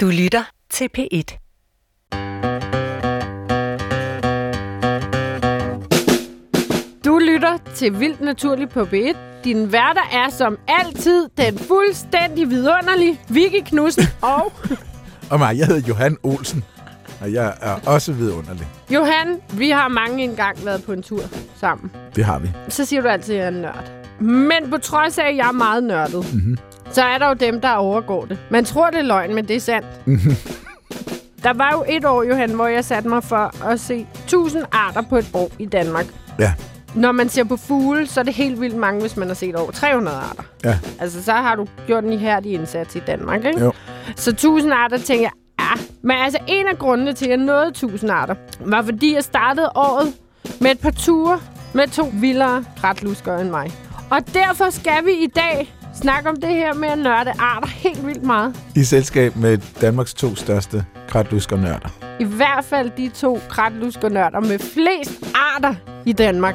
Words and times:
Du 0.00 0.06
lytter 0.06 0.42
til 0.70 0.88
P1. 0.98 1.38
Du 7.04 7.18
lytter 7.18 7.56
til 7.74 8.00
Vildt 8.00 8.20
Naturligt 8.20 8.70
på 8.70 8.82
B1. 8.82 9.16
Din 9.44 9.72
værter 9.72 10.02
er 10.12 10.30
som 10.30 10.58
altid 10.68 11.28
den 11.38 11.58
fuldstændig 11.58 12.50
vidunderlige 12.50 13.20
Vicky 13.28 13.68
Knudsen 13.68 14.04
og 14.22 14.52
Og 15.30 15.38
mig, 15.38 15.58
jeg 15.58 15.66
hedder 15.66 15.88
Johan 15.88 16.16
Olsen, 16.22 16.64
og 17.20 17.32
jeg 17.32 17.54
er 17.60 17.74
også 17.86 18.12
vidunderlig. 18.12 18.66
Johan. 18.90 19.40
Vi 19.52 19.70
har 19.70 19.88
mange 19.88 20.24
engang 20.24 20.64
været 20.64 20.84
på 20.84 20.92
en 20.92 21.02
tur 21.02 21.22
sammen. 21.56 21.90
Det 22.16 22.24
har 22.24 22.38
vi. 22.38 22.48
Så 22.68 22.84
siger 22.84 23.02
du 23.02 23.08
altid, 23.08 23.34
at 23.34 23.38
jeg 23.38 23.44
er 23.44 23.48
en 23.48 23.62
nørd. 23.62 23.90
Men 24.20 24.70
på 24.70 24.78
trods 24.78 25.18
af, 25.18 25.28
at 25.28 25.36
jeg 25.36 25.48
er 25.48 25.52
meget 25.52 25.84
nørdet, 25.84 26.34
mm-hmm. 26.34 26.58
Så 26.90 27.02
er 27.02 27.18
der 27.18 27.28
jo 27.28 27.34
dem, 27.34 27.60
der 27.60 27.70
overgår 27.70 28.24
det. 28.24 28.38
Man 28.50 28.64
tror, 28.64 28.90
det 28.90 28.98
er 28.98 29.02
løgn, 29.02 29.34
men 29.34 29.48
det 29.48 29.56
er 29.56 29.60
sandt. 29.60 29.86
Der 31.42 31.52
var 31.54 31.70
jo 31.72 31.84
et 31.96 32.04
år, 32.04 32.22
Johan, 32.22 32.50
hvor 32.50 32.66
jeg 32.66 32.84
satte 32.84 33.08
mig 33.08 33.24
for 33.24 33.64
at 33.66 33.80
se 33.80 34.06
1000 34.24 34.64
arter 34.72 35.02
på 35.02 35.16
et 35.16 35.26
år 35.34 35.50
i 35.58 35.66
Danmark. 35.66 36.06
Ja, 36.38 36.54
Når 36.94 37.12
man 37.12 37.28
ser 37.28 37.44
på 37.44 37.56
fugle, 37.56 38.06
så 38.06 38.20
er 38.20 38.24
det 38.24 38.34
helt 38.34 38.60
vildt 38.60 38.76
mange, 38.76 39.00
hvis 39.00 39.16
man 39.16 39.28
har 39.28 39.34
set 39.34 39.56
over 39.56 39.70
300 39.70 40.16
arter. 40.16 40.42
ja, 40.64 40.78
Altså, 41.00 41.22
så 41.22 41.32
har 41.32 41.54
du 41.56 41.66
gjort 41.86 42.04
en 42.04 42.12
ihærdig 42.12 42.52
indsats 42.52 42.96
i 42.96 42.98
Danmark, 43.06 43.44
ikke? 43.44 43.60
jo. 43.60 43.72
Så 44.16 44.30
1000 44.30 44.72
arter, 44.72 44.98
tænker 44.98 45.22
jeg, 45.24 45.32
ja. 45.60 45.82
Men 46.02 46.16
altså, 46.16 46.38
en 46.46 46.66
af 46.66 46.78
grundene 46.78 47.12
til, 47.12 47.24
at 47.24 47.30
jeg 47.30 47.36
nåede 47.38 47.68
1000 47.68 48.10
arter, 48.10 48.34
var 48.60 48.82
fordi, 48.82 49.14
jeg 49.14 49.24
startede 49.24 49.70
året 49.74 50.12
med 50.60 50.70
et 50.70 50.78
par 50.80 50.90
ture 50.90 51.40
med 51.72 51.88
to 51.88 52.10
vildere 52.12 52.64
kratluskere 52.80 53.40
end 53.40 53.50
mig. 53.50 53.72
Og 54.10 54.18
derfor 54.34 54.70
skal 54.70 55.04
vi 55.04 55.10
i 55.12 55.26
dag 55.36 55.74
snakke 55.98 56.28
om 56.28 56.36
det 56.36 56.50
her 56.50 56.74
med 56.74 56.88
at 56.88 56.98
nørde 56.98 57.32
arter 57.38 57.68
helt 57.68 58.06
vildt 58.06 58.22
meget. 58.22 58.56
I 58.76 58.84
selskab 58.84 59.36
med 59.36 59.58
Danmarks 59.80 60.14
to 60.14 60.34
største 60.34 60.84
kratluskernørder. 61.08 61.88
I 62.20 62.24
hvert 62.24 62.64
fald 62.64 62.90
de 62.96 63.08
to 63.08 63.40
kratluskernørder 63.48 64.40
med 64.40 64.58
flest 64.58 65.24
arter 65.34 65.74
i 66.06 66.12
Danmark. 66.12 66.54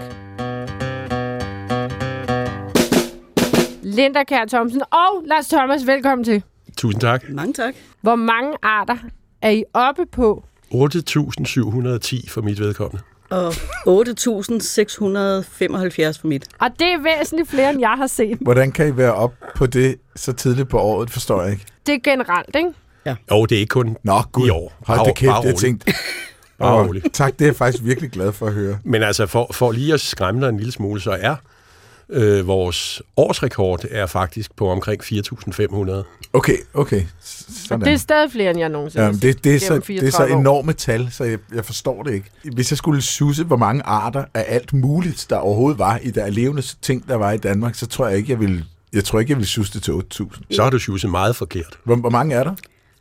Linda 3.84 4.24
Kjær 4.24 4.46
Thomsen 4.46 4.82
og 4.92 5.24
Lars 5.26 5.48
Thomas, 5.48 5.88
velkommen 5.88 6.26
til. 6.26 6.44
Tusind 6.78 7.02
tak. 7.02 7.30
Mange 7.30 7.54
tak. 7.54 7.76
Hvor 8.02 8.16
mange 8.16 8.54
arter 8.62 8.98
er 9.42 9.50
I 9.50 9.64
oppe 9.74 10.06
på? 10.12 10.44
8.710 10.74 12.30
for 12.30 12.42
mit 12.42 12.60
vedkommende. 12.60 13.04
Og 13.34 13.50
8.675 13.50 13.56
for 16.20 16.28
mit. 16.28 16.48
Og 16.60 16.70
det 16.80 16.88
er 16.88 17.18
væsentligt 17.18 17.50
flere, 17.50 17.70
end 17.70 17.80
jeg 17.80 17.94
har 17.98 18.08
set. 18.08 18.38
Hvordan 18.42 18.72
kan 18.72 18.88
I 18.88 18.98
være 18.98 19.14
op 19.14 19.34
på 19.56 19.66
det 19.66 19.96
så 20.16 20.34
tidligt 20.34 20.70
på 20.70 20.80
året, 20.80 21.10
forstår 21.12 21.42
jeg 21.42 21.52
ikke. 21.52 21.66
Det 21.86 21.94
er 21.94 22.00
generelt, 22.12 22.56
ikke? 22.56 22.70
Jo, 23.32 23.46
det 23.46 23.56
er 23.56 23.60
ikke 23.60 23.72
kun 23.72 23.98
Nå, 24.04 24.22
gud. 24.32 24.48
i 24.48 24.50
år. 24.50 24.74
Hold 24.88 25.06
da 25.06 25.14
kæft, 25.14 25.30
bare 25.30 25.44
jeg 25.46 25.56
tænkte. 25.56 25.94
Bare 26.60 26.88
roligt. 26.88 27.14
Tak, 27.14 27.34
det 27.34 27.42
er 27.42 27.46
jeg 27.46 27.56
faktisk 27.56 27.84
virkelig 27.84 28.12
glad 28.12 28.32
for 28.32 28.48
at 28.48 28.54
høre. 28.54 28.78
Men 28.84 29.04
altså, 29.04 29.26
for, 29.26 29.50
for 29.54 29.72
lige 29.72 29.94
at 29.94 30.02
skræmme 30.02 30.42
dig 30.42 30.50
en 30.50 30.58
lille 30.58 30.72
smule, 30.72 31.02
så 31.02 31.12
er 31.12 31.36
øh, 32.10 32.48
vores 32.48 33.02
årsrekord 33.18 33.86
er 33.90 34.06
faktisk 34.06 34.56
på 34.56 34.70
omkring 34.70 35.04
4.500. 35.04 36.30
Okay, 36.34 36.58
okay. 36.74 37.02
Sådan. 37.68 37.86
Det 37.86 37.94
er 37.94 37.98
stadig 37.98 38.32
flere, 38.32 38.50
end 38.50 38.60
jeg 38.60 38.70
nogensinde 38.70 39.06
Jamen, 39.06 39.16
har 39.16 39.22
det, 39.22 39.44
det, 39.44 39.56
er 39.56 39.60
så, 39.60 39.74
det 39.74 39.80
er 39.80 40.12
så 40.12 40.18
34 40.28 40.36
år. 40.36 40.40
enorme 40.40 40.74
tal, 40.74 41.08
så 41.12 41.24
jeg, 41.24 41.40
jeg 41.56 41.66
forstår 41.66 42.04
det 42.04 42.14
ikke. 42.14 42.30
Hvis 42.54 42.72
jeg 42.72 42.78
skulle 42.78 43.02
susse, 43.02 43.44
hvor 43.44 43.58
mange 43.58 43.84
arter 43.84 44.26
af 44.34 44.46
alt 44.48 44.74
muligt, 44.74 45.26
der 45.30 45.38
overhovedet 45.38 45.80
var 45.80 45.98
i 46.04 46.12
der 46.12 46.30
levende 46.30 46.62
ting, 46.82 47.08
der 47.08 47.16
var 47.16 47.32
i 47.32 47.38
Danmark, 47.38 47.76
så 47.76 47.88
tror 47.88 48.08
jeg 48.08 48.18
ikke, 48.18 48.32
jeg 48.32 48.40
ville, 48.40 48.66
jeg 48.94 49.04
tror 49.04 49.20
ikke, 49.20 49.32
jeg 49.32 49.38
ville 49.38 49.50
susse 49.50 49.74
det 49.74 49.84
til 49.84 49.92
8.000. 49.92 50.42
Så 50.52 50.64
har 50.64 50.70
du 50.70 50.80
sjusset 50.80 51.12
meget 51.12 51.36
forkert. 51.36 51.80
Hvor, 51.84 51.96
hvor 51.96 52.10
mange 52.10 52.36
er 52.36 52.44
der? 52.44 52.56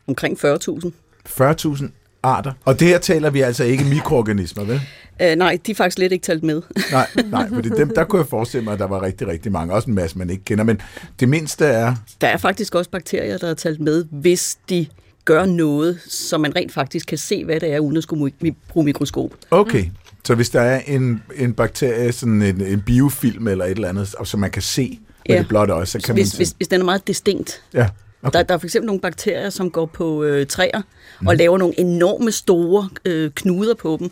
Omkring 0.09 0.39
40.000. 0.45 0.91
40.000 1.29 2.02
arter. 2.23 2.53
Og 2.65 2.81
det 2.81 2.89
her 2.89 2.99
taler 2.99 3.31
vi 3.31 3.41
altså 3.41 3.65
ikke 3.65 3.85
mikroorganismer, 3.85 4.65
vel? 4.65 4.81
Uh, 5.23 5.39
nej, 5.39 5.59
de 5.67 5.71
er 5.71 5.75
faktisk 5.75 5.99
lidt 5.99 6.13
ikke 6.13 6.23
talt 6.25 6.43
med. 6.43 6.63
Nej, 6.93 7.07
nej, 7.31 7.49
for 7.49 7.61
dem, 7.61 7.93
der 7.95 8.05
kunne 8.05 8.21
jeg 8.21 8.29
forestille 8.29 8.65
mig, 8.65 8.73
at 8.73 8.79
der 8.79 8.87
var 8.87 9.03
rigtig, 9.03 9.27
rigtig 9.29 9.53
mange. 9.53 9.75
Også 9.75 9.89
en 9.89 9.95
masse, 9.95 10.19
man 10.19 10.31
ikke 10.31 10.45
kender. 10.45 10.65
Men 10.65 10.81
det 11.21 11.29
mindste 11.29 11.65
er... 11.67 11.95
Der 12.21 12.27
er 12.29 12.37
faktisk 12.37 12.75
også 12.75 12.91
bakterier, 12.91 13.39
der 13.39 13.51
er 13.51 13.55
talt 13.55 13.81
med, 13.81 14.05
hvis 14.11 14.59
de 14.69 14.87
gør 15.25 15.45
noget, 15.47 15.99
så 16.09 16.39
man 16.39 16.57
rent 16.57 16.73
faktisk 16.73 17.07
kan 17.07 17.19
se, 17.19 17.45
hvad 17.45 17.61
det 17.61 17.73
er, 17.73 17.79
uden 17.79 17.97
at 17.97 18.03
skulle 18.03 18.33
bruge 18.69 18.85
mikroskop. 18.85 19.31
Okay, 19.51 19.85
så 20.25 20.35
hvis 20.35 20.51
der 20.51 20.61
er 20.61 20.81
en, 20.87 21.23
en 21.37 21.53
bakterie, 21.53 22.13
sådan 22.13 22.43
en, 22.43 22.61
en 22.61 22.81
biofilm 22.81 23.49
eller 23.49 23.65
et 23.65 23.71
eller 23.71 23.89
andet, 23.89 24.15
så 24.25 24.37
man 24.37 24.51
kan 24.51 24.63
se 24.63 24.99
med 25.29 25.35
Ja. 25.35 25.39
det 25.41 25.49
blotte 25.49 25.73
øje, 25.73 25.87
så 25.87 25.99
kan 26.01 26.15
Hvis, 26.15 26.35
man... 26.35 26.39
hvis, 26.39 26.55
hvis 26.57 26.69
den 26.69 26.81
er 26.81 26.85
meget 26.85 27.07
distinkt. 27.07 27.63
Ja, 27.75 27.89
okay. 28.23 28.39
Der, 28.39 28.43
der 28.45 28.55
er 28.55 28.59
for 28.59 28.67
eksempel 28.67 28.87
nogle 28.87 29.01
bakterier, 29.01 29.51
som 29.51 29.71
går 29.71 29.87
på 29.87 30.23
øh, 30.25 30.47
træer 30.47 30.83
og 31.27 31.37
laver 31.37 31.59
nogle 31.59 31.81
enorme 31.81 32.33
store 32.33 32.89
øh, 33.05 33.31
knuder 33.35 33.75
på 33.75 33.97
dem. 34.01 34.11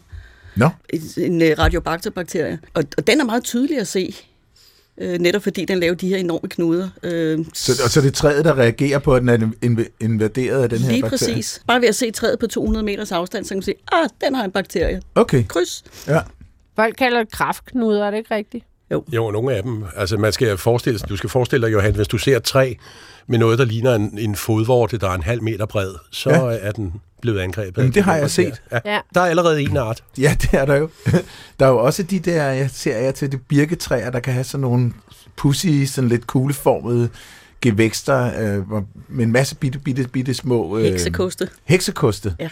Nå, 0.57 0.69
En 1.17 1.43
øh, 1.43 1.59
radiobacter-bakterie. 1.59 2.59
Og, 2.75 2.85
og 2.99 3.07
den 3.07 3.21
er 3.21 3.25
meget 3.25 3.45
tydelig 3.45 3.79
at 3.79 3.87
se, 3.89 4.15
øh, 4.99 5.19
netop 5.19 5.43
fordi 5.43 5.65
den 5.65 5.81
laver 5.81 5.95
de 5.95 6.09
her 6.09 6.17
enorme 6.17 6.49
knuder. 6.49 6.89
Øh, 7.03 7.39
så, 7.55 7.73
og 7.85 7.91
så 7.91 8.01
er 8.01 8.05
det 8.05 8.15
træet, 8.15 8.45
der 8.45 8.59
reagerer 8.59 8.99
på, 8.99 9.15
at 9.15 9.23
den 9.23 9.29
er 9.29 9.37
inv- 9.65 9.97
invaderet 10.01 10.63
af 10.63 10.69
den 10.69 10.79
her 10.79 10.91
Lige 10.91 11.03
bakterie? 11.03 11.35
præcis. 11.35 11.63
Bare 11.67 11.81
ved 11.81 11.89
at 11.89 11.95
se 11.95 12.11
træet 12.11 12.39
på 12.39 12.47
200 12.47 12.85
meters 12.85 13.13
afstand, 13.13 13.45
så 13.45 13.49
kan 13.49 13.57
man 13.57 13.63
sige, 13.63 13.75
ah, 13.93 14.09
den 14.25 14.35
har 14.35 14.45
en 14.45 14.51
bakterie. 14.51 15.03
Okay, 15.15 15.45
Kryds. 15.49 15.85
ja. 16.07 16.21
Folk 16.77 16.95
kalder 16.99 17.19
det 17.19 17.33
kraftknuder, 17.33 18.07
er 18.07 18.11
det 18.11 18.19
ikke 18.19 18.35
rigtigt? 18.35 18.65
Jo, 19.13 19.31
nogle 19.31 19.55
af 19.55 19.63
dem. 19.63 19.85
Altså, 19.97 20.17
man 20.17 20.33
skal 20.33 20.59
forestille, 20.59 20.99
du 20.99 21.17
skal 21.17 21.31
forestille 21.31 21.67
dig, 21.67 21.73
Johan, 21.73 21.95
hvis 21.95 22.09
du 22.09 22.19
ser 22.19 22.37
et 22.37 22.43
træ 22.43 22.75
med 23.27 23.39
noget, 23.39 23.59
der 23.59 23.65
ligner 23.65 23.95
en, 23.95 24.19
en 24.19 24.37
fodvorte, 24.37 24.99
der 24.99 25.09
er 25.11 25.15
en 25.15 25.23
halv 25.23 25.43
meter 25.43 25.67
bred, 25.67 25.95
så 26.11 26.31
Ja. 26.31 26.59
er 26.61 26.73
den 26.73 26.93
blevet 27.23 27.41
angrebet. 27.41 27.79
Jamen, 27.83 27.95
det 27.95 28.03
har 28.03 28.13
den 28.13 28.21
jeg 28.23 28.31
set. 28.31 28.63
Ja. 28.73 28.79
Ja. 28.85 29.01
Der 29.15 29.21
er 29.21 29.27
allerede 29.27 29.63
en 29.63 29.77
art. 29.77 30.05
Ja, 30.19 30.37
det 30.43 30.49
er 30.53 30.65
der 30.65 30.75
jo. 30.77 30.89
Der 31.61 31.67
er 31.67 31.71
jo 31.71 31.79
også 31.79 32.03
de 32.03 32.19
der, 32.19 32.45
jeg 32.45 32.71
ser 32.71 32.99
jeg 32.99 33.15
til, 33.15 33.33
de 33.33 33.39
birketræer, 33.39 34.11
der 34.11 34.21
kan 34.21 34.33
have 34.33 34.45
sådan 34.45 34.61
nogle 34.63 34.93
pussy, 35.37 35.85
sådan 35.87 36.09
lidt 36.09 36.27
kugleformede 36.27 37.09
gevækster 37.61 38.25
øh, 38.41 38.83
med 39.09 39.25
en 39.25 39.33
masse 39.33 39.57
bitte, 39.57 39.79
bitte, 39.79 40.09
bitte 40.09 40.35
små... 40.35 40.79
Øh, 40.79 40.85
Heksekoste. 40.85 41.49
Heksekoste? 41.65 42.35
Ja. 42.41 42.49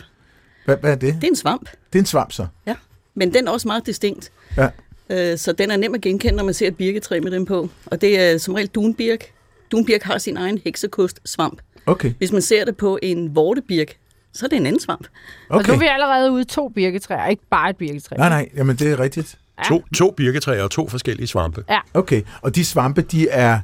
Hvad, 0.64 0.76
hvad 0.76 0.90
er 0.90 0.94
det? 0.94 1.14
Det 1.14 1.24
er 1.24 1.28
en 1.28 1.36
svamp, 1.36 1.68
Det 1.92 1.98
er 1.98 2.02
en 2.02 2.06
svamp 2.06 2.32
så? 2.32 2.46
ja. 2.66 2.74
Men 3.14 3.34
den 3.34 3.48
er 3.48 3.52
også 3.52 3.68
meget 3.68 3.86
distinkt. 3.86 4.30
Ja. 4.56 4.68
Øh, 5.10 5.38
Så 5.38 5.52
den 5.52 5.70
er 5.70 5.76
nem 5.76 5.94
at 5.94 6.00
genkende, 6.00 6.36
når 6.36 6.44
man 6.44 6.54
ser 6.54 6.68
et 6.68 6.76
birketræ 6.76 7.20
med 7.20 7.30
dem 7.30 7.44
på. 7.44 7.68
Og 7.86 8.00
det 8.00 8.20
er 8.20 8.38
som 8.38 8.54
regel 8.54 8.68
dunbirk. 8.68 9.24
Dunbirk 9.70 10.02
har 10.02 10.18
sin 10.18 10.36
egen 10.36 10.60
heksekost 10.64 11.20
svamp. 11.24 11.60
Okay, 11.86 12.12
Hvis 12.18 12.32
man 12.32 12.42
ser 12.42 12.64
det 12.64 12.76
på 12.76 12.98
en 13.02 13.34
vortebirk, 13.34 13.96
så 14.32 14.46
er 14.46 14.48
det 14.48 14.56
en 14.56 14.66
anden 14.66 14.80
svamp. 14.80 15.06
Og 15.48 15.56
nu 15.56 15.60
okay. 15.60 15.72
er 15.72 15.78
vi 15.78 15.86
allerede 15.86 16.32
ude 16.32 16.42
i 16.42 16.44
to 16.44 16.68
birketræer, 16.68 17.26
ikke 17.26 17.42
bare 17.50 17.70
et 17.70 17.76
birketræ. 17.76 18.16
Nej, 18.16 18.28
nej, 18.28 18.48
jamen 18.56 18.76
det 18.76 18.92
er 18.92 19.00
rigtigt. 19.00 19.38
Ja. 19.58 19.62
To, 19.68 19.84
to 19.94 20.10
birketræer 20.10 20.62
og 20.62 20.70
to 20.70 20.88
forskellige 20.88 21.26
svampe. 21.26 21.64
Okay, 21.94 22.22
og 22.40 22.54
de 22.54 22.64
svampe, 22.64 23.02
de 23.02 23.28
er... 23.28 23.60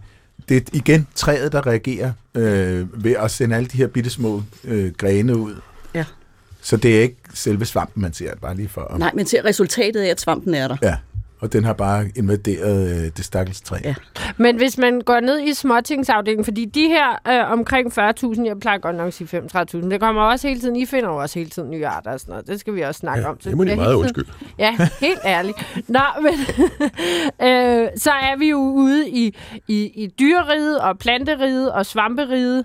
Det 0.48 0.56
er 0.56 0.60
igen 0.72 1.06
træet, 1.14 1.52
der 1.52 1.66
reagerer 1.66 2.12
øh, 2.34 3.04
ved 3.04 3.16
at 3.16 3.30
sende 3.30 3.56
alle 3.56 3.68
de 3.68 3.76
her 3.76 3.86
bitte 3.86 4.10
små 4.10 4.42
øh, 4.64 4.92
grene 4.92 5.36
ud. 5.36 5.54
Ja. 5.94 6.04
Så 6.60 6.76
det 6.76 6.98
er 6.98 7.02
ikke 7.02 7.16
selve 7.34 7.64
svampen, 7.64 8.02
man 8.02 8.12
ser, 8.12 8.34
bare 8.36 8.56
lige 8.56 8.68
for... 8.68 8.96
Nej, 8.98 9.10
men 9.14 9.26
ser 9.26 9.44
resultatet 9.44 10.00
af, 10.00 10.08
at 10.08 10.20
svampen 10.20 10.54
er 10.54 10.68
der. 10.68 10.76
Ja, 10.82 10.96
og 11.44 11.52
den 11.52 11.64
har 11.64 11.72
bare 11.72 12.06
invaderet 12.16 12.90
øh, 12.90 13.10
det 13.16 13.24
stakkels 13.24 13.60
træ. 13.60 13.76
Ja. 13.84 13.94
Men 14.36 14.56
hvis 14.56 14.78
man 14.78 15.00
går 15.00 15.20
ned 15.20 15.40
i 15.40 15.54
småtingsafdelingen, 15.54 16.44
fordi 16.44 16.64
de 16.64 16.88
her 16.88 17.10
øh, 17.28 17.52
omkring 17.52 17.98
40.000, 17.98 18.44
jeg 18.46 18.60
plejer 18.60 18.78
godt 18.78 18.96
nok 18.96 19.06
at 19.06 19.14
sige 19.14 19.38
35.000, 19.54 19.76
det 19.90 20.00
kommer 20.00 20.22
også 20.22 20.48
hele 20.48 20.60
tiden, 20.60 20.76
I 20.76 20.86
finder 20.86 21.08
jo 21.08 21.16
også 21.16 21.38
hele 21.38 21.50
tiden 21.50 21.70
nye 21.70 21.86
arter 21.86 22.10
og 22.12 22.20
sådan 22.20 22.32
noget. 22.32 22.46
Det 22.46 22.60
skal 22.60 22.74
vi 22.74 22.80
også 22.80 22.98
snakke 22.98 23.22
Ja, 23.22 23.30
om. 23.30 23.40
Så 23.40 23.48
det 23.48 23.56
må 23.56 23.64
de 23.64 23.76
meget 23.76 23.94
undskylde. 23.94 24.30
Ja, 24.58 24.76
helt 25.00 25.18
ærligt. 25.24 25.56
Nå, 25.88 26.00
men 26.22 26.32
øh, 27.48 27.88
så 27.96 28.10
er 28.10 28.38
vi 28.38 28.50
jo 28.50 28.58
ude 28.58 29.08
i, 29.10 29.36
i, 29.68 29.84
i 29.84 30.06
dyreriget 30.18 30.80
og 30.80 30.98
planteriget 30.98 31.72
og 31.72 31.86
svamperiget, 31.86 32.64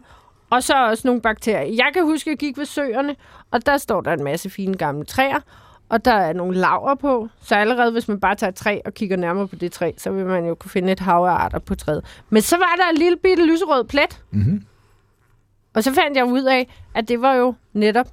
og 0.50 0.64
så 0.64 0.74
også 0.90 1.08
nogle 1.08 1.22
bakterier. 1.22 1.74
Jeg 1.76 1.90
kan 1.94 2.04
huske, 2.04 2.28
at 2.28 2.32
jeg 2.32 2.38
gik 2.38 2.58
ved 2.58 2.66
søerne, 2.66 3.16
og 3.52 3.66
der 3.66 3.78
står 3.78 4.02
der 4.02 4.14
en 4.14 4.24
masse 4.24 4.50
fine 4.50 4.78
gamle 4.78 5.06
træer, 5.06 5.40
og 5.90 6.06
der 6.06 6.14
er 6.14 6.34
nogle 6.34 6.58
laver 6.58 6.96
på. 6.96 7.28
Så 7.42 7.56
allerede 7.56 7.92
hvis 7.92 8.08
man 8.08 8.20
bare 8.20 8.36
tager 8.36 8.50
et 8.52 8.56
træ 8.56 8.80
og 8.86 8.94
kigger 8.94 9.18
nærmere 9.18 9.48
på 9.48 9.56
det 9.56 9.72
træ, 9.72 9.92
så 9.98 10.12
vil 10.12 10.26
man 10.26 10.46
jo 10.46 10.56
kunne 10.56 10.72
finde 10.72 10.92
et 10.92 11.00
hav 11.00 11.26
af 11.26 11.32
arter 11.32 11.60
på 11.60 11.76
træet. 11.76 12.06
Men 12.30 12.42
så 12.42 12.58
var 12.58 12.76
der 12.78 12.90
en 12.90 12.98
lille 12.98 13.18
bitte 13.18 13.46
lyserød 13.46 13.84
plet. 13.84 14.22
Mm-hmm. 14.32 14.66
Og 15.74 15.84
så 15.84 15.94
fandt 15.94 16.18
jeg 16.18 16.26
ud 16.26 16.44
af, 16.44 16.80
at 16.96 17.08
det 17.08 17.22
var 17.22 17.34
jo 17.34 17.54
netop 17.74 18.08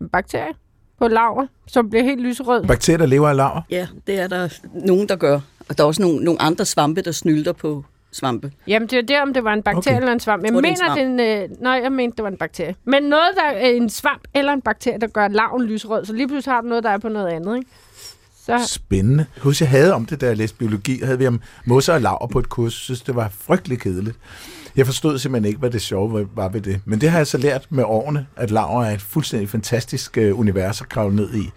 en 0.00 0.08
bakterie 0.08 0.52
på 0.98 1.08
laver, 1.08 1.46
som 1.66 1.90
blev 1.90 2.02
helt 2.02 2.20
lyserød. 2.20 2.64
Bakterier, 2.66 2.98
der 2.98 3.06
lever 3.06 3.28
af 3.28 3.36
laver? 3.36 3.60
Ja, 3.70 3.88
det 4.06 4.20
er 4.20 4.26
der 4.26 4.48
nogen, 4.86 5.08
der 5.08 5.16
gør. 5.16 5.40
Og 5.68 5.78
der 5.78 5.84
er 5.84 5.88
også 5.88 6.02
nogle, 6.02 6.24
nogle 6.24 6.42
andre 6.42 6.64
svampe, 6.64 7.00
der 7.00 7.12
snylter 7.12 7.52
på 7.52 7.84
svampe. 8.14 8.52
Jamen, 8.66 8.88
det 8.88 8.98
er 8.98 9.02
det, 9.02 9.20
om 9.22 9.34
det 9.34 9.44
var 9.44 9.52
en 9.52 9.62
bakterie 9.62 9.96
Okay. 9.96 10.00
eller 10.02 10.12
en 10.12 10.20
svamp. 10.20 10.44
Jeg 10.44 10.52
tror, 10.52 10.60
det 10.60 10.70
er 10.80 10.94
en 10.96 11.12
mener, 11.16 11.24
den... 11.26 11.50
Øh, 11.52 11.62
nej, 11.62 11.80
jeg 11.82 11.92
mente, 11.92 12.16
det 12.16 12.22
var 12.22 12.30
en 12.30 12.36
bakterie. 12.36 12.74
Men 12.84 13.02
noget, 13.02 13.28
der 13.36 13.42
er 13.42 13.68
en 13.68 13.90
svamp 13.90 14.22
eller 14.34 14.52
en 14.52 14.60
bakterie, 14.62 14.98
der 15.00 15.06
gør 15.06 15.28
laven 15.28 15.62
lysrød, 15.64 16.04
så 16.04 16.12
lige 16.12 16.28
pludselig 16.28 16.54
har 16.54 16.60
du 16.60 16.68
noget, 16.68 16.84
der 16.84 16.90
er 16.90 16.98
på 16.98 17.08
noget 17.08 17.28
andet, 17.28 17.56
ikke? 17.56 17.70
Så 18.46 18.58
Spændende. 18.68 19.26
Jeg 19.36 19.42
husker, 19.42 19.64
jeg 19.66 19.70
havde 19.70 19.94
om 19.94 20.06
det, 20.06 20.20
da 20.20 20.26
jeg 20.26 20.36
læste 20.36 20.56
biologi. 20.56 20.96
Der 20.98 21.06
havde 21.06 21.18
vi 21.18 21.26
om 21.26 21.40
mosser 21.64 21.94
og 21.94 22.00
laver 22.00 22.26
på 22.32 22.38
et 22.38 22.48
kurs. 22.48 22.64
Jeg 22.66 22.72
synes, 22.72 23.02
det 23.02 23.16
var 23.16 23.30
frygtelig 23.40 23.80
kedeligt. 23.80 24.16
Jeg 24.76 24.86
forstod 24.86 25.18
simpelthen 25.18 25.48
ikke, 25.48 25.58
hvad 25.60 25.70
det 25.70 25.82
sjove 25.82 26.28
var 26.34 26.48
ved 26.48 26.60
det. 26.60 26.80
Men 26.84 27.00
det 27.00 27.10
har 27.10 27.18
jeg 27.18 27.26
så 27.26 27.38
lært 27.38 27.66
med 27.70 27.84
årene, 27.86 28.26
at 28.36 28.50
laver 28.50 28.84
er 28.84 28.90
et 28.94 29.00
fuldstændig 29.02 29.48
fantastisk 29.48 30.18
øh, 30.18 30.38
univers 30.38 30.80
at 30.80 30.88
kravle 30.88 31.16
ned 31.16 31.34
i. 31.34 31.50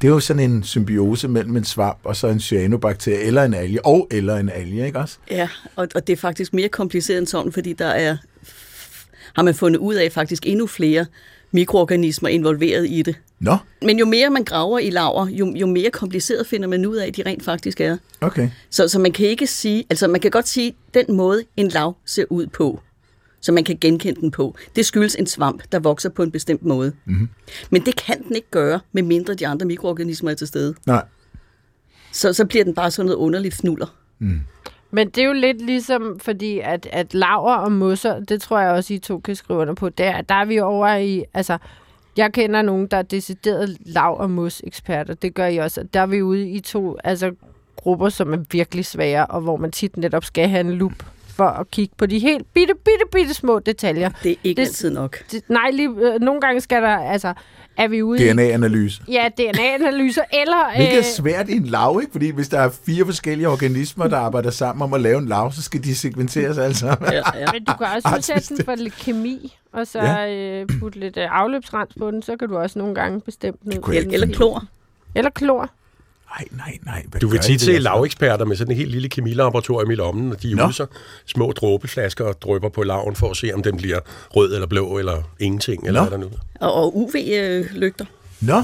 Det 0.00 0.06
er 0.08 0.12
jo 0.12 0.20
sådan 0.20 0.50
en 0.50 0.62
symbiose 0.62 1.28
mellem 1.28 1.56
en 1.56 1.64
svamp 1.64 1.98
og 2.04 2.16
så 2.16 2.26
en 2.26 2.40
cyanobakterie, 2.40 3.18
eller 3.18 3.42
en 3.42 3.54
alge, 3.54 3.86
og 3.86 4.08
eller 4.10 4.36
en 4.36 4.48
alge, 4.48 4.86
ikke 4.86 4.98
også? 4.98 5.18
Ja, 5.30 5.48
og, 5.76 5.88
og 5.94 6.06
det 6.06 6.12
er 6.12 6.16
faktisk 6.16 6.54
mere 6.54 6.68
kompliceret 6.68 7.18
end 7.18 7.26
sådan, 7.26 7.52
fordi 7.52 7.72
der 7.72 7.86
er, 7.86 8.16
har 9.34 9.42
man 9.42 9.54
fundet 9.54 9.78
ud 9.78 9.94
af 9.94 10.12
faktisk 10.12 10.46
endnu 10.46 10.66
flere 10.66 11.06
mikroorganismer 11.52 12.28
involveret 12.28 12.86
i 12.90 13.02
det. 13.02 13.16
Nå, 13.40 13.56
Men 13.82 13.98
jo 13.98 14.06
mere 14.06 14.30
man 14.30 14.44
graver 14.44 14.78
i 14.78 14.90
laver, 14.90 15.28
jo, 15.28 15.54
jo 15.54 15.66
mere 15.66 15.90
kompliceret 15.90 16.46
finder 16.46 16.68
man 16.68 16.86
ud 16.86 16.96
af, 16.96 17.06
at 17.06 17.16
de 17.16 17.22
rent 17.26 17.44
faktisk 17.44 17.80
er. 17.80 17.96
okay. 18.20 18.48
Så, 18.70 18.88
så 18.88 18.98
man 18.98 19.12
kan 19.12 19.26
ikke 19.26 19.46
sige, 19.46 19.84
altså 19.90 20.08
man 20.08 20.20
kan 20.20 20.30
godt 20.30 20.48
sige, 20.48 20.74
den 20.94 21.16
måde 21.16 21.44
en 21.56 21.68
lav 21.68 21.96
ser 22.06 22.24
ud 22.30 22.46
på, 22.46 22.80
så 23.40 23.52
man 23.52 23.64
kan 23.64 23.78
genkende 23.80 24.20
den 24.20 24.30
på, 24.30 24.54
det 24.76 24.86
skyldes 24.86 25.14
en 25.14 25.26
svamp, 25.26 25.62
der 25.72 25.78
vokser 25.78 26.08
på 26.08 26.22
en 26.22 26.30
bestemt 26.30 26.62
måde. 26.62 26.92
Mm-hmm. 27.04 27.28
Men 27.70 27.86
det 27.86 27.96
kan 27.96 28.22
den 28.22 28.36
ikke 28.36 28.50
gøre, 28.50 28.80
med 28.92 29.02
mindre 29.02 29.34
de 29.34 29.46
andre 29.46 29.66
mikroorganismer 29.66 30.30
er 30.30 30.34
til 30.34 30.46
stede. 30.46 30.74
Nej. 30.86 31.04
Så, 32.12 32.32
så 32.32 32.46
bliver 32.46 32.64
den 32.64 32.74
bare 32.74 32.90
sådan 32.90 33.06
noget 33.06 33.18
underligt 33.18 33.54
fnuller. 33.54 33.94
Men 34.90 35.10
det 35.10 35.18
er 35.18 35.26
jo 35.26 35.32
lidt 35.32 35.66
ligesom, 35.66 36.18
fordi 36.20 36.58
at, 36.58 36.88
at 36.92 37.14
laver 37.14 37.54
og 37.54 37.72
mosser, 37.72 38.20
det 38.20 38.42
tror 38.42 38.60
jeg 38.60 38.70
også, 38.70 38.94
I 38.94 38.98
to 38.98 39.18
kan 39.18 39.36
skrive 39.36 39.58
under 39.58 39.74
på, 39.74 39.88
der, 39.88 40.20
der 40.20 40.34
er 40.34 40.44
vi 40.44 40.60
over 40.60 40.94
i, 40.94 41.24
altså, 41.34 41.58
jeg 42.16 42.32
kender 42.32 42.62
nogen, 42.62 42.86
der 42.86 42.96
er 42.96 43.02
decideret 43.02 43.76
lav- 43.80 44.20
og 44.20 44.30
mos-eksperter, 44.30 45.14
det 45.14 45.34
gør 45.34 45.46
I 45.46 45.56
også, 45.56 45.82
der 45.94 46.00
er 46.00 46.06
vi 46.06 46.22
ude 46.22 46.50
i 46.50 46.60
to 46.60 46.96
altså, 47.04 47.32
grupper, 47.76 48.08
som 48.08 48.32
er 48.32 48.38
virkelig 48.50 48.84
svære, 48.84 49.26
og 49.26 49.40
hvor 49.40 49.56
man 49.56 49.70
tit 49.70 49.96
netop 49.96 50.24
skal 50.24 50.48
have 50.48 50.60
en 50.60 50.72
lup 50.72 51.04
for 51.40 51.46
at 51.60 51.70
kigge 51.70 51.94
på 51.98 52.06
de 52.06 52.18
helt 52.18 52.46
bitte, 52.54 52.74
bitte, 52.74 53.04
bitte 53.12 53.34
små 53.34 53.58
detaljer. 53.58 54.10
Det 54.22 54.32
er 54.32 54.36
ikke 54.44 54.60
Det- 54.60 54.66
altid 54.68 54.90
nok. 54.90 55.18
Det, 55.32 55.42
nej, 55.48 55.70
lige, 55.72 55.88
øh, 55.88 56.20
nogle 56.20 56.40
gange 56.40 56.60
skal 56.60 56.82
der, 56.82 56.96
altså, 56.96 57.34
er 57.76 57.88
vi 57.88 58.02
ude 58.02 58.24
i... 58.28 58.32
DNA-analyse. 58.32 59.02
Ja, 59.08 59.28
DNA-analyser, 59.38 60.22
eller... 60.32 60.70
Hvilket 60.76 60.94
er 60.94 60.98
øh, 60.98 61.04
svært 61.04 61.48
i 61.48 61.56
en 61.56 61.64
lav, 61.66 61.98
ikke? 62.02 62.12
Fordi 62.12 62.30
hvis 62.30 62.48
der 62.48 62.60
er 62.60 62.70
fire 62.86 63.04
forskellige 63.04 63.48
organismer, 63.48 64.08
der 64.08 64.16
arbejder 64.16 64.50
sammen 64.50 64.82
om 64.82 64.94
at 64.94 65.00
lave 65.00 65.18
en 65.18 65.26
lav, 65.28 65.52
så 65.52 65.62
skal 65.62 65.84
de 65.84 65.94
sekventeres 65.94 66.58
alle 66.58 66.76
sammen. 66.76 67.12
Ja, 67.12 67.22
ja. 67.38 67.46
Men 67.52 67.64
du 67.64 67.72
kan 67.72 67.86
også 67.96 68.08
udsætte 68.16 68.54
den 68.56 68.64
for 68.64 68.74
lidt 68.74 68.94
kemi, 68.96 69.56
og 69.72 69.86
så 69.86 69.98
Ja. 69.98 70.34
øh, 70.34 70.68
putte 70.80 71.00
lidt 71.00 71.16
øh, 71.16 71.26
afløbsrens 71.30 71.94
på 71.98 72.10
den, 72.10 72.22
så 72.22 72.36
kan 72.36 72.48
du 72.48 72.58
også 72.58 72.78
nogle 72.78 72.94
gange 72.94 73.20
bestemme 73.20 73.58
Eller, 73.66 74.10
eller 74.12 74.26
klor. 74.26 74.64
Eller 75.14 75.30
klor. 75.30 75.70
Nej, 76.38 76.48
nej, 76.66 76.78
nej. 76.84 77.04
Hvad 77.08 77.20
Du 77.20 77.28
vil 77.28 77.40
tit 77.40 77.60
se 77.60 77.72
der 77.72 77.78
så? 77.78 77.82
laveksperter 77.82 78.44
med 78.44 78.56
sådan 78.56 78.72
en 78.72 78.76
helt 78.76 78.90
lille 78.90 79.08
kemilaboratorium 79.08 79.90
i 79.90 79.94
lommen, 79.94 80.32
og 80.32 80.42
de 80.42 80.54
Nå. 80.54 80.66
user 80.66 80.86
små 81.26 81.52
dråbeflasker 81.52 82.24
og 82.24 82.42
drypper 82.42 82.68
på 82.68 82.82
laven 82.82 83.16
for 83.16 83.30
at 83.30 83.36
se, 83.36 83.50
om 83.54 83.62
den 83.62 83.76
bliver 83.76 83.98
rød 84.36 84.54
eller 84.54 84.66
blå 84.66 84.98
eller 84.98 85.22
ingenting, 85.40 85.86
eller 85.86 86.00
Nå. 86.02 86.08
hvad 86.08 86.18
der 86.18 86.24
nu. 86.24 86.30
Og, 86.60 86.74
og 86.74 86.96
UV-lygter. 86.96 88.04
Nå, 88.40 88.62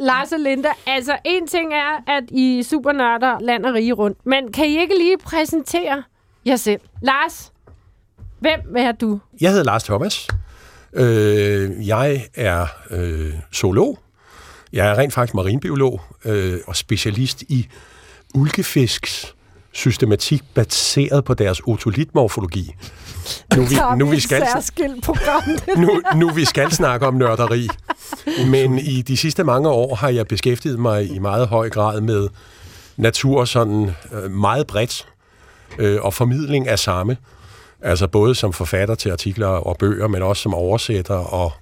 Lars 0.00 0.32
og 0.32 0.40
Linda, 0.40 0.68
altså 0.86 1.16
en 1.24 1.46
ting 1.46 1.74
er, 1.74 2.16
at 2.16 2.22
I 2.30 2.58
er 2.58 2.64
supernørder 2.64 3.38
land 3.40 3.66
og 3.66 3.74
rige 3.74 3.92
rundt, 3.92 4.26
men 4.26 4.52
kan 4.52 4.66
I 4.66 4.80
ikke 4.80 4.94
lige 4.98 5.16
præsentere 5.24 6.02
jer 6.46 6.56
selv? 6.56 6.80
Lars, 7.02 7.52
hvem 8.40 8.60
er 8.76 8.92
du? 8.92 9.20
Jeg 9.40 9.50
hedder 9.50 9.64
Lars 9.64 9.84
Thomas. 9.84 10.28
Øh, 10.96 11.88
jeg 11.88 12.26
er 12.34 12.66
øh, 12.90 13.32
zoolog. 13.54 13.98
Jeg 14.72 14.86
er 14.88 14.98
rent 14.98 15.14
faktisk 15.14 15.34
marinbiolog 15.34 16.00
øh, 16.24 16.58
og 16.66 16.76
specialist 16.76 17.42
i 17.42 17.68
ulkefisks 18.34 19.34
systematik 19.72 20.42
baseret 20.54 21.24
på 21.24 21.34
deres 21.34 21.60
otolitmorfologi. 21.66 22.74
Nu, 23.56 23.62
vi, 23.62 23.76
nu, 23.96 24.06
vi 24.06 24.20
skal, 24.20 24.42
program. 25.02 25.42
nu, 25.82 26.00
nu 26.16 26.30
vi 26.30 26.44
skal 26.44 26.72
snakke 26.72 27.06
om 27.06 27.14
nørderi. 27.14 27.68
Men 28.46 28.78
i 28.78 29.02
de 29.02 29.16
sidste 29.16 29.44
mange 29.44 29.68
år 29.68 29.94
har 29.94 30.08
jeg 30.08 30.26
beskæftiget 30.26 30.78
mig 30.78 31.10
i 31.14 31.18
meget 31.18 31.48
høj 31.48 31.70
grad 31.70 32.00
med 32.00 32.28
natur 32.96 33.44
sådan 33.44 33.90
øh, 34.12 34.30
meget 34.30 34.66
bredt 34.66 35.06
øh, 35.78 35.98
og 36.02 36.14
formidling 36.14 36.68
af 36.68 36.78
samme. 36.78 37.16
Altså 37.82 38.06
både 38.06 38.34
som 38.34 38.52
forfatter 38.52 38.94
til 38.94 39.10
artikler 39.10 39.46
og 39.46 39.76
bøger, 39.78 40.08
men 40.08 40.22
også 40.22 40.42
som 40.42 40.54
oversætter 40.54 41.14
og 41.14 41.52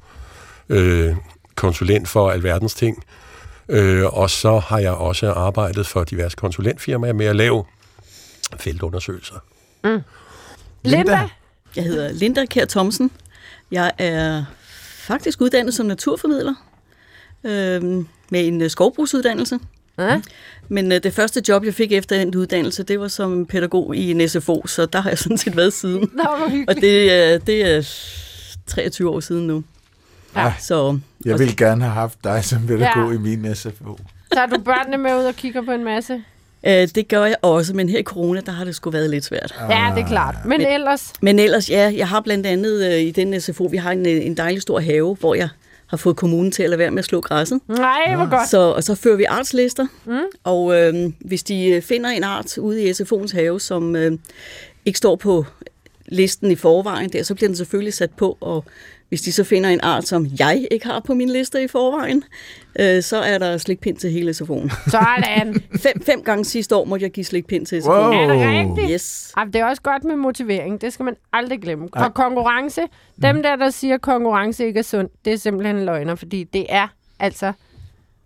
øh, 0.69 1.17
konsulent 1.55 2.09
for 2.09 2.31
alverdens 2.31 2.75
ting. 2.75 3.05
Øh, 3.69 4.05
og 4.05 4.31
så 4.31 4.59
har 4.59 4.79
jeg 4.79 4.93
også 4.93 5.33
arbejdet 5.33 5.87
for 5.87 6.05
diverse 6.05 6.37
konsulentfirmaer 6.37 7.13
med 7.13 7.27
at 7.27 7.37
lave 7.37 7.65
feltundersøgelser. 8.59 9.35
Linda, 10.83 11.29
Jeg 11.77 11.85
hedder 11.85 12.13
Linda 12.13 12.45
Kjær 12.47 12.65
Thomsen. 12.65 13.11
Jeg 13.71 13.93
er 13.99 14.45
faktisk 14.99 15.41
uddannet 15.41 15.75
som 15.75 15.87
naturformidler 15.87 16.55
øhm, 17.45 18.09
med 18.31 18.47
en 18.47 18.63
øh, 18.63 18.71
skovbrugsuddannelse. 18.71 19.59
Ja. 19.99 20.21
Men 20.69 20.93
øh, 20.93 21.01
det 21.03 21.13
første 21.13 21.43
job, 21.49 21.65
jeg 21.65 21.75
fik 21.75 21.93
efter 21.93 22.17
den 22.19 22.35
uddannelse, 22.37 22.83
det 22.83 23.01
var 23.01 23.09
som 23.09 23.47
pædagog 23.47 23.97
i 23.97 24.11
en 24.11 24.29
SFO, 24.29 24.67
så 24.67 24.87
der 24.87 25.01
har 25.01 25.11
jeg 25.11 25.19
sådan 25.19 25.39
set 25.39 25.57
været 25.57 25.73
siden. 25.73 26.01
Nå, 26.13 26.23
hvor 26.23 26.45
Og 26.45 26.51
hyggeligt. 26.51 26.81
det, 26.81 27.13
er- 27.13 27.39
det 27.39 27.77
er 27.77 27.83
23 28.67 29.11
år 29.11 29.21
siden 29.21 29.47
nu. 29.47 29.65
Ja. 30.37 30.53
Så 30.61 30.99
jeg 31.25 31.39
ville 31.39 31.55
gerne 31.57 31.85
have 31.85 31.95
haft 31.95 32.25
dig 32.25 32.45
som 32.45 32.67
pædagog 32.67 33.11
Ja. 33.13 33.15
i 33.15 33.19
min 33.19 33.55
SFO. 33.55 33.99
Tager 34.33 34.47
du 34.47 34.59
børnene 34.61 34.99
med 34.99 35.15
ud 35.21 35.25
og 35.25 35.35
kigger 35.35 35.63
på 35.63 35.71
en 35.71 35.85
masse? 35.85 36.15
øh, 36.67 36.89
det 36.95 37.09
gør 37.09 37.25
jeg 37.25 37.37
også, 37.43 37.75
men 37.75 37.89
her 37.89 37.99
i 37.99 38.03
corona, 38.03 38.41
der 38.47 38.53
har 38.53 38.65
det 38.65 38.75
sgu 38.75 38.91
været 38.91 39.11
lidt 39.11 39.25
svært. 39.25 39.55
Ja, 39.71 39.93
det 39.97 40.03
er 40.03 40.07
klart. 40.09 40.35
Men 40.45 40.59
Men- 40.61 40.67
ellers... 40.73 41.13
Men 41.21 41.39
ellers, 41.39 41.71
ja, 41.71 41.93
jeg 41.97 42.09
har 42.09 42.21
blandt 42.21 42.47
andet 42.47 42.93
øh, 42.93 43.01
i 43.01 43.11
den 43.11 43.41
SFO, 43.41 43.65
vi 43.65 43.77
har 43.77 43.91
en, 43.93 44.07
øh, 44.07 44.27
en 44.27 44.37
dejlig 44.37 44.63
stor 44.63 44.81
have, 44.81 45.17
hvor 45.21 45.35
jeg 45.35 45.49
har 45.87 45.97
fået 45.97 46.17
kommunen 46.17 46.53
til 46.53 46.63
at 46.63 46.71
lade 46.71 46.79
være 46.79 46.91
med 46.91 46.99
at 46.99 47.05
slå 47.05 47.21
græsset. 47.21 47.61
Nej, 47.69 48.17
hvor 48.17 48.31
godt. 48.31 48.49
Så, 48.49 48.59
og 48.59 48.85
så 48.85 48.95
fører 48.95 49.17
vi 49.17 49.25
artslister, 49.25 49.87
mm. 50.05 50.19
og 50.45 50.81
øh, 50.81 51.13
hvis 51.21 51.43
de 51.43 51.67
øh, 51.67 51.83
finder 51.83 52.11
en 52.11 52.25
art 52.25 52.59
ude 52.59 52.83
i 52.83 52.91
SFO'ens 52.91 53.35
have, 53.35 53.61
som 53.61 53.97
øh, 53.97 54.13
ikke 54.85 54.99
står 54.99 55.17
på 55.17 55.45
listen 56.07 56.51
i 56.51 56.55
forvejen 56.55 57.13
der, 57.13 57.23
så 57.23 57.35
bliver 57.35 57.49
den 57.49 57.57
selvfølgelig 57.57 57.95
sat 57.95 58.11
på, 58.11 58.39
og 58.41 58.65
hvis 59.15 59.23
de 59.23 59.33
så 59.33 59.45
finder 59.45 59.71
en 59.71 59.81
art, 59.83 60.05
som 60.05 60.27
jeg 60.39 60.67
ikke 60.71 60.87
har 60.87 61.01
på 61.01 61.15
min 61.15 61.29
liste 61.29 61.63
i 61.63 61.69
forvejen, 61.69 62.25
øh, 62.81 63.03
så 63.03 63.17
er 63.17 63.39
der 63.39 63.59
slikpind 63.59 63.97
til 63.97 64.11
hele 64.11 64.31
SFO'en. 64.31 64.91
Sådan. 64.91 65.63
fem, 65.85 66.03
fem 66.03 66.23
gange 66.23 66.45
sidste 66.45 66.77
år 66.77 66.85
måtte 66.85 67.05
jeg 67.05 67.11
give 67.13 67.25
slikpind 67.25 67.67
til 67.67 67.81
SFO'en. 67.81 67.91
Wow. 67.91 68.13
Er 68.13 68.27
det 68.27 68.71
rigtigt? 68.71 68.91
Yes. 68.91 69.33
Ej, 69.37 69.45
det 69.45 69.57
er 69.57 69.65
også 69.65 69.83
godt 69.83 70.05
med 70.05 70.17
motivering. 70.17 70.81
Det 70.81 70.93
skal 70.93 71.05
man 71.05 71.17
aldrig 71.33 71.61
glemme. 71.61 71.89
Og 71.93 72.15
konkurrence. 72.15 72.81
Dem 73.23 73.43
der, 73.43 73.57
der 73.57 73.71
siger, 73.71 73.95
at 73.95 74.01
konkurrence 74.01 74.67
ikke 74.67 74.79
er 74.79 74.83
sundt, 74.83 75.13
det 75.25 75.33
er 75.33 75.37
simpelthen 75.37 75.85
løgner, 75.85 76.15
fordi 76.15 76.45
det 76.45 76.67
er 76.69 76.87
altså 77.21 77.53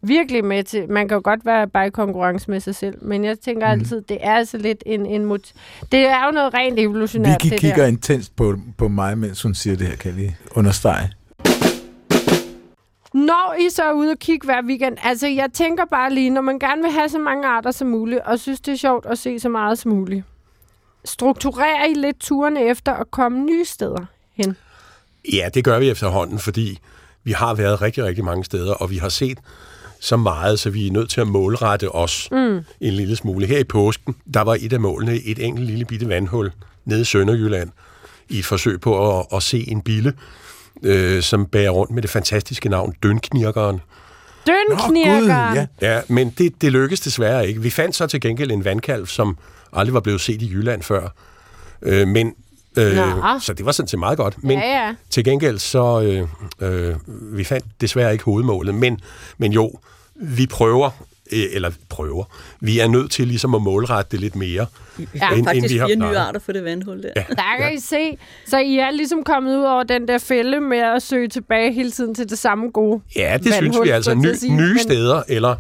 virkelig 0.03 0.45
med 0.45 0.65
til... 0.65 0.91
Man 0.91 1.09
kan 1.09 1.15
jo 1.15 1.21
godt 1.25 1.47
være 1.47 1.69
bare 1.69 1.87
i 1.87 1.91
konkurrence 1.91 2.51
med 2.51 2.61
sig 2.61 2.75
selv, 2.75 3.05
men 3.05 3.25
jeg 3.25 3.41
tænker 3.41 3.67
altid, 3.67 4.03
det 4.03 4.19
er 4.21 4.35
altså 4.35 4.59
lidt 4.59 4.83
en... 4.87 5.07
en 5.07 5.25
mot- 5.25 5.53
det 5.93 6.01
er 6.01 6.27
jo 6.27 6.31
noget 6.31 6.55
rent 6.55 6.79
evolutionært, 6.79 7.45
Vicky 7.45 7.53
det 7.53 7.61
kigger 7.61 7.77
der. 7.77 7.87
intenst 7.87 8.37
på, 8.37 8.59
på 8.79 8.89
mig, 8.89 9.19
mens 9.19 9.43
hun 9.43 9.55
siger 9.55 9.77
det 9.77 9.87
her, 9.87 9.97
kan 9.97 10.11
jeg 10.11 10.21
lige 10.21 10.37
understrege. 10.51 11.13
Når 13.15 13.57
I 13.61 13.71
så 13.71 13.83
er 13.83 13.93
ude 13.93 14.11
og 14.11 14.19
kigge 14.19 14.45
hver 14.45 14.63
weekend, 14.67 14.97
altså 15.03 15.27
jeg 15.27 15.49
tænker 15.53 15.85
bare 15.85 16.15
lige, 16.15 16.31
når 16.31 16.41
man 16.41 16.59
gerne 16.59 16.83
vil 16.83 16.91
have 16.91 17.09
så 17.09 17.19
mange 17.19 17.49
arter 17.49 17.71
som 17.71 17.89
muligt, 17.89 18.21
og 18.21 18.39
synes, 18.39 18.61
det 18.61 18.73
er 18.73 18.77
sjovt 18.77 19.07
at 19.07 19.19
se 19.19 19.41
så 19.41 19.49
meget 19.49 19.79
som 19.79 19.93
muligt, 19.93 20.25
strukturerer 21.05 21.85
I 21.85 21.95
lidt 21.95 22.21
turene 22.21 22.65
efter 22.65 22.93
at 22.93 23.11
komme 23.11 23.39
nye 23.39 23.65
steder 23.65 24.05
hen? 24.35 24.57
Ja, 25.33 25.49
det 25.55 25.65
gør 25.65 25.79
vi 25.79 25.91
efterhånden, 25.91 26.39
fordi 26.39 26.79
vi 27.25 27.33
har 27.33 27.55
været 27.55 27.83
rigtig, 27.83 28.05
rigtig 28.05 28.25
mange 28.25 28.45
steder, 28.45 28.75
og 28.75 28.91
vi 28.91 28.97
har 28.97 29.09
set 29.09 29.39
så 30.01 30.17
meget, 30.17 30.59
så 30.59 30.71
vi 30.71 30.87
er 30.87 30.93
nødt 30.93 31.11
til 31.11 31.21
at 31.21 31.27
målrette 31.27 31.95
os 31.95 32.29
mm. 32.33 32.61
en 32.81 32.93
lille 32.93 33.17
smule. 33.17 33.47
Her 33.47 33.59
i 33.59 33.65
påsken, 33.65 34.17
der 34.35 34.41
var 34.41 34.57
et 34.61 34.73
af 34.73 34.81
målene 34.81 35.15
et 35.15 35.39
enkelt 35.39 35.67
lille 35.67 35.85
bitte 35.85 36.09
vandhul 36.09 36.53
nede 36.85 37.01
i 37.01 37.05
Sønderjylland, 37.05 37.71
i 38.29 38.39
et 38.39 38.45
forsøg 38.45 38.81
på 38.81 39.19
at, 39.19 39.27
at 39.33 39.43
se 39.43 39.69
en 39.69 39.83
bille, 39.83 40.13
øh, 40.83 41.23
som 41.23 41.47
bærer 41.47 41.71
rundt 41.71 41.93
med 41.93 42.03
det 42.03 42.11
fantastiske 42.11 42.69
navn 42.69 42.95
Dønknirkeren. 43.03 43.81
Dønknirker! 44.47 45.55
ja. 45.55 45.67
Ja, 45.81 46.01
men 46.09 46.31
det, 46.39 46.63
det 46.63 46.73
lykkedes 46.73 47.01
desværre 47.01 47.49
ikke. 47.49 47.63
Vi 47.63 47.71
fandt 47.71 47.97
så 47.97 48.07
til 48.07 48.21
gengæld 48.21 48.51
en 48.51 48.65
vandkalv, 48.65 49.07
som 49.07 49.39
aldrig 49.73 49.95
var 49.95 50.01
blevet 50.01 50.21
set 50.21 50.43
i 50.43 50.51
Jylland 50.53 50.83
før. 50.83 51.09
Øh, 51.83 52.09
men, 52.09 52.35
øh, 52.79 52.97
Nå. 52.97 53.39
så 53.41 53.53
det 53.53 53.67
var 53.67 53.73
sådan 53.73 53.89
set 53.89 53.99
meget 53.99 54.19
godt. 54.19 54.45
Men 54.45 54.59
Ja, 54.59 54.87
ja. 54.87 54.95
til 55.11 55.25
gengæld 55.25 55.59
så, 55.59 56.01
øh, 56.61 56.89
øh, 56.91 56.95
vi 57.37 57.45
fandt 57.45 57.67
desværre 57.81 58.13
ikke 58.13 58.25
hovedmålet. 58.25 58.75
Men, 58.75 59.01
men 59.39 59.53
jo, 59.53 59.73
vi 60.15 60.47
prøver 60.47 60.91
øh, 61.33 61.45
eller 61.53 61.71
prøver. 61.89 62.25
Vi 62.61 62.79
er 62.79 62.89
nødt 62.89 63.11
til 63.11 63.27
ligesom 63.27 63.55
at 63.55 63.63
målrette 63.63 64.11
det 64.11 64.21
lidt 64.21 64.37
mere. 64.37 64.67
Ja, 64.99 65.05
end- 65.29 65.39
end 65.39 65.47
faktisk 65.47 65.75
vi 65.75 65.79
har 65.79 65.87
fire 65.87 65.97
nye 65.97 66.19
arter 66.19 66.41
for 66.41 66.53
det 66.53 66.65
vandhul 66.65 67.03
der. 67.03 67.09
Ja. 67.17 67.25
Der 67.29 67.43
kan 67.59 67.75
I 67.75 67.81
se. 67.81 68.19
Så 68.47 68.59
I 68.59 68.77
er 68.79 68.91
ligesom 68.91 69.25
kommet 69.25 69.57
ud 69.59 69.65
over 69.65 69.83
den 69.83 70.09
der 70.09 70.19
fælde 70.19 70.61
med 70.61 70.79
at 70.79 71.03
søge 71.03 71.29
tilbage 71.29 71.73
hele 71.73 71.91
tiden 71.91 72.15
til 72.15 72.31
det 72.31 72.39
samme 72.39 72.71
gode. 72.71 73.01
Ja, 73.17 73.35
det 73.35 73.43
synes 73.55 73.63
vandhul, 73.63 73.85
vi 73.87 73.91
altså. 73.91 74.15
Ny, 74.15 74.35
sige. 74.35 74.57
nye 74.57 74.69
Men- 74.73 74.79
steder, 74.79 75.23
eller 75.29 75.57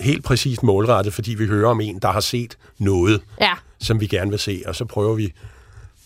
helt 0.00 0.24
præcist 0.24 0.62
målrettet, 0.62 1.14
fordi 1.14 1.34
vi 1.34 1.46
hører 1.46 1.70
om 1.70 1.80
en, 1.80 1.98
der 2.02 2.08
har 2.12 2.20
set 2.20 2.56
noget, 2.78 3.20
Ja, 3.40 3.50
som 3.80 4.00
vi 4.00 4.06
gerne 4.06 4.30
vil 4.30 4.38
se, 4.38 4.62
og 4.66 4.74
så 4.74 4.84
prøver 4.84 5.14
vi 5.14 5.32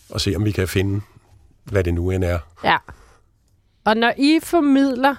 og 0.09 0.21
se, 0.21 0.33
om 0.35 0.45
vi 0.45 0.51
kan 0.51 0.67
finde, 0.67 1.01
hvad 1.63 1.83
det 1.83 1.93
nu 1.93 2.11
end 2.11 2.23
er. 2.23 2.39
ja. 2.63 2.77
Og 3.83 3.97
når 3.97 4.13
I 4.17 4.39
formidler 4.43 5.15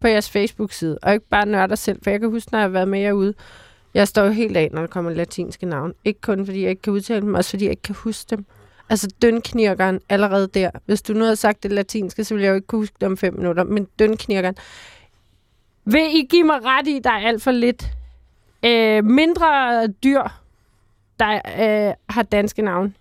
på 0.00 0.08
jeres 0.08 0.30
Facebook-side, 0.30 0.98
og 1.02 1.12
ikke 1.12 1.28
bare 1.28 1.46
nørder 1.46 1.74
selv, 1.74 1.98
for 2.02 2.10
jeg 2.10 2.20
kan 2.20 2.30
huske, 2.30 2.52
når 2.52 2.58
jeg 2.58 2.64
har 2.64 2.68
været 2.68 2.88
med 2.88 2.98
herude, 2.98 3.34
jeg 3.94 4.08
står 4.08 4.24
jo 4.24 4.30
helt 4.30 4.56
af, 4.56 4.68
når 4.72 4.80
der 4.80 4.86
kommer 4.86 5.10
latinske 5.10 5.66
navn. 5.66 5.94
Ikke 6.04 6.20
kun 6.20 6.46
fordi 6.46 6.62
jeg 6.62 6.70
ikke 6.70 6.82
kan 6.82 6.92
udtale 6.92 7.20
dem, 7.20 7.34
også 7.34 7.50
fordi 7.50 7.64
jeg 7.64 7.70
ikke 7.70 7.82
kan 7.82 7.94
huske 7.94 8.30
dem. 8.30 8.44
Altså 8.88 9.08
dønknirkeren 9.22 10.00
allerede 10.08 10.48
der. 10.48 10.70
Hvis 10.86 11.02
du 11.02 11.12
nu 11.12 11.20
havde 11.20 11.36
sagt 11.36 11.62
det 11.62 11.72
latinske, 11.72 12.24
så 12.24 12.34
ville 12.34 12.44
jeg 12.44 12.50
jo 12.50 12.54
ikke 12.54 12.66
kunne 12.66 12.80
huske 12.80 12.96
det 13.00 13.06
om 13.06 13.16
fem 13.16 13.34
minutter. 13.34 13.64
Men 13.64 13.88
dønknirkeren. 13.98 14.56
Vil 15.84 16.02
I 16.02 16.26
give 16.30 16.44
mig 16.44 16.64
ret 16.64 16.88
i, 16.88 17.00
der 17.04 17.10
er 17.10 17.26
alt 17.26 17.42
for 17.42 17.50
lidt 17.50 17.90
øh, 18.64 19.04
mindre 19.04 19.86
dyr, 19.86 20.22
der 21.18 21.34
øh, 21.34 21.94
har 22.08 22.22
danske 22.22 22.62
navn? 22.62 22.96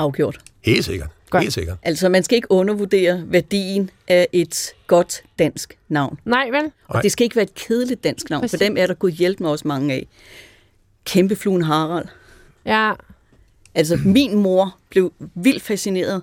Afgjort. 0.00 0.38
Helt 0.64 0.84
sikkert. 0.84 1.08
Godt. 1.30 1.42
Helt 1.42 1.54
sikkert. 1.54 1.76
Altså, 1.82 2.08
man 2.08 2.22
skal 2.22 2.36
ikke 2.36 2.50
undervurdere 2.50 3.22
værdien 3.26 3.90
af 4.08 4.28
et 4.32 4.70
godt 4.86 5.22
dansk 5.38 5.78
navn. 5.88 6.18
Nej, 6.24 6.44
vel? 6.44 6.52
Nej. 6.62 6.70
Og 6.88 7.02
det 7.02 7.12
skal 7.12 7.24
ikke 7.24 7.36
være 7.36 7.42
et 7.42 7.54
kedeligt 7.54 8.04
dansk 8.04 8.30
navn, 8.30 8.40
Præcis. 8.40 8.58
for 8.58 8.64
dem 8.64 8.76
er 8.76 8.86
der 8.86 8.94
gået 8.94 9.12
hjælp 9.12 9.40
med 9.40 9.48
også 9.50 9.68
mange 9.68 9.94
af. 9.94 10.06
Kæmpefluen 11.04 11.62
Harald. 11.62 12.06
Ja, 12.66 12.92
Altså, 13.74 13.98
min 14.04 14.36
mor 14.38 14.76
blev 14.90 15.12
vildt 15.34 15.62
fascineret 15.62 16.22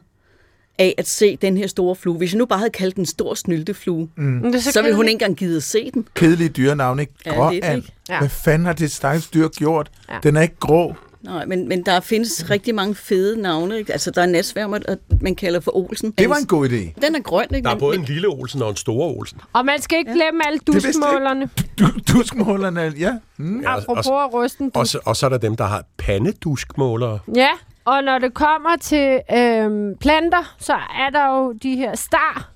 af 0.80 0.96
at 0.98 1.08
se 1.08 1.36
den 1.36 1.58
her 1.58 1.68
store 1.68 1.96
flue. 1.96 2.18
Hvis 2.18 2.32
jeg 2.34 2.38
nu 2.38 2.46
bare 2.46 2.60
havde 2.60 2.72
kaldt 2.72 2.96
den 2.96 3.06
stor 3.06 3.34
snylteflue, 3.34 4.10
mm. 4.16 4.52
det 4.52 4.64
så, 4.64 4.72
så 4.72 4.82
ville 4.82 4.96
hun 4.96 5.06
ikke 5.06 5.14
engang 5.14 5.36
gide 5.36 5.58
at 5.58 5.64
se 5.64 5.92
den. 5.94 6.08
Kedelige 6.14 6.50
dyrenavn, 6.50 7.00
ikke? 7.00 7.14
Ja, 7.26 7.34
Grå 7.34 7.52
lidt, 7.52 7.66
and. 7.66 7.78
ikke? 7.78 7.94
Ja. 8.10 8.20
Hvad 8.20 8.30
fanden 8.30 8.66
har 8.66 8.74
det 8.74 8.92
stakkels 8.92 9.28
dyr 9.28 9.48
gjort? 9.48 9.92
Ja. 10.10 10.18
Den 10.24 10.36
er 10.38 10.42
ikke 10.42 10.56
grå. 10.60 10.96
Nej, 11.28 11.46
men, 11.46 11.68
men 11.68 11.84
der 11.86 12.00
findes 12.00 12.50
rigtig 12.50 12.76
mange 12.76 12.96
fede 12.96 13.42
navne. 13.42 13.78
Ikke? 13.78 13.92
Altså, 13.92 14.12
der 14.12 14.22
er 14.22 14.26
natsværmer, 14.26 14.80
at 14.88 14.98
man 15.22 15.36
kalder 15.36 15.60
for 15.60 15.76
Olsen. 15.78 16.12
Det 16.12 16.30
var 16.30 16.36
en 16.36 16.46
god 16.46 16.70
idé. 16.70 17.02
Den 17.06 17.16
er 17.16 17.20
grøn, 17.20 17.48
ikke? 17.56 17.66
Der 17.66 17.76
er 17.76 17.80
både 17.80 17.98
en 17.98 18.04
lille 18.04 18.28
Olsen 18.28 18.62
og 18.62 18.70
en 18.70 18.76
store 18.76 19.08
Olsen. 19.08 19.42
Og 19.54 19.66
man 19.66 19.82
skal 19.82 19.98
ikke 19.98 20.12
glemme 20.14 20.48
alle 20.48 20.60
duskmålerne. 20.60 21.50
Du, 21.80 21.86
duskmålerne, 22.14 22.94
ja. 23.00 23.14
Mm. 23.38 23.62
Ja, 23.62 23.76
og, 23.76 23.82
Apropos 23.82 24.08
og, 24.08 24.24
at 24.24 24.34
ryste 24.34 24.64
en 24.64 24.72
og, 24.74 24.88
så, 24.88 25.00
og 25.06 25.16
så 25.16 25.26
er 25.26 25.30
der 25.30 25.38
dem, 25.38 25.56
der 25.56 25.66
har 25.66 25.84
pandeduskmålere. 25.98 27.20
Ja, 27.36 27.50
og 27.86 28.04
når 28.04 28.20
det 28.20 28.34
kommer 28.34 28.76
til 28.82 29.20
øhm, 29.38 29.96
planter, 29.98 30.56
så 30.60 30.74
er 30.74 31.10
der 31.14 31.38
jo 31.38 31.52
de 31.52 31.76
her 31.76 31.96
star, 31.96 32.50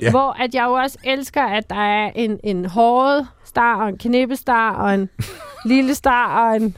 Ja. 0.00 0.04
ja. 0.04 0.10
hvor 0.10 0.42
at 0.42 0.54
jeg 0.54 0.64
jo 0.64 0.72
også 0.72 0.98
elsker, 1.04 1.42
at 1.42 1.70
der 1.70 1.76
er 1.76 2.10
en, 2.14 2.38
en 2.44 2.64
håret 2.64 3.26
star, 3.44 3.82
og 3.82 3.88
en 3.88 3.98
knippestar, 3.98 4.74
og 4.74 4.94
en 4.94 5.08
lille 5.72 5.94
star, 5.94 6.48
og 6.50 6.56
en 6.56 6.76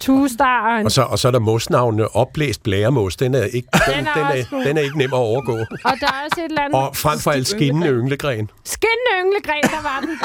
tuestar, 0.00 0.82
og 0.84 0.90
så, 0.92 1.02
og 1.02 1.18
så 1.18 1.28
er 1.28 1.32
der 1.32 1.38
mosnavnene 1.38 2.16
opblæst 2.16 2.62
blæremos. 2.62 3.16
Den 3.16 3.34
er 3.34 3.42
ikke, 3.42 3.68
den, 3.72 3.96
Den 3.96 4.06
er 4.06 4.14
den, 4.14 4.38
er, 4.38 4.50
god. 4.50 4.64
den 4.64 4.76
er 4.76 4.80
ikke 4.80 4.98
nem 4.98 5.12
at 5.12 5.18
overgå. 5.18 5.52
Og 5.52 5.92
der 6.00 6.06
er 6.06 6.24
også 6.24 6.40
et 6.40 6.44
eller 6.44 6.62
andet... 6.62 6.80
Og 6.80 6.96
frem 6.96 7.18
for 7.18 7.30
alt 7.30 7.46
skinnende 7.48 7.86
ynglegren. 7.88 8.50
Skinnende 8.64 9.12
ynglegren, 9.24 9.62
der 9.62 9.82
var 9.82 10.00
den. 10.00 10.18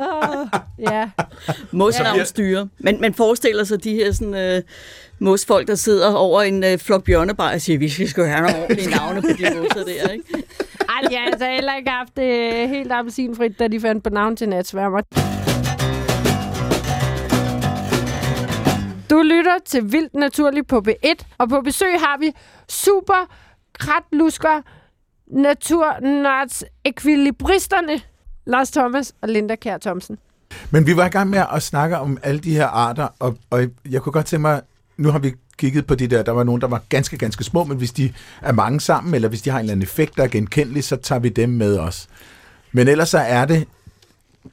oh, 0.00 0.92
ja. 0.92 1.10
Mosnavnstyre. 1.70 2.68
Men 2.78 3.00
man 3.00 3.14
forestiller 3.14 3.64
sig 3.64 3.84
de 3.84 3.94
her 3.94 4.12
sådan, 4.12 4.34
øh, 4.34 4.62
mosfolk, 5.18 5.68
der 5.68 5.74
sidder 5.74 6.14
over 6.14 6.42
en 6.42 6.64
øh, 6.64 6.78
flok 6.78 7.04
bjørnebar 7.04 7.52
og 7.52 7.60
siger, 7.60 7.78
vi 7.78 8.06
skal 8.06 8.26
have 8.26 8.40
nogle 8.40 8.62
ordentlige 8.62 8.90
navne 8.90 9.22
på 9.22 9.28
de 9.28 9.54
mosser 9.60 9.84
der, 9.84 10.08
ikke? 10.12 10.24
Ej, 10.88 11.08
de 11.08 11.14
har 11.16 11.26
altså 11.26 11.46
heller 11.46 11.76
ikke 11.76 11.90
haft 11.90 12.16
det 12.16 12.68
helt 12.68 12.92
appelsinfrit, 12.92 13.58
da 13.58 13.68
de 13.68 13.80
fandt 13.80 14.04
på 14.04 14.10
navn 14.10 14.36
til 14.36 14.48
natsværmer. 14.48 15.00
Du 19.10 19.22
lytter 19.22 19.58
til 19.66 19.92
Vildt 19.92 20.14
Naturligt 20.14 20.68
på 20.68 20.82
B1, 20.88 21.24
og 21.38 21.48
på 21.48 21.60
besøg 21.60 22.00
har 22.00 22.18
vi 22.20 22.32
super 22.68 23.34
kratlusker 23.72 24.62
naturnarts 25.26 26.64
ekvilibristerne 26.84 28.00
Lars 28.46 28.70
Thomas 28.70 29.14
og 29.20 29.28
Linda 29.28 29.54
Kær 29.54 29.78
Thomsen. 29.78 30.18
Men 30.70 30.86
vi 30.86 30.96
var 30.96 31.06
i 31.06 31.08
gang 31.08 31.30
med 31.30 31.44
at 31.52 31.62
snakke 31.62 31.98
om 31.98 32.18
alle 32.22 32.40
de 32.40 32.54
her 32.54 32.66
arter, 32.66 33.08
og, 33.18 33.38
og 33.50 33.66
jeg 33.90 34.02
kunne 34.02 34.12
godt 34.12 34.26
tænke 34.26 34.40
mig, 34.40 34.60
nu 34.96 35.10
har 35.10 35.18
vi 35.18 35.32
kigget 35.58 35.86
på 35.86 35.94
de 35.94 36.06
der, 36.06 36.22
der 36.22 36.32
var 36.32 36.44
nogen, 36.44 36.60
der 36.60 36.68
var 36.68 36.82
ganske, 36.88 37.18
ganske 37.18 37.44
små, 37.44 37.64
men 37.64 37.76
hvis 37.78 37.92
de 37.92 38.12
er 38.42 38.52
mange 38.52 38.80
sammen, 38.80 39.14
eller 39.14 39.28
hvis 39.28 39.42
de 39.42 39.50
har 39.50 39.58
en 39.58 39.64
eller 39.64 39.72
anden 39.72 39.82
effekt, 39.82 40.16
der 40.16 40.22
er 40.22 40.28
genkendelig, 40.28 40.84
så 40.84 40.96
tager 40.96 41.18
vi 41.18 41.28
dem 41.28 41.48
med 41.48 41.78
os. 41.78 42.08
Men 42.72 42.88
ellers 42.88 43.08
så 43.08 43.18
er 43.18 43.44
det, 43.44 43.68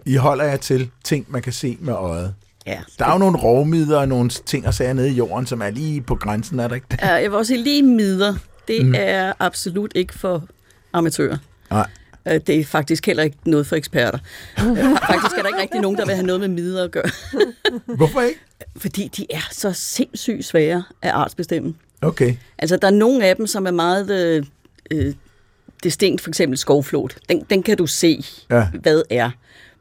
I 0.06 0.16
holder 0.16 0.46
jer 0.46 0.58
til 0.58 0.92
ting, 1.04 1.26
man 1.30 1.42
kan 1.42 1.54
se 1.54 1.78
med 1.80 1.94
øjet. 1.94 2.36
Ja. 2.68 2.80
Der 3.00 3.06
er 3.06 3.12
jo 3.12 3.18
nogle 3.18 3.38
rovmidder 3.38 3.98
og 3.98 4.08
nogle 4.08 4.30
ting 4.30 4.68
og 4.68 4.74
sager 4.74 4.94
nede 4.94 5.10
i 5.10 5.14
jorden, 5.14 5.48
som 5.48 5.62
er 5.62 5.70
lige 5.70 6.02
på 6.02 6.16
grænsen, 6.16 6.60
er 6.60 6.68
der 6.68 6.76
ikke 6.76 6.88
det? 6.92 7.00
Uh, 7.02 7.08
jeg 7.08 7.24
vil 7.24 7.34
også 7.34 7.48
sige, 7.54 7.64
lige 7.64 7.84
midder, 7.84 8.36
det 8.68 8.86
mm. 8.86 8.94
er 8.98 9.34
absolut 9.40 9.92
ikke 9.96 10.14
for 10.14 10.44
amatører. 10.94 11.38
Nej. 11.72 11.88
Uh, 12.26 12.34
det 12.48 12.50
er 12.60 12.66
faktisk 12.66 13.06
heller 13.06 13.24
ikke 13.24 13.38
noget 13.46 13.68
for 13.68 13.76
eksperter. 13.76 14.20
Uh, 14.62 14.78
faktisk 14.78 15.38
er 15.38 15.42
der 15.42 15.48
ikke 15.48 15.62
rigtig 15.62 15.82
nogen, 15.82 15.98
der 15.98 16.06
vil 16.06 16.16
have 16.16 16.26
noget 16.28 16.40
med 16.40 16.48
midder 16.48 16.84
at 16.84 16.92
gøre. 16.92 17.10
Hvorfor 17.98 18.22
ikke? 18.22 18.40
Fordi 18.78 19.08
de 19.18 19.26
er 19.30 19.48
så 19.52 19.74
sindssygt 19.74 20.46
svære 20.46 20.84
at 21.02 21.12
artsbestemme. 21.12 21.74
Okay. 22.02 22.36
Altså, 22.58 22.78
der 22.78 22.88
er 22.88 22.92
nogle 22.92 23.26
af 23.26 23.36
dem, 23.36 23.48
som 23.48 23.68
er 23.68 23.72
meget 23.72 24.12
øh, 24.12 24.46
øh, 24.92 25.14
distinkt, 25.84 26.22
for 26.22 26.30
eksempel 26.30 26.58
skovflot. 26.58 27.18
Den, 27.30 27.46
den 27.50 27.64
kan 27.64 27.78
du 27.78 27.88
se, 27.88 28.26
Ja. 28.52 28.68
hvad 28.82 29.02
er. 29.10 29.30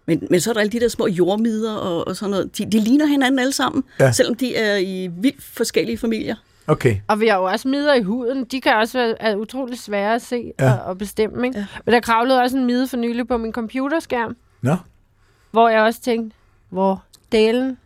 Men, 0.07 0.27
men 0.31 0.41
så 0.41 0.51
er 0.51 0.55
der 0.55 0.61
alle 0.61 0.73
de 0.73 0.81
der 0.81 0.89
små 0.89 1.07
jordmider 1.07 1.75
og, 1.75 2.09
og 2.09 2.17
sådan 2.17 2.31
noget. 2.31 2.59
De, 2.59 2.65
de 2.71 2.81
ligner 2.81 3.07
hinanden 3.07 3.39
alle 3.39 3.53
sammen, 3.53 3.85
Ja. 4.01 4.13
selvom 4.13 4.35
de 4.35 4.57
er 4.57 4.77
i 4.77 5.11
vildt 5.21 5.43
forskellige 5.43 5.99
familier. 5.99 6.35
Okay. 6.69 6.97
Og 7.09 7.21
vi 7.21 7.27
har 7.27 7.37
jo 7.39 7.45
også 7.45 7.69
midder 7.69 7.95
i 7.95 8.03
huden. 8.03 8.45
De 8.45 8.61
kan 8.61 8.75
også 8.77 8.99
være 8.99 9.23
er 9.23 9.37
utrolig 9.37 9.79
svære 9.79 10.15
at 10.15 10.23
se 10.23 10.53
Ja. 10.59 10.65
ja. 10.67 10.73
og, 10.75 10.85
og 10.85 10.99
bestemme. 10.99 11.47
Ikke? 11.47 11.59
Ja. 11.59 11.67
Men 11.85 11.93
der 11.95 12.01
kravlede 12.01 12.41
også 12.43 12.57
en 12.57 12.65
mide 12.65 12.89
for 12.89 12.97
nylig 12.97 13.29
på 13.29 13.37
min 13.37 13.53
computerskærm, 13.53 14.37
Nå. 14.63 14.77
hvor 15.51 15.69
jeg 15.69 15.81
også 15.83 16.01
tænkte, 16.01 16.37
hvor 16.71 17.03
delen 17.33 17.79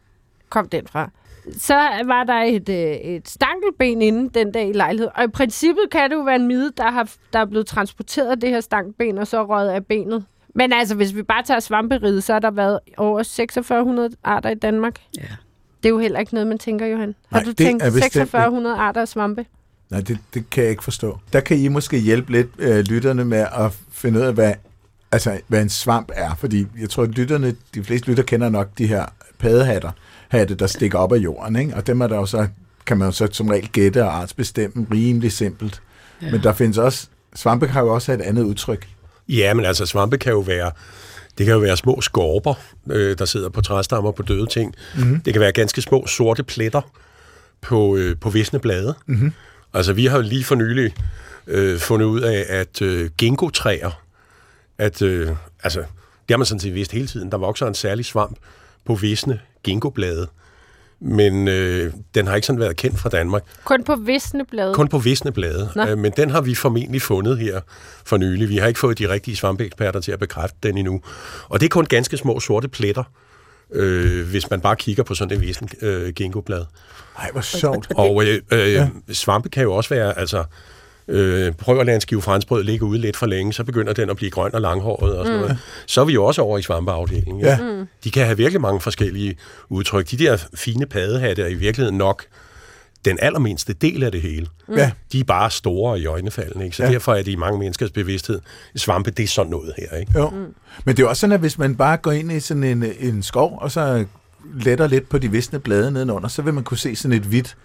kom 0.48 0.68
den 0.68 0.86
fra? 0.86 1.10
Så 1.58 1.74
var 2.04 2.24
der 2.24 2.42
et, 2.42 2.68
øh, 2.68 2.76
et 2.94 3.28
stankelben 3.28 4.02
inde 4.02 4.38
den 4.38 4.52
dag 4.52 4.68
i 4.68 4.72
lejligheden. 4.72 5.12
Og 5.16 5.24
i 5.24 5.28
princippet 5.28 5.84
kan 5.92 6.10
det 6.10 6.16
jo 6.16 6.20
være 6.22 6.36
en 6.36 6.46
mide, 6.46 6.72
der, 6.76 6.90
har, 6.90 7.10
der 7.32 7.38
er 7.38 7.44
blevet 7.44 7.66
transporteret 7.66 8.40
det 8.42 8.48
her 8.50 8.60
stankelben, 8.60 9.18
og 9.18 9.26
så 9.26 9.44
røget 9.46 9.70
af 9.70 9.86
benet. 9.86 10.24
Men 10.54 10.73
altså, 10.73 10.95
hvis 10.95 11.14
vi 11.14 11.23
bare 11.23 11.42
tager 11.42 11.61
svamperiget, 11.61 12.25
så 12.25 12.33
har 12.33 12.40
der 12.40 12.50
været 12.50 12.78
over 12.97 13.23
4600 13.23 14.11
arter 14.25 14.50
i 14.50 14.54
Danmark. 14.54 14.95
Ja. 15.16 15.23
Det 15.83 15.88
er 15.88 15.90
jo 15.90 15.99
heller 15.99 16.21
ikke 16.21 16.35
noget, 16.35 16.47
man 16.47 16.59
tænker, 16.59 16.87
Johan. 16.87 17.14
Har 17.28 17.38
Nej, 17.38 17.45
du 17.45 17.50
det 17.50 17.57
tænkt 17.57 17.83
er 17.83 17.87
bestemt 17.87 18.04
ikke. 18.04 18.12
4600 18.12 18.76
arter 18.76 19.00
af 19.00 19.09
svampe? 19.09 19.47
Nej, 19.90 20.00
det, 20.00 20.19
det 20.35 20.50
kan 20.50 20.62
jeg 20.62 20.71
ikke 20.71 20.85
forstå. 20.85 21.19
Der 21.33 21.40
kan 21.40 21.59
I 21.59 21.69
måske 21.69 21.99
hjælpe 21.99 22.33
lidt 22.33 22.49
øh, 22.59 22.78
lytterne 22.78 23.25
med 23.25 23.38
at 23.38 23.73
finde 23.92 24.19
ud 24.21 24.25
af, 24.25 24.33
hvad, 24.35 24.52
altså, 25.12 25.40
hvad 25.49 25.62
en 25.62 25.69
svamp 25.69 26.11
er. 26.14 26.35
Fordi 26.35 26.66
jeg 26.80 26.90
tror, 26.90 27.02
at 27.02 27.09
lytterne, 27.09 27.54
de 27.75 27.85
fleste 27.85 28.09
lytter 28.09 28.23
kender 28.23 28.49
nok 28.49 28.69
de 28.78 28.87
her 28.87 29.07
paddehatter, 29.38 29.90
hatte, 30.28 30.54
der 30.54 30.66
stikker 30.66 30.99
op 30.99 31.12
af 31.12 31.16
jorden. 31.16 31.57
Ikke? 31.57 31.75
Og 31.76 31.87
dem 31.87 32.00
er 32.00 32.07
der 32.07 32.16
jo 32.16 32.26
så, 32.26 32.49
kan 32.87 32.99
man 32.99 33.09
jo 33.09 33.12
så 33.12 33.28
som 33.33 33.49
regel 33.49 33.69
gætte 33.69 34.04
og 34.04 34.16
artsbestemme 34.16 34.87
rimelig 34.92 35.33
simpelt. 35.33 35.83
Ja. 36.23 36.30
Men 36.30 36.42
der 36.42 36.52
findes 36.52 36.78
også, 36.78 37.09
svampe 37.35 37.66
kan 37.66 37.80
jo 37.83 37.95
også 37.95 38.12
have 38.12 38.23
et 38.23 38.28
andet 38.28 38.42
udtryk. 38.42 38.88
Ja, 39.30 39.54
men 39.54 39.64
altså 39.64 39.87
svampe 39.87 40.18
kan 40.18 40.32
jo 40.32 40.38
være, 40.38 40.70
det 41.38 41.46
kan 41.46 41.54
jo 41.54 41.60
være 41.60 41.76
små 41.76 42.00
skorper, 42.00 42.54
øh, 42.90 43.18
der 43.18 43.25
sidder 43.25 43.49
på 43.49 43.60
træstammer 43.60 44.12
på 44.12 44.22
døde 44.22 44.46
ting. 44.46 44.75
Mm-hmm. 44.96 45.20
Det 45.20 45.32
kan 45.32 45.40
være 45.40 45.52
ganske 45.52 45.82
små 45.82 46.06
sorte 46.06 46.42
pletter 46.42 46.80
på, 47.60 47.96
øh, 47.96 48.16
på 48.20 48.30
visne 48.30 48.58
blade. 48.58 48.94
Mm-hmm. 49.06 49.32
Altså 49.75 49.92
vi 49.92 50.06
har 50.06 50.16
jo 50.16 50.22
lige 50.22 50.44
for 50.44 50.54
nylig 50.54 50.94
øh, 51.46 51.78
fundet 51.78 52.06
ud 52.06 52.20
af, 52.20 52.46
at 52.49 52.82
øh, 52.82 53.10
ginkgotræer, 53.18 54.02
at 54.78 55.02
øh, 55.02 55.28
altså, 55.62 55.80
det 55.80 56.30
har 56.30 56.37
man 56.37 56.46
sådan 56.46 56.60
set 56.60 56.75
vidst 56.75 56.92
hele 56.92 57.06
tiden, 57.06 57.30
der 57.30 57.38
vokser 57.38 57.66
en 57.66 57.75
særlig 57.75 58.04
svamp 58.04 58.37
på 58.84 58.94
visne 58.94 59.40
ginkgoblade. 59.64 60.28
Men 61.00 61.49
øh, 61.49 61.92
den 62.14 62.26
har 62.26 62.35
ikke 62.35 62.47
sådan 62.47 62.61
været 62.61 62.76
kendt 62.76 62.99
fra 62.99 63.09
Danmark. 63.09 63.42
Kun 63.64 63.85
på 63.85 63.97
visne 63.97 64.45
blade. 64.45 64.75
Kun 64.75 64.88
på 64.88 64.99
visne 64.99 65.33
blade. 65.33 65.71
Øh, 65.88 65.99
men 65.99 66.12
den 66.16 66.30
har 66.30 66.40
vi 66.40 66.54
formentlig 66.54 67.02
fundet 67.02 67.38
her 67.38 67.61
for 68.04 68.16
nylig. 68.16 68.49
Vi 68.49 68.57
har 68.57 68.66
ikke 68.66 68.80
fået 68.80 68.99
de 68.99 69.09
rigtige 69.09 69.37
svampeeksperter 69.37 70.00
til 70.00 70.12
at 70.12 70.19
bekræfte 70.19 70.57
den 70.62 70.78
endnu. 70.78 71.00
Og 71.49 71.61
det 71.61 71.66
er 71.66 71.71
kun 71.71 71.85
ganske 71.85 72.16
små 72.16 72.40
sorte 72.40 72.69
pletter, 72.69 73.04
øh, 73.73 74.28
hvis 74.28 74.50
man 74.50 74.61
bare 74.61 74.76
kigger 74.76 75.02
på 75.02 75.14
sådan 75.14 75.37
et 75.37 75.40
visen 75.40 75.69
øh, 75.83 76.12
ginkgoblad. 76.12 76.64
Ej, 77.19 77.30
hvor 77.33 77.40
sjovt. 77.40 77.92
Og 77.97 78.25
øh, 78.25 78.40
øh, 78.52 78.73
ja. 78.73 78.88
svampe 79.12 79.49
kan 79.49 79.62
jo 79.62 79.73
også 79.73 79.90
være, 79.90 80.19
altså, 80.19 80.45
øh, 81.11 81.52
prøver 81.52 81.81
at 81.81 81.87
lade 81.87 81.95
en 81.95 82.00
skive 82.00 82.23
franskbrød 82.23 82.64
ligge 82.64 82.85
ude 82.85 82.99
lidt 82.99 83.17
for 83.17 83.26
længe, 83.26 83.52
så 83.52 83.64
begynder 83.64 83.93
den 83.93 84.11
at 84.11 84.17
blive 84.17 84.31
grøn 84.31 84.55
og 84.55 84.61
langhåret 84.61 85.19
og 85.19 85.26
sådan 85.26 85.40
mm. 85.40 85.43
noget. 85.43 85.59
Så 85.87 86.00
er 86.00 86.05
vi 86.05 86.12
jo 86.12 86.25
også 86.25 86.43
over 86.43 86.59
i 86.59 86.62
svampeafdelingen. 86.62 87.40
Ja. 87.40 87.59
Mm. 87.61 87.87
De 88.05 88.11
kan 88.11 88.25
have 88.25 88.37
virkelig 88.37 88.61
mange 88.61 88.81
forskellige 88.81 89.37
udtryk. 89.69 90.11
De 90.11 90.17
der 90.17 90.37
fine 90.55 90.87
paddehatte 90.87 91.43
er 91.43 91.47
i 91.47 91.55
virkeligheden 91.55 91.99
nok 91.99 92.25
den 93.05 93.19
allermindste 93.23 93.73
del 93.73 94.02
af 94.02 94.12
det 94.12 94.23
hele. 94.23 94.47
Mm. 94.69 94.75
Ja. 94.76 94.90
De 95.12 95.21
er 95.21 95.25
bare 95.25 95.50
store 95.50 96.00
i 96.00 96.07
øjnefaldene, 96.07 96.64
ikke? 96.64 96.76
så 96.76 96.85
Ja. 96.85 96.90
derfor 96.90 97.14
er 97.14 97.23
det 97.23 97.31
i 97.33 97.37
mange 97.37 97.59
menneskers 97.59 97.90
bevidsthed. 97.90 98.40
Svampe, 98.76 99.11
det 99.11 99.23
er 99.23 99.26
sådan 99.29 99.50
noget 99.50 99.73
her. 99.79 99.99
Ikke? 99.99 100.12
Jo. 100.19 100.31
Mm. 100.31 100.55
Men 100.85 100.97
det 100.97 101.02
er 101.02 101.07
også 101.07 101.21
sådan, 101.21 101.35
at 101.35 101.40
hvis 101.40 101.59
man 101.59 101.76
bare 101.76 101.97
går 101.97 102.12
ind 102.12 102.33
i 102.33 102.40
sådan 102.40 102.64
en, 102.64 102.85
en 103.00 103.23
skov, 103.23 103.59
og 103.61 103.71
så 103.71 104.05
letter 104.55 104.87
lidt 104.87 105.09
på 105.09 105.19
de 105.19 105.31
visne 105.31 105.59
blade 105.59 105.90
nedenunder, 105.90 106.29
så 106.29 106.43
vil 106.43 106.55
man 106.55 106.64
kunne 106.64 106.79
se 106.79 106.97
sådan 106.97 107.17
et 107.17 107.23
hvidt 107.23 107.57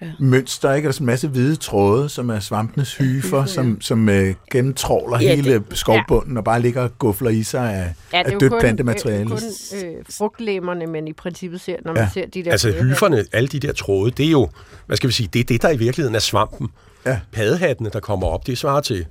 ja. 0.00 0.06
mønster, 0.18 0.72
ikke? 0.74 0.88
Der 0.88 0.94
er 0.94 0.98
en 1.00 1.06
masse 1.06 1.28
hvide 1.28 1.56
tråde, 1.56 2.08
som 2.08 2.30
er 2.30 2.40
svampenes 2.40 2.96
hyfer, 2.96 3.38
ja. 3.40 3.46
som, 3.46 3.80
som 3.80 4.08
øh, 4.08 4.34
gennemtråler 4.50 5.18
Ja, 5.20 5.24
ja, 5.24 5.36
det- 5.36 5.44
hele 5.44 5.62
skovbunden 5.72 6.36
og 6.36 6.44
bare 6.44 6.60
ligger 6.60 6.82
og 6.82 6.98
gufler 6.98 7.30
i 7.30 7.42
sig 7.42 7.74
af, 7.74 7.92
Ja, 8.12 8.18
det 8.18 8.24
af 8.26 8.34
er 8.34 8.38
dødt 8.38 8.52
kun, 8.52 8.60
plantemateriale. 8.60 9.22
øh, 9.22 9.28
kun 9.28 9.38
øh, 9.84 9.94
frugtlæmmerne, 10.10 10.86
men 10.86 11.08
i 11.08 11.12
princippet 11.12 11.60
ser, 11.60 11.76
når 11.84 11.92
man 11.92 12.02
Ja. 12.02 12.08
ser 12.14 12.26
de 12.26 12.44
der... 12.44 12.50
Altså 12.52 12.72
hyferne, 12.82 13.24
alle 13.32 13.46
de 13.48 13.60
der 13.60 13.72
tråde, 13.72 14.10
det 14.10 14.26
er 14.26 14.30
jo, 14.30 14.48
hvad 14.86 14.96
skal 14.96 15.08
vi 15.08 15.12
sige, 15.12 15.28
det 15.32 15.40
er 15.40 15.44
det, 15.44 15.62
der 15.62 15.70
i 15.70 15.76
virkeligheden 15.76 16.14
er 16.14 16.18
svampen. 16.20 16.68
Ja. 17.06 17.18
Paddehattene, 17.32 17.90
der 17.92 18.00
kommer 18.00 18.26
op, 18.26 18.46
det 18.46 18.58
svarer 18.58 18.80
til 18.80 19.06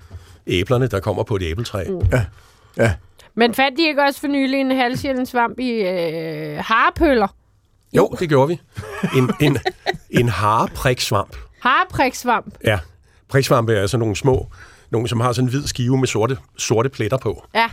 æblerne, 0.48 0.88
der 0.88 1.00
kommer 1.00 1.24
på 1.24 1.36
et 1.36 1.42
æbletræ. 1.44 1.84
Mm. 1.90 2.00
Ja, 2.12 2.26
ja. 2.78 2.94
Men 3.36 3.54
fandt 3.54 3.78
de 3.78 3.88
ikke 3.88 4.02
også 4.04 4.20
for 4.20 4.28
nylig 4.28 4.60
en 4.62 4.72
halvsjælden 4.72 5.26
svamp 5.26 5.60
i 5.60 5.70
øh, 5.72 6.58
harpøller? 6.58 7.28
Jo, 7.96 8.16
det 8.20 8.30
gjorde 8.30 8.48
vi. 8.48 8.62
En, 9.18 9.32
en, 9.42 9.58
en 10.10 10.30
harepriksvamp. 10.30 11.36
Harpriksvamp. 11.60 12.56
Ja, 12.64 12.80
priksvampe 13.30 13.74
er 13.76 13.82
altså 13.82 13.98
nogle 13.98 14.16
små, 14.16 14.48
nogle 14.90 15.08
som 15.08 15.20
har 15.20 15.34
sådan 15.34 15.46
en 15.46 15.50
hvid 15.50 15.68
skive 15.68 15.98
med 15.98 16.08
sorte, 16.08 16.38
sorte 16.58 16.90
pletter 16.90 17.18
på. 17.18 17.46
Ja. 17.56 17.70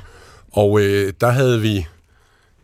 Og 0.53 0.81
øh, 0.81 1.13
der 1.21 1.31
havde 1.31 1.61
vi, 1.61 1.87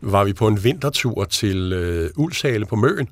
var 0.01 0.23
vi 0.23 0.33
på 0.33 0.47
en 0.47 0.63
vintertur 0.63 1.23
til 1.23 1.73
øh, 1.73 2.09
Ulshale 2.15 2.65
på 2.65 2.75
Møn. 2.75 3.09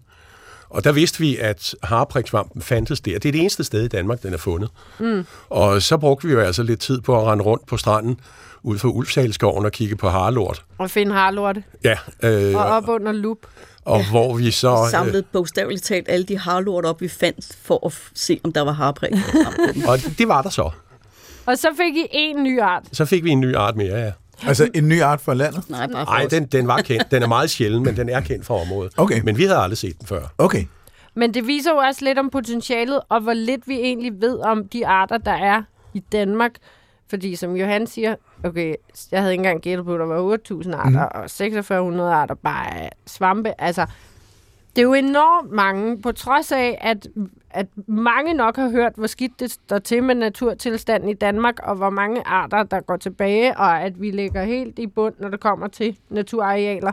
Og 0.76 0.84
der 0.84 0.92
vidste 0.92 1.20
vi, 1.20 1.38
at 1.38 1.76
harepriksvampen 1.84 2.62
fandtes 2.62 3.02
der. 3.02 3.20
Det 3.20 3.28
er 3.30 3.32
det 3.32 3.42
eneste 3.42 3.64
sted 3.64 3.84
i 3.84 3.88
Danmark, 3.88 4.24
den 4.24 4.34
er 4.34 4.38
fundet. 4.38 4.70
Mm. 5.00 5.26
Og 5.50 5.82
så 5.82 5.98
brugte 5.98 6.28
vi 6.28 6.34
jo 6.34 6.40
altså 6.40 6.64
lidt 6.64 6.80
tid 6.80 7.02
på 7.02 7.22
at 7.22 7.28
rende 7.28 7.44
rundt 7.44 7.66
på 7.68 7.78
stranden 7.78 8.20
ud 8.64 8.78
for 8.78 8.88
Ulfshalskoven 8.88 9.66
og 9.66 9.72
kigge 9.72 9.96
på 9.96 10.10
harlort. 10.10 10.66
Og 10.78 10.92
finde 10.92 11.14
harlorte. 11.14 11.64
Ja, 11.84 11.96
øh, 12.24 12.56
Og 12.56 12.62
og, 12.66 12.72
op 12.72 12.88
under 12.90 13.12
lup. 13.12 13.38
og 13.86 14.10
hvor 14.10 14.34
vi 14.38 14.52
så... 14.52 14.72
øh, 14.72 14.90
Samlet 14.92 15.26
bogstaveligt 15.26 15.84
talt 15.84 16.10
alle 16.10 16.26
de 16.26 16.38
harlort 16.38 16.86
op, 16.86 17.02
vi 17.02 17.08
fandt, 17.08 17.58
for 17.64 17.86
at 17.88 17.94
se, 18.16 18.40
om 18.44 18.52
der 18.54 18.62
var 18.62 18.72
harpræg. 18.72 19.12
Og 19.90 20.00
det 20.18 20.28
var 20.28 20.42
der 20.42 20.50
så. 20.50 20.70
Og 21.46 21.58
så 21.58 21.68
fik 21.78 21.96
I 21.96 22.08
en 22.12 22.44
ny 22.44 22.62
art. 22.62 22.84
Så 22.92 23.06
fik 23.06 23.24
vi 23.24 23.30
en 23.30 23.40
ny 23.40 23.56
art 23.56 23.76
mere, 23.76 23.98
ja. 24.00 24.12
Altså 24.48 24.70
en 24.74 24.88
ny 24.90 25.02
art 25.02 25.22
for 25.22 25.34
landet? 25.34 25.70
Nej, 25.70 25.88
bare 25.88 26.06
for 26.06 26.14
Nej, 26.14 26.26
den, 26.26 26.46
den 26.46 26.68
var 26.68 26.78
kendt. 26.78 27.12
Den 27.12 27.24
er 27.24 27.28
meget 27.28 27.50
sjælden, 27.50 27.84
men 27.84 27.98
den 27.98 28.10
er 28.10 28.22
kendt 28.22 28.46
fra 28.46 28.62
området. 28.62 28.94
Okay. 28.98 29.22
Men 29.24 29.38
vi 29.38 29.44
havde 29.44 29.60
aldrig 29.60 29.78
set 29.78 30.00
den 30.00 30.08
før. 30.08 30.22
Okay. 30.38 30.64
Men 31.16 31.34
det 31.34 31.48
viser 31.48 31.72
jo 31.72 31.78
også 31.78 32.06
lidt 32.06 32.20
om 32.20 32.30
potentialet, 32.30 33.00
og 33.10 33.22
hvor 33.22 33.34
lidt 33.34 33.68
vi 33.68 33.80
egentlig 33.80 34.22
ved 34.22 34.40
om 34.40 34.68
de 34.68 34.88
arter, 34.88 35.18
der 35.18 35.32
er 35.32 35.64
i 35.94 36.00
Danmark. 36.00 36.52
Fordi 37.10 37.36
som 37.36 37.56
Johan 37.56 37.88
siger, 37.88 38.16
okay, 38.44 38.76
jeg 39.12 39.20
havde 39.20 39.34
ikke 39.34 39.40
engang 39.40 39.62
gættet 39.62 39.86
på, 39.86 39.94
at 39.94 40.00
der 40.00 40.06
var 40.06 40.38
8.000 40.38 40.76
arter, 40.76 41.10
mm. 41.16 41.22
og 41.24 41.30
4600 41.30 42.14
arter 42.14 42.36
bare 42.36 42.90
svampe. 43.08 43.62
Altså, 43.62 43.86
det 44.76 44.82
er 44.82 44.86
jo 44.86 44.94
enormt 44.94 45.52
mange, 45.52 46.02
på 46.02 46.12
trods 46.12 46.52
af, 46.52 46.78
at, 46.82 47.08
at 47.56 47.68
mange 47.88 48.34
nok 48.34 48.56
har 48.56 48.70
hørt, 48.70 48.94
hvor 48.96 49.08
skidt 49.08 49.40
det 49.40 49.52
står 49.52 49.80
til 49.80 50.04
med 50.04 50.16
naturtilstanden 50.16 51.10
i 51.10 51.14
Danmark, 51.14 51.60
og 51.64 51.76
hvor 51.76 51.90
mange 51.90 52.28
arter, 52.28 52.64
der 52.64 52.82
går 52.82 52.98
tilbage, 52.98 53.58
og 53.58 53.82
at 53.82 54.02
vi 54.02 54.12
ligger 54.12 54.44
helt 54.44 54.80
i 54.80 54.88
bund, 54.88 55.14
når 55.20 55.30
det 55.30 55.40
kommer 55.40 55.68
til 55.68 55.98
naturarealer. 56.10 56.92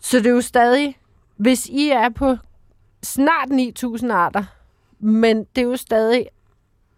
Så 0.00 0.18
det 0.18 0.26
er 0.26 0.30
jo 0.30 0.40
stadig, 0.40 0.96
hvis 1.36 1.66
I 1.66 1.88
er 1.88 2.08
på 2.08 2.36
snart 3.02 3.48
9.000 3.48 4.12
arter, 4.12 4.44
men 4.98 5.44
det 5.56 5.62
er 5.62 5.66
jo 5.66 5.76
stadig, 5.76 6.26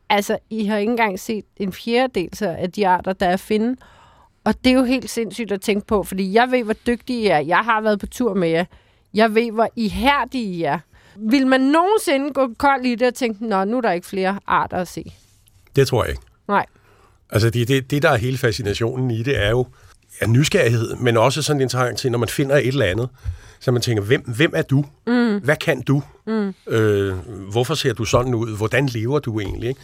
altså 0.09 0.39
I 0.51 0.65
har 0.65 0.77
ikke 0.77 0.91
engang 0.91 1.21
set 1.21 1.45
en 1.57 1.73
fjerdedel 1.73 2.37
så 2.37 2.49
af 2.49 2.73
de 2.73 2.89
arter, 2.89 3.13
der 3.13 3.27
er 3.27 3.33
at 3.33 3.41
finde. 3.41 3.77
Og 4.45 4.55
det 4.65 4.71
er 4.71 4.75
jo 4.75 4.85
helt 4.85 5.11
sindssygt 5.11 5.53
at 5.53 5.61
tænke 5.61 5.87
på, 5.87 6.03
fordi 6.03 6.33
jeg 6.33 6.51
ved, 6.51 6.65
hvor 6.65 6.75
dygtige 6.75 7.21
I 7.21 7.27
er. 7.27 7.39
Jeg 7.39 7.59
har 7.59 7.81
været 7.81 8.01
på 8.01 8.07
tur 8.07 8.35
med 8.35 8.49
jer. 8.49 8.65
Jeg 9.15 9.35
ved, 9.35 9.53
hvor 9.53 9.69
ihærdige 9.77 10.45
I 10.45 10.63
er. 10.63 10.79
Vil 11.19 11.47
man 11.47 11.61
nogensinde 11.61 12.33
gå 12.33 12.49
kold 12.59 12.85
i 12.85 12.95
det 12.95 13.09
og 13.09 13.15
tænke, 13.15 13.47
nå, 13.47 13.65
nu 13.65 13.77
er 13.77 13.81
der 13.81 13.93
ikke 13.93 14.07
flere 14.07 14.39
arter 14.47 14.77
at 14.77 14.89
se? 14.89 15.15
Det 15.77 15.89
tror 15.89 16.05
jeg 16.05 16.11
ikke. 16.11 16.23
Nej. 16.49 16.67
Altså, 17.31 17.51
det, 17.51 17.69
det, 17.69 17.91
det 17.91 18.03
der 18.03 18.11
er 18.11 18.17
hele 18.17 18.39
fascinationen 18.39 19.11
i 19.11 19.23
det, 19.23 19.45
er 19.45 19.51
jo 19.51 19.67
ja, 20.23 20.27
nysgerrighed, 20.27 20.95
men 20.95 21.17
også 21.17 21.43
sådan 21.43 21.63
en 21.63 21.69
trang 21.69 21.97
til, 21.97 22.11
når 22.13 22.19
man 22.19 22.29
finder 22.29 22.57
et 22.57 22.67
eller 22.67 22.87
andet, 22.87 23.09
så 23.61 23.71
man 23.73 23.83
tænker, 23.83 24.03
hvem, 24.03 24.23
hvem 24.37 24.53
er 24.55 24.63
du? 24.63 24.85
Mm. 25.07 25.39
Hvad 25.45 25.57
kan 25.57 25.83
du? 25.83 26.03
Mm. 26.27 26.55
Øh, 26.69 27.15
hvorfor 27.51 27.75
ser 27.75 27.93
du 27.93 28.05
sådan 28.05 28.35
ud? 28.35 28.57
Hvordan 28.57 28.87
lever 28.87 29.19
du 29.19 29.41
egentlig? 29.41 29.69
Ikke? 29.69 29.81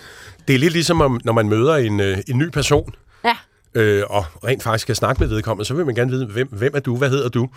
Det 0.48 0.54
er 0.54 0.58
lidt 0.58 0.72
ligesom, 0.72 1.00
om, 1.00 1.20
når 1.24 1.32
man 1.32 1.48
møder 1.48 1.76
en, 1.76 2.00
øh, 2.00 2.18
en 2.28 2.38
ny 2.38 2.48
person, 2.48 2.94
Ja. 3.24 3.36
Øh, 3.74 4.02
og 4.10 4.24
rent 4.44 4.62
faktisk 4.62 4.82
skal 4.82 4.96
snakke 4.96 5.20
med 5.20 5.28
vedkommende, 5.28 5.64
så 5.64 5.74
vil 5.74 5.86
man 5.86 5.94
gerne 5.94 6.10
vide, 6.10 6.26
hvem, 6.26 6.48
hvem 6.50 6.72
er 6.74 6.80
du? 6.80 6.96
Hvad 6.96 7.10
hedder 7.10 7.28
du? 7.28 7.48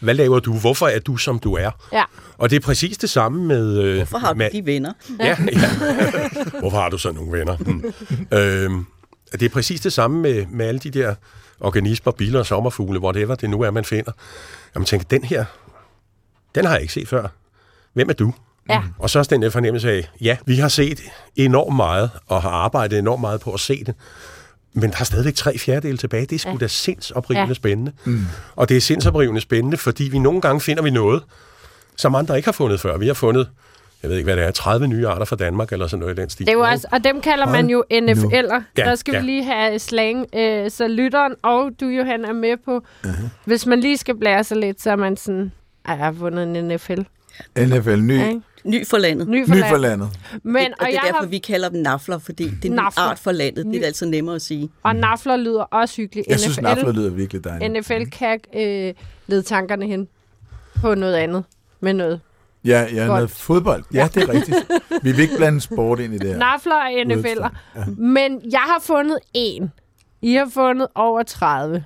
Hvad 0.00 0.14
laver 0.14 0.40
du? 0.40 0.58
Hvorfor 0.58 0.86
er 0.86 0.98
du, 0.98 1.16
som 1.16 1.38
du 1.38 1.54
er? 1.54 1.70
Ja. 1.92 2.04
Og 2.38 2.50
det 2.50 2.56
er 2.56 2.60
præcis 2.60 2.98
det 2.98 3.10
samme 3.10 3.44
med... 3.44 3.78
Øh, 3.78 3.96
Hvorfor 3.96 4.18
har 4.18 4.32
du 4.32 4.38
med, 4.38 4.50
de 4.50 4.66
venner? 4.66 4.92
Ja, 5.20 5.24
ja. 5.26 5.36
Hvorfor 6.60 6.80
har 6.80 6.88
du 6.88 6.98
så 6.98 7.12
nogle 7.12 7.38
venner? 7.38 7.56
Hmm. 7.56 7.84
øhm, 8.32 8.86
det 9.32 9.42
er 9.42 9.48
præcis 9.48 9.80
det 9.80 9.92
samme 9.92 10.20
med, 10.20 10.46
med 10.46 10.66
alle 10.66 10.78
de 10.78 10.90
der 10.90 11.14
organismer, 11.60 12.12
biler 12.12 12.38
og 12.38 12.46
sommerfugle, 12.46 13.00
whatever 13.00 13.34
det 13.34 13.50
nu 13.50 13.60
er, 13.60 13.70
man 13.70 13.84
finder. 13.84 14.12
Jamen 14.74 14.86
tænker, 14.86 15.06
den 15.08 15.24
her, 15.24 15.44
den 16.54 16.64
har 16.64 16.72
jeg 16.72 16.80
ikke 16.80 16.92
set 16.92 17.08
før. 17.08 17.28
Hvem 17.92 18.08
er 18.08 18.14
du? 18.14 18.34
Ja. 18.68 18.82
Og 18.98 19.10
så 19.10 19.18
også 19.18 19.28
den 19.34 19.42
der 19.42 19.50
fornemmelse 19.50 19.90
af, 19.90 20.10
ja, 20.20 20.36
vi 20.46 20.56
har 20.56 20.68
set 20.68 21.00
enormt 21.36 21.76
meget, 21.76 22.10
og 22.26 22.42
har 22.42 22.50
arbejdet 22.50 22.98
enormt 22.98 23.20
meget 23.20 23.40
på 23.40 23.52
at 23.52 23.60
se 23.60 23.84
det, 23.84 23.94
men 24.72 24.90
der 24.90 24.96
er 25.00 25.04
stadigvæk 25.04 25.34
tre 25.34 25.58
fjerdedele 25.58 25.98
tilbage. 25.98 26.26
Det 26.26 26.32
er 26.32 26.38
sgu 26.38 26.50
Ja. 26.50 26.56
da 26.56 26.66
sindsoprivende 26.66 27.48
Ja. 27.48 27.54
spændende. 27.54 27.92
Mm. 28.04 28.24
Og 28.56 28.68
det 28.68 28.76
er 28.76 28.80
sindsoprivende 28.80 29.40
spændende, 29.40 29.76
fordi 29.76 30.04
vi 30.04 30.18
nogle 30.18 30.40
gange 30.40 30.60
finder 30.60 30.82
vi 30.82 30.90
noget, 30.90 31.22
som 31.96 32.14
andre 32.14 32.36
ikke 32.36 32.46
har 32.46 32.52
fundet 32.52 32.80
før. 32.80 32.96
Vi 32.98 33.06
har 33.06 33.14
fundet, 33.14 33.48
jeg 34.02 34.10
ved 34.10 34.16
ikke, 34.16 34.26
hvad 34.26 34.36
det 34.36 34.44
er, 34.44 34.50
30 34.50 34.86
nye 34.86 35.06
arter 35.08 35.24
fra 35.24 35.36
Danmark, 35.36 35.72
eller 35.72 35.86
sådan 35.86 36.00
noget 36.00 36.18
i 36.18 36.20
den 36.20 36.30
stil. 36.30 36.46
Det 36.46 36.52
er 36.52 36.56
jo 36.56 36.62
også, 36.64 36.86
og 36.92 37.04
dem 37.04 37.20
kalder 37.20 37.46
man 37.46 37.70
jo 37.70 37.84
NFL'er. 37.92 38.62
Ja, 38.78 38.84
Der 38.84 38.94
skal 38.94 39.12
ja. 39.14 39.20
vi 39.20 39.26
lige 39.26 39.44
have 39.44 39.78
slang. 39.78 40.26
Øh, 40.36 40.70
så 40.70 40.88
lytteren 40.88 41.34
og 41.42 41.70
du, 41.80 41.86
Johan, 41.86 42.24
er 42.24 42.32
med 42.32 42.56
på. 42.64 42.84
Uh-huh. 43.06 43.10
Hvis 43.44 43.66
man 43.66 43.80
lige 43.80 43.96
skal 43.96 44.16
blære 44.18 44.44
sig 44.44 44.56
lidt, 44.56 44.82
så 44.82 44.90
er 44.90 44.96
man 44.96 45.16
sådan, 45.16 45.52
"Ej, 45.84 45.94
jeg 45.94 46.04
har 46.04 46.12
vundet 46.12 46.56
en 46.56 46.68
NFL. 46.68 47.00
NFL, 47.58 47.96
ny, 47.96 48.18
Ja, 48.18 48.28
ikke? 48.28 48.40
Ny 48.64 48.86
for 48.86 48.98
landet. 48.98 49.28
Ny 49.28 49.46
for, 49.48 49.54
ny 49.54 49.62
for 49.68 49.76
landet. 49.76 50.10
Men, 50.42 50.56
og 50.56 50.62
og, 50.80 50.86
det 50.86 50.86
er 50.86 50.86
jeg 50.92 51.00
derfor, 51.06 51.18
har, 51.18 51.26
vi 51.26 51.38
kalder 51.38 51.68
dem 51.68 51.80
nafler, 51.82 52.18
fordi 52.18 52.44
det 52.44 52.64
er 52.64 52.68
en 52.68 52.72
Nafler. 52.76 53.02
art 53.02 53.18
for 53.18 53.32
landet. 53.32 53.56
Det 53.64 53.66
Ny- 53.66 53.76
er 53.82 53.86
altså 53.86 54.06
nemmere 54.06 54.34
at 54.34 54.42
sige. 54.42 54.70
og 54.82 54.96
nafler 54.96 55.36
lyder 55.36 55.62
også 55.62 55.96
hyggeligt. 55.96 56.28
Jeg 56.28 56.40
synes, 56.40 56.56
NFL, 56.56 56.62
nafler 56.64 56.92
lyder 56.92 57.10
virkelig 57.10 57.44
dejligt. 57.44 57.72
NFL 57.90 58.04
kan 58.04 58.40
øh, 58.56 58.94
lede 59.26 59.42
tankerne 59.42 59.86
hen 59.86 60.08
på 60.80 60.94
noget 60.94 61.14
andet. 61.14 61.44
Med 61.80 61.92
noget. 61.92 62.20
Ja, 62.64 62.86
ja, 62.92 63.06
noget 63.06 63.20
Golf. 63.20 63.30
fodbold. 63.30 63.84
Ja, 63.94 64.08
det 64.14 64.22
er 64.22 64.28
rigtigt. 64.32 64.56
Vi 65.02 65.12
vil 65.12 65.20
ikke 65.20 65.36
blande 65.36 65.60
sport 65.60 66.00
ind 66.00 66.14
i 66.14 66.18
det 66.18 66.28
her. 66.28 66.38
Nafler 66.38 66.74
og 66.74 66.90
NFL'er. 66.90 67.48
Ja. 67.76 67.84
Men 67.98 68.40
jeg 68.52 68.60
har 68.60 68.80
fundet 68.82 69.18
en. 69.34 69.72
I 70.22 70.34
har 70.34 70.48
fundet 70.54 70.86
over 70.94 71.22
30. 71.22 71.84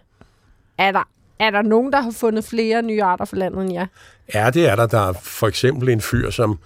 Er 0.79 0.93
der, 0.93 1.09
er 1.39 1.51
der 1.51 1.63
nogen, 1.63 1.93
der 1.93 2.01
har 2.01 2.11
fundet 2.11 2.45
flere 2.45 2.83
nye 2.83 3.03
arter 3.03 3.25
for 3.25 3.37
landet 3.37 3.63
end 3.63 3.73
jer? 3.73 3.87
Ja, 4.35 4.51
det 4.51 4.69
er 4.69 4.77
der. 4.77 4.87
Der 4.87 5.09
er 5.09 5.13
for 5.23 5.49
eksempel 5.49 5.89
en 5.89 6.01
fyr, 6.01 6.31
som 6.31 6.59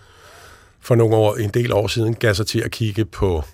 for 0.81 0.95
nogle 0.95 1.17
år, 1.17 1.37
en 1.37 1.51
del 1.51 1.73
år 1.73 1.87
siden 1.87 2.15
gav 2.15 2.35
sig 2.35 2.47
til 2.47 2.61
at 2.61 2.71
kigge 2.71 3.05
på 3.05 3.45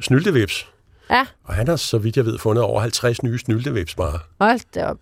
snyltevips. 0.00 0.68
Ja, 1.10 1.26
Og 1.44 1.54
han 1.54 1.68
har, 1.68 1.76
så 1.76 1.98
vidt 1.98 2.16
jeg 2.16 2.26
ved, 2.26 2.38
fundet 2.38 2.64
over 2.64 2.80
50 2.80 3.22
nye 3.22 3.38
snyltevips 3.38 3.94
bare. 3.94 4.18
hold 4.40 4.60
da 4.74 4.84
op. 4.86 4.96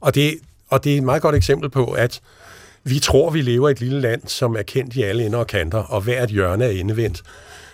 Og 0.00 0.14
det, 0.14 0.34
og 0.68 0.84
det 0.84 0.92
er 0.92 0.96
et 0.96 1.02
meget 1.02 1.22
godt 1.22 1.34
eksempel 1.34 1.70
på, 1.70 1.84
at 1.92 2.20
vi 2.84 2.98
tror, 2.98 3.30
vi 3.30 3.40
lever 3.42 3.68
i 3.68 3.72
et 3.72 3.80
lille 3.80 4.00
land, 4.00 4.22
som 4.26 4.56
er 4.56 4.62
kendt 4.62 4.96
i 4.96 5.02
alle 5.02 5.26
ender 5.26 5.38
og 5.38 5.46
kanter, 5.46 5.78
og 5.78 6.00
hvert 6.00 6.28
hjørne 6.30 6.64
er 6.64 6.68
endevendt. 6.70 7.22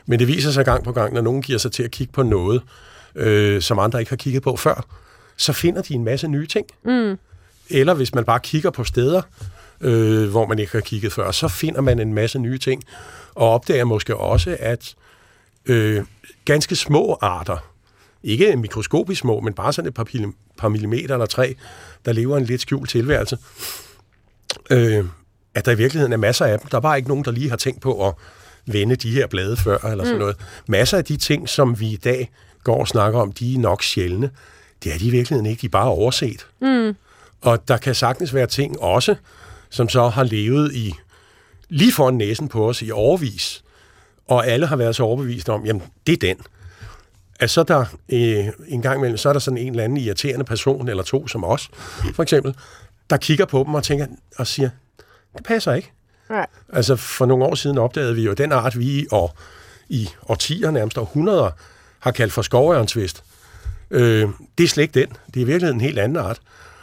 Men 0.06 0.18
det 0.18 0.28
viser 0.28 0.50
sig 0.50 0.64
gang 0.64 0.84
på 0.84 0.92
gang, 0.92 1.14
når 1.14 1.20
nogen 1.20 1.42
giver 1.42 1.58
sig 1.58 1.72
til 1.72 1.82
at 1.82 1.90
kigge 1.90 2.12
på 2.12 2.22
noget, 2.22 2.62
øh, 3.14 3.62
som 3.62 3.78
andre 3.78 3.98
ikke 4.00 4.10
har 4.10 4.16
kigget 4.16 4.42
på 4.42 4.56
før, 4.56 4.86
så 5.36 5.52
finder 5.52 5.82
de 5.82 5.94
en 5.94 6.04
masse 6.04 6.28
nye 6.28 6.46
ting. 6.46 6.66
Mm. 6.84 7.18
Eller 7.70 7.94
hvis 7.94 8.14
man 8.14 8.24
bare 8.24 8.40
kigger 8.40 8.70
på 8.70 8.84
steder, 8.84 9.22
øh, 9.80 10.30
hvor 10.30 10.46
man 10.46 10.58
ikke 10.58 10.72
har 10.72 10.80
kigget 10.80 11.12
før, 11.12 11.30
så 11.30 11.48
finder 11.48 11.80
man 11.80 11.98
en 11.98 12.14
masse 12.14 12.38
nye 12.38 12.58
ting, 12.58 12.82
og 13.34 13.50
opdager 13.50 13.84
måske 13.84 14.16
også, 14.16 14.56
at 14.60 14.94
øh, 15.66 16.04
ganske 16.44 16.76
små 16.76 17.18
arter, 17.20 17.56
ikke 18.22 18.56
mikroskopisk 18.56 19.20
små, 19.20 19.40
men 19.40 19.52
bare 19.52 19.72
sådan 19.72 19.88
et 19.88 19.94
par, 19.94 20.06
par 20.58 20.68
millimeter 20.68 21.14
eller 21.14 21.26
tre, 21.26 21.54
der 22.04 22.12
lever 22.12 22.36
en 22.36 22.44
lidt 22.44 22.60
skjult 22.60 22.90
tilværelse, 22.90 23.38
øh, 24.70 25.04
at 25.54 25.64
der 25.64 25.72
i 25.72 25.76
virkeligheden 25.76 26.12
er 26.12 26.16
masser 26.16 26.44
af 26.44 26.58
dem. 26.58 26.68
Der 26.68 26.76
er 26.76 26.80
bare 26.80 26.96
ikke 26.96 27.08
nogen, 27.08 27.24
der 27.24 27.30
lige 27.30 27.50
har 27.50 27.56
tænkt 27.56 27.80
på 27.80 28.08
at 28.08 28.14
vende 28.66 28.96
de 28.96 29.10
her 29.10 29.26
blade 29.26 29.56
før, 29.56 29.78
eller 29.78 30.04
sådan 30.04 30.18
noget. 30.18 30.36
Masser 30.66 30.98
af 30.98 31.04
de 31.04 31.16
ting, 31.16 31.48
som 31.48 31.80
vi 31.80 31.88
i 31.92 31.96
dag 31.96 32.30
går 32.64 32.80
og 32.80 32.88
snakker 32.88 33.20
om, 33.20 33.32
de 33.32 33.54
er 33.54 33.58
nok 33.58 33.82
sjældne. 33.82 34.30
Det 34.84 34.94
er 34.94 34.98
de 34.98 35.06
i 35.06 35.10
virkeligheden 35.10 35.46
ikke, 35.46 35.60
de 35.60 35.66
er 35.66 35.70
bare 35.70 35.88
overset. 35.88 36.46
Mm. 36.60 36.94
Og 37.42 37.68
der 37.68 37.76
kan 37.76 37.94
sagtens 37.94 38.34
være 38.34 38.46
ting 38.46 38.80
også, 38.80 39.14
som 39.70 39.88
så 39.88 40.08
har 40.08 40.24
levet 40.24 40.74
i 40.74 40.94
lige 41.68 41.92
foran 41.92 42.14
næsen 42.14 42.48
på 42.48 42.68
os 42.68 42.82
i 42.82 42.90
overvis, 42.90 43.64
og 44.28 44.46
alle 44.46 44.66
har 44.66 44.76
været 44.76 44.96
så 44.96 45.02
overbevist 45.02 45.48
om, 45.48 45.66
jamen, 45.66 45.82
det 46.06 46.12
er 46.12 46.16
den. 46.16 46.36
At 47.40 47.50
så 47.50 47.62
der 47.62 47.84
øh, 48.08 48.46
en 48.68 48.82
gang 48.82 48.98
imellem, 48.98 49.16
så 49.16 49.28
er 49.28 49.32
der 49.32 49.40
sådan 49.40 49.58
en 49.58 49.70
eller 49.70 49.84
anden 49.84 49.98
irriterende 49.98 50.44
person, 50.44 50.88
eller 50.88 51.02
to 51.02 51.28
som 51.28 51.44
os, 51.44 51.70
for 52.14 52.22
eksempel, 52.22 52.54
der 53.10 53.16
kigger 53.16 53.44
på 53.44 53.64
dem 53.66 53.74
og 53.74 53.84
tænker 53.84 54.06
og 54.38 54.46
siger, 54.46 54.70
det 55.36 55.44
passer 55.44 55.72
ikke. 55.72 55.92
Nej. 56.30 56.46
Altså 56.72 56.96
for 56.96 57.26
nogle 57.26 57.44
år 57.44 57.54
siden 57.54 57.78
opdagede 57.78 58.14
vi 58.14 58.22
jo, 58.22 58.32
den 58.32 58.52
art, 58.52 58.78
vi 58.78 59.06
og 59.10 59.34
i 59.88 60.08
årtier, 60.28 60.70
nærmest 60.70 60.98
århundreder, 60.98 61.50
har 61.98 62.10
kaldt 62.10 62.32
for 62.32 62.42
skoværensvist, 62.42 63.24
øh, 63.90 64.28
det 64.58 64.64
er 64.64 64.68
slet 64.68 64.82
ikke 64.82 65.00
den. 65.00 65.08
Det 65.26 65.36
er 65.36 65.40
i 65.40 65.44
virkeligheden 65.44 65.76
en 65.76 65.80
helt 65.80 65.98
anden 65.98 66.16
art. 66.16 66.40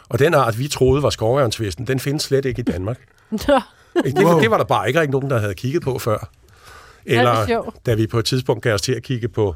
Og 0.08 0.18
den 0.18 0.34
art, 0.34 0.58
vi 0.58 0.68
troede 0.68 1.02
var 1.02 1.10
skoværensvisten, 1.10 1.86
den 1.86 2.00
findes 2.00 2.22
slet 2.22 2.44
ikke 2.44 2.60
i 2.60 2.62
Danmark. 2.62 2.98
Nå? 3.30 3.60
Det, 4.04 4.24
wow. 4.24 4.40
det 4.40 4.50
var 4.50 4.56
der 4.56 4.64
bare 4.64 4.88
ikke 4.88 5.00
rigtig 5.00 5.12
nogen, 5.12 5.30
der 5.30 5.38
havde 5.38 5.54
kigget 5.54 5.82
på 5.82 5.98
før. 5.98 6.30
er 7.06 7.18
Eller 7.18 7.46
sjovt. 7.46 7.86
da 7.86 7.94
vi 7.94 8.06
på 8.06 8.18
et 8.18 8.24
tidspunkt 8.24 8.62
gav 8.62 8.74
os 8.74 8.82
til 8.82 8.92
at 8.92 9.02
kigge 9.02 9.28
på 9.28 9.54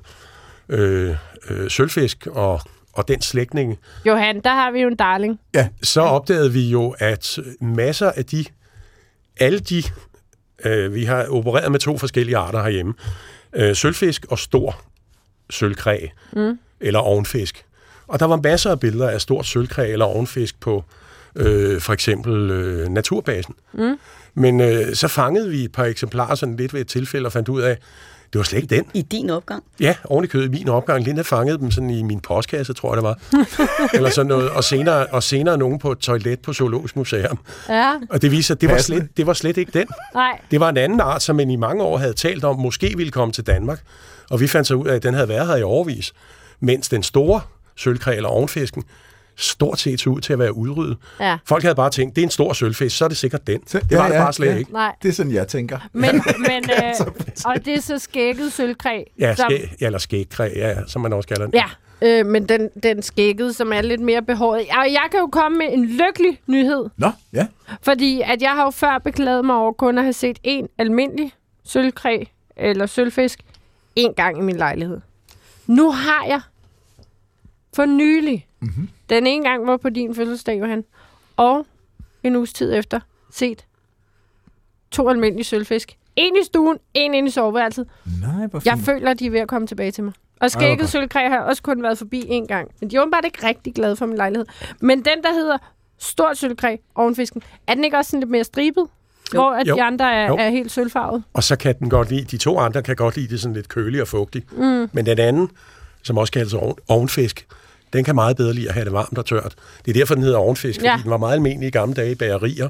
øh, 0.69 1.17
øh, 1.51 1.71
sølvfisk 1.71 2.27
og, 2.27 2.61
og 2.93 3.09
den 3.09 3.21
slægtning, 3.23 3.79
Johan, 4.07 4.41
der 4.41 4.51
har 4.51 4.71
vi 4.71 4.81
jo 4.81 4.88
en 4.88 4.97
darling. 4.97 5.41
så 5.83 6.01
opdagede 6.01 6.53
vi 6.53 6.71
jo, 6.71 6.95
at 6.99 7.38
masser 7.61 8.11
af 8.11 8.25
de, 8.25 8.45
alle 9.41 9.59
de, 9.59 9.83
øh, 10.65 10.95
vi 10.95 11.05
har 11.05 11.27
opereret 11.29 11.73
med 11.73 11.81
to 11.81 11.99
forskellige 11.99 12.37
arter 12.37 12.62
herhjemme, 12.62 12.95
øh, 13.53 13.77
sølvfisk 13.77 14.27
og 14.29 14.38
stor 14.38 14.83
sølvkræ, 15.51 16.07
mm. 16.33 16.59
eller 16.81 17.01
ovenfisk. 17.01 17.65
Og 18.12 18.20
der 18.20 18.27
var 18.27 18.37
masser 18.37 18.70
af 18.70 18.81
billeder 18.81 19.09
af 19.11 19.20
stort 19.20 19.46
sølvkræ 19.46 19.92
eller 19.92 20.05
ovenfisk 20.05 20.61
på 20.61 20.85
øh, 21.37 21.81
for 21.81 21.92
eksempel 21.92 22.51
øh, 22.51 22.88
naturbasen. 22.88 23.55
Mm. 23.72 23.98
Men 24.35 24.61
øh, 24.61 24.94
så 24.94 25.09
fangede 25.09 25.48
vi 25.51 25.64
et 25.64 25.72
par 25.72 25.85
eksemplarer 25.85 26.35
sådan 26.35 26.57
lidt 26.57 26.75
ved 26.75 26.81
et 26.81 26.87
tilfælde 26.88 27.27
og 27.27 27.33
fandt 27.33 27.48
ud 27.48 27.61
af, 27.61 27.79
det 28.33 28.38
var 28.38 28.42
slet 28.44 28.62
ikke 28.62 28.77
den. 28.77 28.85
I 28.94 29.03
din 29.03 29.31
opgang. 29.31 29.62
Ja, 29.81 29.94
oven 30.05 30.25
i 30.25 30.27
kødet 30.27 30.44
i 30.46 30.48
min 30.48 30.68
opgang. 30.68 31.05
Linda 31.05 31.22
fangede 31.22 31.59
dem 31.59 31.70
sådan 31.70 31.90
i 31.90 32.03
min 32.03 32.20
postkasse, 32.20 32.72
tror 32.72 32.90
jeg 32.90 32.96
det 32.96 33.03
var. 33.03 33.18
Eller 33.96 34.11
sådan 34.11 34.27
noget. 34.29 34.51
Og 34.51 34.64
senere, 34.64 35.07
og 35.07 35.22
senere 35.22 35.59
nogen 35.59 35.79
på 35.79 35.92
et 35.92 35.98
toilet 35.98 36.40
på 36.40 36.53
Zoologisk 36.53 36.96
Museum. 36.96 37.38
Ja, 37.68 37.92
Og 38.11 38.22
det 38.22 38.31
viser, 38.31 38.55
at 38.55 38.61
det 38.61 38.68
var, 38.70 38.79
slet, 38.79 39.09
det 39.16 39.27
var 39.27 39.33
slet 39.33 39.57
ikke 39.57 39.79
den. 39.79 39.87
nej. 40.14 40.40
Det 40.51 40.61
var 40.61 40.68
en 40.68 40.77
anden 40.77 41.01
art, 41.01 41.22
som 41.22 41.37
man 41.37 41.51
i 41.51 41.57
mange 41.57 41.83
år 41.83 41.98
havde 41.98 42.12
talt 42.14 42.44
om, 42.44 42.59
måske 42.59 42.92
ville 42.96 43.12
komme 43.12 43.33
til 43.33 43.46
Danmark. 43.46 43.83
Og 44.31 44.40
vi 44.40 44.48
fandt 44.48 44.68
så 44.68 44.75
ud 44.75 44.87
af, 44.87 44.94
at 44.94 45.03
den 45.03 45.14
havde 45.14 45.29
været 45.29 45.46
her 45.46 45.57
i 45.57 45.62
overvis. 45.62 46.12
Mens 46.61 46.88
den 46.88 47.03
store 47.03 47.40
sølvkræ 47.83 48.16
eller 48.16 48.29
ovenfisken 48.29 48.85
stort 49.37 49.79
set 49.81 50.01
så 50.01 50.11
ud 50.11 50.21
til 50.21 50.33
at 50.33 50.38
være 50.38 50.57
udryddet. 50.57 50.97
Ja. 51.21 51.38
Folk 51.47 51.62
havde 51.62 51.75
bare 51.75 51.90
tænkt, 51.90 52.16
det 52.16 52.23
er 52.23 52.27
en 52.27 52.31
stor 52.31 52.53
sølvfisk, 52.53 52.97
så 52.97 53.05
er 53.05 53.09
det 53.09 53.16
sikkert 53.16 53.47
den. 53.47 53.66
Så- 53.66 53.79
Det 53.81 53.92
ja, 53.92 53.97
var 53.97 54.09
det 54.09 54.14
ja, 54.14 54.23
bare 54.23 54.33
slet 54.33 54.47
ja. 54.49 54.57
ikke. 54.57 54.73
Nej, 54.73 54.95
Det 55.03 55.09
er 55.09 55.12
sådan, 55.12 55.33
jeg 55.33 55.49
tænker. 55.49 55.79
men, 55.92 56.11
men 56.49 56.71
øh, 56.71 57.07
og 57.45 57.64
det 57.64 57.75
er 57.75 57.81
så 57.81 57.99
skægget 57.99 58.53
sølvkræ. 58.53 59.03
Ja, 59.18 59.35
som, 59.35 59.47
skæ, 59.51 59.59
ja, 59.81 59.87
eller 59.87 59.99
skægkræ, 59.99 60.49
ja, 60.57 60.77
som 60.87 61.03
man 61.03 61.12
også 61.12 61.29
kalder 61.29 61.45
den. 61.47 61.55
ja 61.55 61.64
øh, 62.03 62.27
men 62.27 62.49
den, 62.49 62.68
den 62.83 63.03
skægget, 63.03 63.57
som 63.57 63.73
er 63.73 63.81
lidt 63.83 64.01
mere 64.01 64.23
behåret. 64.23 64.61
Og 64.61 64.87
jeg 64.92 65.05
kan 65.11 65.21
jo 65.21 65.27
komme 65.27 65.59
med 65.59 65.66
en 65.73 65.85
lykkelig 65.87 66.40
nyhed, 66.47 66.85
Nå, 66.97 67.11
ja. 67.33 67.47
fordi 67.83 68.21
at 68.25 68.42
jeg 68.42 68.51
har 68.51 68.64
jo 68.64 68.71
før 68.71 68.99
beklaget 68.99 69.45
mig 69.45 69.57
over 69.57 69.73
kun 69.73 69.99
at 69.99 70.05
have 70.05 70.12
set 70.12 70.38
en 70.42 70.68
almindelig 70.79 71.33
sølvkræ 71.64 72.25
eller 72.57 72.87
sølvfisk 72.87 73.40
en 73.97 74.14
gang 74.14 74.38
i 74.38 74.40
min 74.40 74.57
lejlighed. 74.57 75.01
Nu 75.66 75.90
har 75.90 76.25
jeg 76.29 76.40
for 77.76 77.85
nylig, 77.87 78.46
mm-hmm. 78.61 78.88
den 79.11 79.26
ene 79.26 79.44
gang 79.48 79.66
var 79.66 79.76
på 79.76 79.90
din 79.90 80.14
fødselsdag, 80.14 80.58
Johan, 80.61 80.85
og 81.37 81.66
en 82.22 82.37
uges 82.37 82.52
tid 82.52 82.74
efter, 82.74 83.00
set 83.30 83.64
to 84.90 85.08
almindelige 85.08 85.44
sølvfisk. 85.44 85.96
En 86.16 86.37
i 86.42 86.44
stuen, 86.44 86.78
en 86.94 87.14
inde 87.14 87.28
i 87.28 87.30
soveværelset. 87.30 87.87
Nej, 88.20 88.46
hvor 88.46 88.62
Jeg 88.64 88.74
fint. 88.74 88.85
føler, 88.87 89.11
at 89.11 89.18
de 89.18 89.26
er 89.26 89.30
ved 89.30 89.40
at 89.40 89.48
komme 89.48 89.66
tilbage 89.66 89.90
til 89.90 90.04
mig. 90.04 90.12
Og 90.40 90.50
skægget 90.50 90.88
sølvkræ 90.88 91.28
har 91.28 91.38
også 91.38 91.62
kun 91.62 91.82
været 91.82 91.98
forbi 91.98 92.24
en 92.28 92.46
gang. 92.46 92.70
Men 92.80 92.90
de 92.90 92.96
er 92.96 93.00
åbenbart 93.00 93.24
ikke 93.24 93.46
rigtig 93.46 93.74
glade 93.74 93.96
for 93.96 94.06
min 94.06 94.16
lejlighed. 94.16 94.46
Men 94.80 94.98
den, 94.98 95.22
der 95.22 95.32
hedder 95.32 95.58
stort 95.98 96.38
sølvkræ 96.38 96.76
ovenfisken, 96.94 97.42
er 97.66 97.74
den 97.74 97.85
ikke 97.85 97.96
også 97.96 98.11
sådan 98.11 98.20
lidt 98.20 98.30
mere 98.30 98.44
stribet? 98.44 98.87
Jo. 99.35 99.38
Hvor 99.40 99.50
at 99.50 99.68
Jo. 99.68 99.74
de 99.76 99.82
andre 99.82 100.12
er, 100.14 100.26
Jo. 100.28 100.37
er 100.37 100.48
helt 100.50 100.70
sølvfarvet. 100.72 101.22
Og 101.32 101.42
så 101.44 101.56
kan 101.56 101.74
den 101.78 101.90
godt 101.90 102.11
lide, 102.11 102.24
de 102.24 102.37
to 102.38 102.58
andre 102.58 102.82
kan 102.82 102.96
godt 102.96 103.16
lide 103.16 103.28
det 103.28 103.40
sådan 103.40 103.54
lidt 103.54 103.68
køligt 103.68 104.00
og 104.02 104.08
fugtigt. 104.08 104.52
Mm. 104.58 104.88
Men 104.92 105.06
den 105.06 105.18
anden, 105.18 105.50
som 106.02 106.18
også 106.18 106.32
kaldes 106.32 106.54
oven, 106.54 106.74
ovenfisk, 106.88 107.46
den 107.92 108.05
kan 108.05 108.14
meget 108.14 108.37
bedre 108.37 108.52
lide 108.52 108.68
at 108.68 108.74
have 108.74 108.85
det 108.85 108.92
varmt 108.92 109.18
og 109.18 109.26
tørt. 109.26 109.55
Det 109.85 109.90
er 109.90 110.00
derfor, 110.00 110.14
den 110.14 110.24
hedder 110.24 110.38
ovenfisk, 110.38 110.78
fordi 110.81 110.88
Ja. 110.88 111.00
den 111.02 111.11
var 111.11 111.16
meget 111.16 111.35
almindelig 111.35 111.66
i 111.66 111.70
gamle 111.70 111.94
dage 111.94 112.11
i 112.12 112.14
bagerier, 112.14 112.68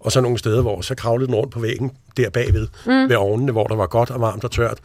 og 0.00 0.12
så 0.12 0.20
nogle 0.20 0.38
steder, 0.38 0.62
hvor 0.62 0.80
så 0.80 0.94
kravlede 0.94 1.26
den 1.26 1.34
rundt 1.34 1.52
på 1.52 1.60
væggen 1.60 1.92
der 2.16 2.30
bagved, 2.30 2.68
mm. 2.86 3.08
ved 3.08 3.16
ovnene, 3.16 3.52
hvor 3.52 3.66
der 3.66 3.76
var 3.76 3.86
godt 3.86 4.10
og 4.10 4.20
varmt 4.20 4.44
og 4.44 4.50
tørt, 4.50 4.78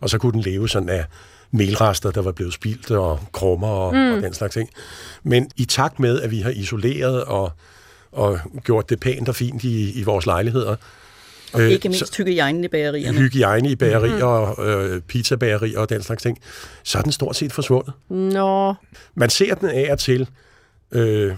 og 0.00 0.10
så 0.10 0.18
kunne 0.18 0.32
den 0.32 0.40
leve 0.40 0.68
sådan 0.68 0.88
af 0.88 1.04
melrester, 1.50 2.10
der 2.10 2.22
var 2.22 2.32
blevet 2.32 2.52
spildt, 2.54 2.90
og 2.90 3.20
krummer 3.32 3.68
og, 3.68 3.94
mm. 3.94 4.12
og 4.12 4.22
den 4.22 4.34
slags 4.34 4.54
ting. 4.54 4.68
Men 5.22 5.50
i 5.56 5.64
takt 5.64 6.00
med, 6.00 6.20
at 6.20 6.30
vi 6.30 6.40
har 6.40 6.50
isoleret 6.50 7.24
og, 7.24 7.52
og 8.12 8.38
gjort 8.64 8.90
det 8.90 9.00
pænt 9.00 9.28
og 9.28 9.34
fint 9.34 9.64
i, 9.64 9.92
i 10.00 10.02
vores 10.02 10.26
lejligheder, 10.26 10.76
Og 11.54 11.60
Øh, 11.60 11.70
ikke 11.70 11.88
mindst 11.88 12.14
så- 12.14 12.22
hygiejnen 12.22 12.64
i 12.64 12.68
bagerierne. 12.68 13.18
hygiejne 13.18 13.70
i 13.70 13.76
bagerier, 13.76 14.54
mm. 14.58 14.64
øh, 14.64 15.00
pizzabagerier 15.00 15.78
og 15.78 15.88
den 15.88 16.02
slags 16.02 16.22
ting, 16.22 16.38
så 16.82 16.98
er 16.98 17.02
den 17.02 17.12
stort 17.12 17.36
set 17.36 17.52
forsvundet. 17.52 17.92
Nå, 18.08 18.74
Man 19.14 19.30
ser 19.30 19.54
den 19.54 19.68
af 19.68 19.88
og 19.92 19.98
til, 19.98 20.28
øh, 20.92 21.32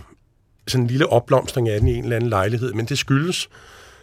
sådan 0.69 0.85
en 0.85 0.89
lille 0.91 1.07
opblomstring 1.07 1.69
af 1.69 1.81
den 1.81 1.89
i 1.89 1.95
en 1.95 2.03
eller 2.05 2.17
anden 2.17 2.31
lejlighed, 2.31 2.73
men 2.73 2.85
det 2.87 2.99
skyldes, 2.99 3.49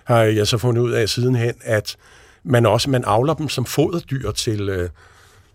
har 0.03 0.19
jeg 0.23 0.47
så 0.47 0.57
fundet 0.57 0.81
ud 0.81 0.91
af 0.91 1.09
sidenhen, 1.09 1.53
at 1.61 1.95
man 2.43 2.65
også 2.65 2.89
man 2.89 3.03
avler 3.05 3.33
dem 3.33 3.49
som 3.49 3.65
foderdyr 3.65 4.31
til, 4.31 4.69
øh, 4.69 4.89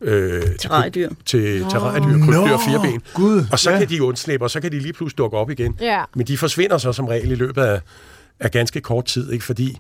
øh, 0.01 0.42
til, 0.42 0.59
Terrariedyr. 0.59 1.09
til 1.27 1.61
terrariedyr, 1.71 2.25
krybdyr 2.27 2.53
og 2.53 2.61
fireben. 2.68 3.03
Gud. 3.14 3.44
Og 3.53 3.59
så 3.59 3.71
ja. 3.71 3.79
kan 3.79 3.88
de 3.88 4.03
undslippe, 4.03 4.44
og 4.47 4.51
så 4.51 4.61
kan 4.61 4.73
de 4.73 4.79
lige 4.79 4.92
pludselig 4.92 5.18
dukke 5.18 5.37
op 5.37 5.51
igen. 5.51 5.77
ja. 5.81 6.03
Men 6.16 6.27
de 6.27 6.38
forsvinder 6.38 6.79
så 6.79 6.92
som 6.92 7.07
regel 7.07 7.31
i 7.31 7.35
løbet 7.35 7.62
af, 7.62 7.81
af 8.40 8.51
ganske 8.51 8.81
kort 8.81 9.05
tid, 9.05 9.33
ikke? 9.33 9.44
fordi 9.44 9.79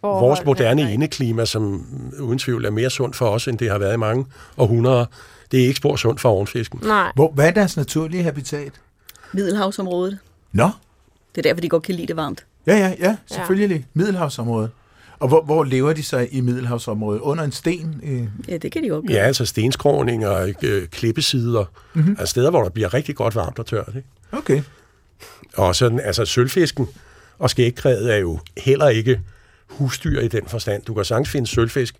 Forholdene 0.00 0.28
vores 0.28 0.40
er 0.40 0.44
moderne 0.44 0.92
indeklima, 0.92 1.44
som 1.44 1.86
uden 2.20 2.38
tvivl 2.38 2.64
er 2.64 2.70
mere 2.70 2.90
sundt 2.90 3.16
for 3.16 3.26
os, 3.28 3.48
end 3.48 3.58
det 3.58 3.70
har 3.70 3.78
været 3.78 3.94
i 3.94 3.96
mange 3.96 4.26
århundreder, 4.56 5.04
det 5.50 5.60
er 5.62 5.66
ikke 5.66 5.76
spor 5.76 5.96
sundt 5.96 6.20
for 6.20 6.28
ovenfisken. 6.28 6.80
Nej. 6.82 7.12
Hvor, 7.14 7.30
hvad 7.32 7.46
er 7.46 7.50
deres 7.50 7.76
naturlige 7.76 8.22
habitat? 8.22 8.72
Middelhavsområdet. 9.32 10.18
Nå, 10.52 10.70
Det 11.34 11.38
er 11.38 11.42
derfor, 11.42 11.60
de 11.60 11.68
godt 11.68 11.82
kan 11.82 11.94
lide 11.94 12.06
det 12.06 12.16
varmt. 12.16 12.44
ja, 12.66 12.76
ja, 12.78 12.94
ja, 12.98 13.16
selvfølgelig. 13.26 13.76
Ja. 13.76 13.82
Middelhavsområdet. 13.94 14.70
Og 15.18 15.28
hvor, 15.28 15.42
hvor 15.42 15.64
lever 15.64 15.92
de 15.92 16.02
så 16.02 16.26
i 16.30 16.40
Middelhavsområdet? 16.40 17.20
Under 17.20 17.44
en 17.44 17.52
sten? 17.52 18.00
Øh, 18.02 18.24
Ja, 18.48 18.56
det 18.56 18.72
kan 18.72 18.82
de 18.82 18.88
godt 18.88 19.06
gøre. 19.06 19.16
Ja, 19.16 19.22
altså 19.24 19.44
stenskråninger, 19.46 20.52
øh, 20.62 20.86
klippesider, 20.88 21.64
mm-hmm. 21.94 22.16
altså 22.18 22.30
steder, 22.30 22.50
hvor 22.50 22.62
der 22.62 22.70
bliver 22.70 22.94
rigtig 22.94 23.16
godt 23.16 23.34
varmt 23.36 23.58
og 23.58 23.66
tørt. 23.66 23.92
Ikke? 23.96 24.08
okay. 24.32 24.62
Og 25.56 25.76
sådan, 25.76 26.00
altså 26.00 26.24
sølvfisken 26.24 26.88
og 27.38 27.50
skægkrædet 27.50 28.12
er 28.14 28.16
jo 28.18 28.38
heller 28.56 28.88
ikke 28.88 29.20
husdyr 29.70 30.20
i 30.20 30.28
den 30.28 30.46
forstand. 30.46 30.82
Du 30.82 30.94
kan 30.94 31.04
sagtens 31.04 31.28
finde 31.28 31.46
sølvfisk 31.46 31.94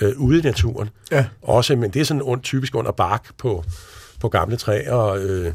øh, 0.00 0.12
ude 0.16 0.38
i 0.38 0.42
naturen. 0.42 0.88
Ja. 1.10 1.26
Også, 1.42 1.76
men 1.76 1.90
det 1.90 2.00
er 2.00 2.04
sådan 2.04 2.22
und, 2.22 2.42
typisk 2.42 2.74
under 2.74 2.92
bark 2.92 3.28
på, 3.38 3.64
på 4.20 4.28
gamle 4.28 4.56
træer, 4.56 4.92
og 4.92 5.18
øh, 5.24 5.52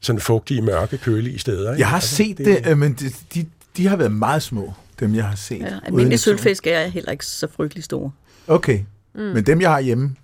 sådan 0.00 0.20
fugtige, 0.20 0.62
mørke, 0.62 0.98
kølige 0.98 1.38
steder. 1.38 1.72
Ikke? 1.72 1.80
Jeg 1.80 1.88
har 1.88 1.96
Altså, 1.96 2.14
set 2.16 2.38
det, 2.38 2.66
øh, 2.68 2.78
men 2.78 2.92
de, 2.92 3.10
de, 3.34 3.46
de 3.76 3.86
har 3.86 3.96
været 3.96 4.12
meget 4.12 4.42
små, 4.42 4.72
dem 5.00 5.14
jeg 5.14 5.24
har 5.24 5.36
set. 5.36 5.60
Ja, 5.60 5.78
almindelige 5.84 6.18
sølvfisk 6.18 6.66
er 6.66 6.86
heller 6.86 7.12
ikke 7.12 7.26
så 7.26 7.48
frygtelig 7.56 7.84
store. 7.84 8.10
Okay, 8.46 8.80
mm. 9.14 9.20
men 9.20 9.46
dem 9.46 9.60
jeg 9.60 9.70
har 9.70 9.80
hjemme, 9.80 10.14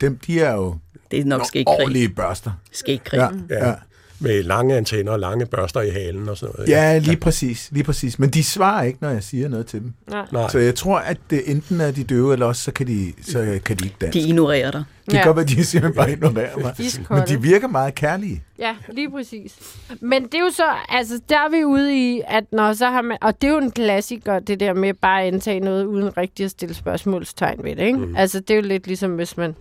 dem, 0.00 0.18
de 0.26 0.40
er 0.40 0.52
jo 0.54 0.76
Det 1.10 1.20
er 1.20 1.24
nok 1.24 1.46
skægkræ. 1.46 1.72
ordentlige 1.72 2.08
børster. 2.08 2.50
Skægkræ. 2.72 3.16
Ja, 3.16 3.28
Ja. 3.50 3.74
Ja. 4.22 4.26
Med 4.26 4.42
lange 4.42 4.76
antenner 4.76 5.12
og 5.12 5.20
lange 5.20 5.46
børster 5.46 5.80
i 5.80 5.90
halen 5.90 6.28
og 6.28 6.36
sådan 6.36 6.54
noget. 6.58 6.70
ja, 6.70 6.98
lige 6.98 7.16
præcis, 7.16 7.68
lige 7.72 7.84
præcis. 7.84 8.18
Men 8.18 8.30
de 8.30 8.44
svarer 8.44 8.82
ikke, 8.84 8.98
når 9.02 9.10
jeg 9.10 9.22
siger 9.22 9.48
noget 9.48 9.66
til 9.66 9.80
dem. 9.80 9.92
Nej. 10.10 10.26
Nej. 10.32 10.48
Så 10.48 10.58
jeg 10.58 10.74
tror, 10.74 10.98
at 10.98 11.16
det, 11.30 11.42
enten 11.50 11.80
er 11.80 11.90
de 11.90 12.04
døve, 12.04 12.32
eller 12.32 12.46
også 12.46 12.62
så 12.62 12.72
kan 12.72 12.86
de, 12.86 13.12
så 13.22 13.58
kan 13.64 13.76
de 13.76 13.84
ikke 13.84 13.96
dansk. 14.00 14.14
De 14.14 14.20
ignorerer 14.20 14.70
dig. 14.70 14.84
Det 15.04 15.12
kan 15.12 15.20
Ja. 15.20 15.26
godt 15.26 15.36
være, 15.36 15.46
de 15.46 15.64
simpelthen 15.64 15.96
bare 15.96 16.12
ignorerer 16.12 16.56
mig. 16.58 16.74
Men 17.10 17.28
de 17.28 17.42
virker 17.42 17.68
meget 17.68 17.94
kærlige. 17.94 18.42
Ja, 18.58 18.76
lige 18.92 19.10
præcis. 19.10 19.54
Men 20.00 20.22
det 20.22 20.34
er 20.34 20.38
jo 20.40 20.50
så, 20.50 20.64
altså 20.88 21.20
der 21.28 21.36
er 21.36 21.50
vi 21.50 21.64
ude 21.64 21.96
i, 21.96 22.22
at 22.28 22.44
når 22.52 22.72
så 22.72 22.86
har 22.86 23.02
man, 23.02 23.18
og 23.20 23.40
det 23.42 23.48
er 23.48 23.52
jo 23.52 23.58
en 23.58 23.70
klassiker, 23.70 24.38
det 24.38 24.60
der 24.60 24.72
med 24.74 24.94
bare 24.94 25.22
at 25.22 25.32
indtage 25.32 25.60
noget 25.60 25.84
uden 25.84 26.16
rigtig 26.16 26.44
at 26.44 26.50
stille 26.50 26.74
spørgsmålstegn 26.74 27.64
ved 27.64 27.76
det, 27.76 27.82
ikke? 27.86 27.98
Mm. 27.98 28.16
Altså 28.16 28.40
det 28.40 28.50
er 28.50 28.54
jo 28.56 28.62
lidt 28.62 28.86
ligesom, 28.86 29.10
hvis 29.10 29.36
man 29.36 29.54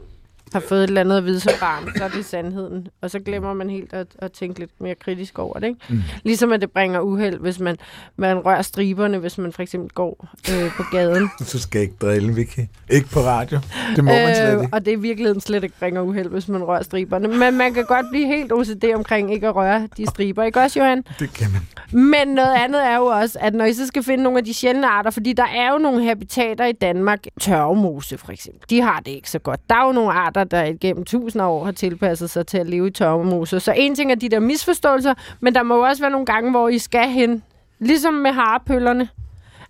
har 0.54 0.60
fået 0.60 0.84
et 0.84 0.88
eller 0.88 1.02
andet 1.02 1.18
at 1.18 1.26
vide 1.26 1.40
som 1.40 1.54
barn, 1.60 1.92
så 1.98 2.04
er 2.04 2.08
det 2.08 2.26
sandheden. 2.26 2.88
Og 3.02 3.12
så 3.12 3.20
glemmer 3.20 3.54
man 3.54 3.70
helt 3.70 3.94
at, 3.94 4.08
at 4.20 4.32
tænke 4.32 4.60
lidt 4.60 4.82
mere 4.82 4.96
kritisk 4.96 5.40
over 5.40 5.60
det. 5.60 5.68
Ikke? 5.68 5.80
Mm. 5.90 6.02
Ligesom 6.24 6.52
at 6.52 6.62
det 6.62 6.72
bringer 6.72 7.00
uheld, 7.00 7.40
hvis 7.40 7.60
man, 7.60 7.78
man 8.16 8.40
rører 8.40 8.62
striberne, 8.62 9.18
hvis 9.18 9.38
man 9.38 9.54
for 9.54 9.62
eksempel 9.62 9.90
går 9.90 10.28
øh, 10.52 10.72
på 10.78 10.84
gaden. 10.92 11.30
Så 11.46 11.60
skal 11.60 11.82
ikke 11.82 11.96
drille, 12.02 12.34
Vicky. 12.34 12.60
Ikke 12.90 13.10
på 13.10 13.20
radio. 13.20 13.60
Det 13.96 14.04
må 14.04 14.12
øh, 14.12 14.18
man 14.18 14.36
slet 14.36 14.62
ikke. 14.62 14.74
Og 14.74 14.86
det 14.86 14.92
i 14.92 14.96
virkeligheden 14.96 15.42
slet 15.42 15.64
ikke 15.64 15.76
bringer 15.80 16.02
uheld, 16.02 16.30
hvis 16.30 16.48
man 16.48 16.64
rører 16.64 16.84
striberne. 16.84 17.28
Men 17.28 17.58
man 17.58 17.74
kan 17.74 17.86
godt 17.86 18.06
blive 18.12 18.28
helt 18.28 18.52
OCD 18.52 18.84
omkring 18.96 19.34
ikke 19.34 19.48
at 19.48 19.56
røre 19.56 19.88
de 19.98 20.06
striber. 20.08 20.44
Ikke 20.44 20.60
også, 20.60 20.80
Johan? 20.80 21.04
Det 21.20 21.34
kan 21.34 21.52
man. 21.52 21.62
Men 21.92 22.28
noget 22.28 22.54
andet 22.54 22.86
er 22.86 22.96
jo 22.96 23.06
også, 23.06 23.40
at 23.42 23.54
når 23.54 23.66
I 23.66 23.74
så 23.74 23.88
skal 23.88 24.04
finde 24.04 24.24
nogle 24.24 24.40
af 24.40 24.46
de 24.46 24.54
sjældne 24.54 24.88
arter, 24.88 25.12
fordi 25.12 25.34
der 25.34 25.46
er 25.56 25.72
jo 25.72 25.78
nogle 25.78 26.04
habitater 26.04 26.66
i 26.66 26.72
Danmark, 26.72 27.20
tørvemose 27.42 28.18
for 28.18 28.32
eksempel, 28.32 28.70
de 28.70 28.82
har 28.82 29.00
det 29.00 29.12
ikke 29.12 29.30
så 29.30 29.40
godt. 29.40 29.70
Der 29.70 29.76
er 29.76 29.86
jo 29.86 29.92
nogle 29.92 30.12
arter, 30.12 30.44
der 30.44 30.74
gennem 30.82 31.06
af 31.36 31.46
år 31.48 31.66
har 31.66 31.72
tilpasset 31.72 32.30
sig 32.30 32.48
til 32.48 32.58
at 32.58 32.70
leve 32.70 32.88
i 32.88 32.92
tørvemose. 32.92 33.60
Så 33.60 33.74
en 33.78 33.96
ting 33.96 34.12
er 34.12 34.16
de 34.16 34.30
der 34.30 34.40
misforståelser, 34.40 35.14
men 35.40 35.56
der 35.56 35.64
må 35.64 35.76
jo 35.76 35.82
også 35.82 36.04
være 36.04 36.12
nogle 36.12 36.26
gange, 36.26 36.52
hvor 36.52 36.70
I 36.70 36.78
skal 36.78 37.10
hen, 37.10 37.44
ligesom 37.80 38.14
med 38.14 38.32
harpøllerne. 38.32 39.10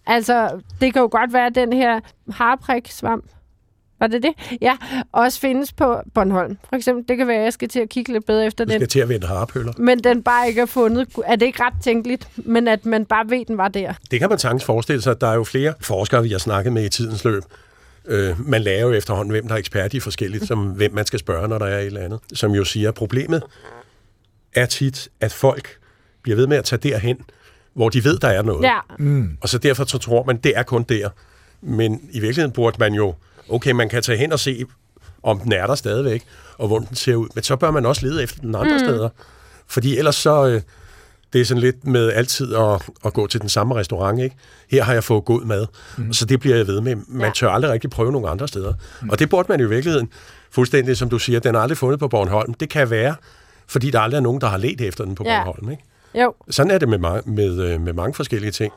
Altså, 0.08 0.62
det 0.82 0.94
kan 0.94 1.02
jo 1.02 1.10
godt 1.12 1.34
være, 1.34 1.46
at 1.46 1.56
den 1.56 1.74
her 1.74 2.00
harprik-svamp, 2.32 3.26
var 4.00 4.08
det 4.08 4.24
det? 4.24 4.34
Ja, 4.62 4.78
også 5.12 5.40
findes 5.40 5.74
på 5.74 6.02
Bornholm. 6.14 6.58
For 6.70 6.76
eksempel, 6.76 7.06
det 7.08 7.18
kan 7.18 7.28
være, 7.28 7.38
at 7.38 7.44
jeg 7.44 7.54
skal 7.54 7.70
til 7.70 7.80
at 7.80 7.90
kigge 7.90 8.14
lidt 8.14 8.26
bedre 8.26 8.46
efter 8.46 8.66
Du 8.66 8.72
den. 8.72 8.80
skal 8.80 8.88
til 8.88 9.00
at 9.00 9.10
vende 9.10 9.28
harpøller. 9.28 9.74
Men 9.78 10.00
den 10.00 10.24
bare 10.24 10.48
ikke 10.48 10.62
er 10.62 10.66
fundet. 10.66 11.08
Er 11.26 11.36
det 11.36 11.46
ikke 11.46 11.64
ret 11.64 11.74
tænkeligt? 11.84 12.28
Men 12.36 12.68
at 12.68 12.86
man 12.86 13.06
bare 13.06 13.30
ved, 13.30 13.42
at 13.42 13.48
den 13.48 13.58
var 13.58 13.68
der. 13.68 13.94
Det 14.12 14.20
kan 14.20 14.30
man 14.30 14.40
sagtens 14.40 14.64
forestille 14.64 15.02
sig. 15.02 15.22
Der 15.22 15.28
er 15.28 15.36
jo 15.36 15.44
flere 15.44 15.74
forskere, 15.82 16.24
vi 16.24 16.30
har 16.30 16.38
snakket 16.38 16.74
med 16.74 16.86
i 16.86 16.90
tidens 16.90 17.24
løb. 17.26 17.44
Øh, 18.08 18.48
man 18.50 18.62
lærer 18.62 18.82
jo 18.82 18.92
efterhånden, 18.92 19.32
hvem 19.32 19.48
der 19.48 19.54
er 19.56 19.60
ekspert 19.60 19.94
i 19.94 20.00
forskelligt, 20.00 20.48
som 20.48 20.66
hvem 20.68 20.94
man 20.94 21.06
skal 21.06 21.20
spørge, 21.20 21.48
når 21.48 21.58
der 21.58 21.66
er 21.66 21.80
et 21.80 21.86
eller 21.86 22.02
andet. 22.02 22.20
Som 22.34 22.52
jo 22.52 22.64
siger, 22.64 22.90
at 22.90 22.96
problemet 22.96 23.44
er 24.56 24.66
tit, 24.66 25.10
at 25.22 25.32
folk 25.34 25.78
bliver 26.22 26.36
ved 26.36 26.48
med 26.48 26.58
at 26.58 26.64
tage 26.66 26.90
derhen, 26.90 27.18
hvor 27.74 27.90
de 27.90 28.04
ved, 28.04 28.18
der 28.20 28.28
er 28.28 28.42
noget. 28.42 28.64
Ja, 28.64 28.80
Og 29.42 29.50
så 29.50 29.58
derfor 29.58 29.86
så 29.86 29.98
tror 29.98 30.24
man, 30.24 30.38
det 30.38 30.54
er 30.56 30.64
kun 30.64 30.84
der. 30.84 31.10
Men 31.62 31.94
i 32.12 32.20
virkeligheden 32.20 32.52
burde 32.52 32.76
man 32.80 32.94
jo, 32.94 33.14
okay, 33.50 33.72
man 33.72 33.90
kan 33.90 34.04
tage 34.04 34.18
hen 34.18 34.32
og 34.34 34.40
se, 34.40 34.66
om 35.24 35.40
den 35.40 35.52
er 35.52 35.68
der 35.68 35.76
stadigvæk, 35.76 36.24
og 36.58 36.68
hvordan 36.68 36.88
den 36.88 36.96
ser 36.96 37.16
ud. 37.16 37.28
Men 37.36 37.44
så 37.44 37.56
bør 37.56 37.72
man 37.72 37.86
også 37.86 38.06
lede 38.06 38.24
efter 38.24 38.40
den 38.42 38.56
andre 38.56 38.74
mm. 38.74 38.80
steder. 38.80 39.10
Fordi 39.68 39.98
ellers 39.98 40.16
så, 40.16 40.48
øh, 40.48 40.62
det 41.34 41.42
er 41.42 41.46
sådan 41.46 41.62
lidt 41.62 41.88
med 41.88 42.12
altid 42.12 42.56
at, 42.56 42.82
at 43.06 43.14
gå 43.14 43.28
til 43.28 43.42
den 43.42 43.50
samme 43.50 43.76
restaurant, 43.76 44.20
ikke? 44.22 44.36
Her 44.72 44.84
har 44.84 44.94
jeg 44.94 45.04
fået 45.04 45.26
god 45.26 45.42
mad, 45.42 45.66
mm. 45.98 46.14
så 46.14 46.26
det 46.26 46.40
bliver 46.40 46.56
jeg 46.56 46.68
ved 46.68 46.82
med. 46.82 46.96
Man 47.08 47.22
Ja. 47.28 47.32
tør 47.36 47.50
aldrig 47.50 47.72
rigtig 47.72 47.90
prøve 47.90 48.12
nogle 48.12 48.30
andre 48.30 48.48
steder. 48.48 48.74
Mm. 49.02 49.10
Og 49.10 49.20
det 49.20 49.30
burde 49.30 49.46
man 49.52 49.60
jo 49.60 49.66
i 49.66 49.70
virkeligheden, 49.70 50.10
fuldstændig 50.52 50.98
som 50.98 51.10
du 51.10 51.20
siger, 51.20 51.40
den 51.40 51.56
er 51.56 51.60
aldrig 51.60 51.78
fundet 51.78 52.00
på 52.00 52.08
Bornholm. 52.08 52.54
Det 52.54 52.70
kan 52.70 52.90
være, 52.90 53.16
fordi 53.68 53.92
der 53.92 54.00
aldrig 54.00 54.18
er 54.18 54.22
nogen, 54.22 54.42
der 54.42 54.48
har 54.48 54.58
let 54.58 54.82
efter 54.82 55.06
den 55.06 55.16
på 55.16 55.24
Ja. 55.26 55.44
Bornholm, 55.44 55.72
ikke? 55.72 55.84
jo. 56.16 56.34
Sådan 56.50 56.72
er 56.72 56.78
det 56.78 56.90
med, 56.90 57.00
med, 57.26 57.60
øh, 57.62 57.82
med 57.82 57.94
mange 57.94 58.14
forskellige 58.14 58.52
ting. 58.52 58.74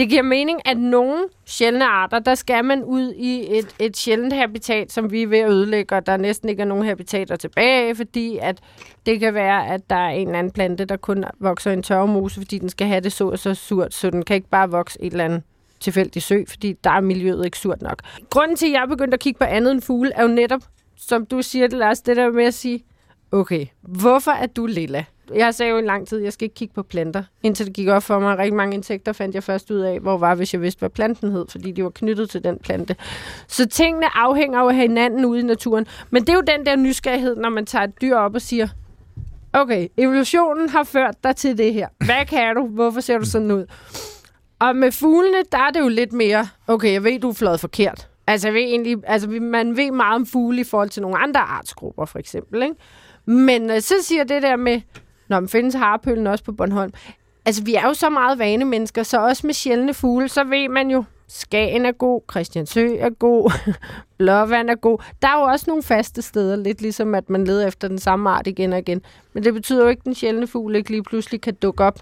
Det 0.00 0.08
giver 0.08 0.22
mening, 0.22 0.60
at 0.64 0.76
nogle 0.76 1.24
sjældne 1.46 1.86
arter, 1.86 2.18
der 2.18 2.34
skal 2.34 2.64
man 2.64 2.84
ud 2.84 3.12
i 3.12 3.58
et, 3.58 3.74
et 3.78 3.96
sjældent 3.96 4.32
habitat, 4.32 4.92
som 4.92 5.12
vi 5.12 5.22
er 5.22 5.26
ved 5.26 5.38
at 5.38 5.50
ødelægge, 5.50 5.96
og 5.96 6.06
der 6.06 6.16
næsten 6.16 6.48
ikke 6.48 6.60
er 6.60 6.66
nogen 6.66 6.84
habitater 6.84 7.36
tilbage, 7.36 7.94
fordi 7.94 8.38
at 8.42 8.60
det 9.06 9.20
kan 9.20 9.34
være, 9.34 9.66
at 9.66 9.90
der 9.90 9.96
er 9.96 10.08
en 10.08 10.28
eller 10.28 10.38
anden 10.38 10.52
plante, 10.52 10.84
der 10.84 10.96
kun 10.96 11.24
vokser 11.40 11.70
i 11.70 11.74
en 11.74 11.82
tørvemose, 11.82 12.40
fordi 12.40 12.58
den 12.58 12.68
skal 12.68 12.86
have 12.86 13.00
det 13.00 13.12
så 13.12 13.28
og 13.28 13.38
så 13.38 13.54
surt, 13.54 13.94
så 13.94 14.10
den 14.10 14.24
kan 14.24 14.36
ikke 14.36 14.48
bare 14.48 14.70
vokse 14.70 15.02
i 15.02 15.06
et 15.06 15.10
eller 15.10 15.24
andet 15.24 15.42
tilfældig 15.80 16.22
sø, 16.22 16.44
fordi 16.48 16.72
der 16.84 16.90
er 16.90 17.00
miljøet 17.00 17.44
ikke 17.44 17.58
surt 17.58 17.82
nok. 17.82 18.02
Grunden 18.30 18.56
til, 18.56 18.66
at 18.66 18.72
jeg 18.72 18.82
er 18.82 18.86
begyndt 18.86 19.14
at 19.14 19.20
kigge 19.20 19.38
på 19.38 19.44
andet 19.44 19.70
end 19.72 19.82
fugle, 19.82 20.12
er 20.12 20.22
jo 20.22 20.28
netop, 20.28 20.62
som 20.96 21.26
du 21.26 21.42
siger 21.42 21.66
det, 21.66 21.78
Lars, 21.78 22.00
det 22.00 22.16
der 22.16 22.30
med 22.30 22.44
at 22.44 22.54
sige, 22.54 22.84
okay, 23.32 23.66
hvorfor 23.82 24.30
er 24.30 24.46
du 24.46 24.66
lilla? 24.66 25.04
Jeg 25.34 25.54
sagde 25.54 25.72
jo 25.72 25.78
en 25.78 25.84
lang 25.84 26.08
tid, 26.08 26.18
at 26.18 26.24
jeg 26.24 26.32
skal 26.32 26.44
ikke 26.44 26.54
kigge 26.54 26.74
på 26.74 26.82
planter. 26.82 27.22
Indtil 27.42 27.66
det 27.66 27.74
gik 27.74 27.88
op 27.88 28.02
for 28.02 28.18
mig, 28.18 28.32
at 28.32 28.38
rigtig 28.38 28.54
mange 28.54 28.74
insekter 28.74 29.12
fandt 29.12 29.34
jeg 29.34 29.42
først 29.42 29.70
ud 29.70 29.78
af, 29.80 30.00
hvor 30.00 30.18
var, 30.18 30.34
hvis 30.34 30.52
jeg 30.54 30.62
vidste, 30.62 30.78
hvad 30.78 30.90
planten 30.90 31.32
hed, 31.32 31.44
fordi 31.48 31.72
de 31.72 31.84
var 31.84 31.90
knyttet 31.90 32.30
til 32.30 32.44
den 32.44 32.58
plante. 32.58 32.96
Så 33.48 33.66
tingene 33.68 34.16
afhænger 34.18 34.60
jo 34.60 34.68
af 34.68 34.74
hinanden 34.74 35.24
ude 35.24 35.40
i 35.40 35.42
naturen. 35.42 35.86
Men 36.10 36.22
det 36.22 36.28
er 36.28 36.34
jo 36.34 36.42
den 36.56 36.66
der 36.66 36.76
nysgerrighed, 36.76 37.36
når 37.36 37.48
man 37.48 37.66
tager 37.66 37.84
et 37.84 38.00
dyr 38.00 38.16
op 38.16 38.34
og 38.34 38.40
siger, 38.42 38.68
okay, 39.52 39.88
evolutionen 39.96 40.68
har 40.68 40.82
ført 40.84 41.14
dig 41.24 41.36
til 41.36 41.58
det 41.58 41.74
her. 41.74 41.88
Hvad 42.04 42.26
kan 42.26 42.56
du? 42.56 42.66
Hvorfor 42.66 43.00
ser 43.00 43.18
du 43.18 43.24
sådan 43.24 43.50
ud? 43.50 43.66
Og 44.58 44.76
med 44.76 44.92
fuglene, 44.92 45.36
der 45.52 45.58
er 45.58 45.70
det 45.70 45.80
jo 45.80 45.88
lidt 45.88 46.12
mere, 46.12 46.48
okay, 46.66 46.92
jeg 46.92 47.04
ved, 47.04 47.20
du 47.20 47.28
er 47.28 47.34
fløjet 47.34 47.60
forkert. 47.60 48.08
Altså, 48.26 48.48
jeg 48.48 48.54
ved 48.54 48.60
egentlig, 48.62 48.96
altså, 49.06 49.28
vi- 49.28 49.38
man 49.38 49.76
ved 49.76 49.90
meget 49.90 50.14
om 50.14 50.26
fugle 50.26 50.60
i 50.60 50.64
forhold 50.64 50.88
til 50.90 51.02
nogle 51.02 51.18
andre 51.18 51.40
artsgrupper, 51.40 52.04
for 52.04 52.18
eksempel. 52.18 52.62
Ikke? 52.62 52.74
Men 53.26 53.70
øh, 53.70 53.80
så 53.80 53.94
siger 54.02 54.24
det 54.24 54.42
der 54.42 54.56
med, 54.56 54.80
når 55.30 55.40
man 55.40 55.48
findes 55.48 55.74
harpøllen 55.74 56.26
også 56.26 56.44
på 56.44 56.52
Bornholm. 56.52 56.92
Altså, 57.44 57.64
vi 57.64 57.74
er 57.74 57.86
jo 57.86 57.94
så 57.94 58.10
meget 58.10 58.38
vanemennesker, 58.38 59.02
så 59.02 59.20
også 59.20 59.46
med 59.46 59.54
sjældne 59.54 59.94
fugle, 59.94 60.28
så 60.28 60.44
ved 60.44 60.68
man 60.68 60.90
jo, 60.90 61.04
Skagen 61.32 61.86
er 61.86 61.92
god, 61.92 62.20
Christiansø 62.30 62.96
er 62.98 63.10
god, 63.10 63.52
Blåvand 64.18 64.70
er 64.70 64.74
god. 64.74 64.98
Der 65.22 65.28
er 65.28 65.40
jo 65.40 65.42
også 65.42 65.64
nogle 65.68 65.82
faste 65.82 66.22
steder, 66.22 66.56
lidt 66.56 66.82
ligesom 66.82 67.14
at 67.14 67.30
man 67.30 67.44
leder 67.44 67.66
efter 67.66 67.88
den 67.88 67.98
samme 67.98 68.30
art 68.30 68.46
igen 68.46 68.72
og 68.72 68.78
igen. 68.78 69.02
Men 69.32 69.44
det 69.44 69.54
betyder 69.54 69.82
jo 69.82 69.88
ikke, 69.88 70.00
at 70.00 70.04
den 70.04 70.14
sjældne 70.14 70.46
fugl 70.46 70.76
ikke 70.76 70.90
lige 70.90 71.02
pludselig 71.02 71.40
kan 71.40 71.54
dukke 71.54 71.84
op 71.84 71.98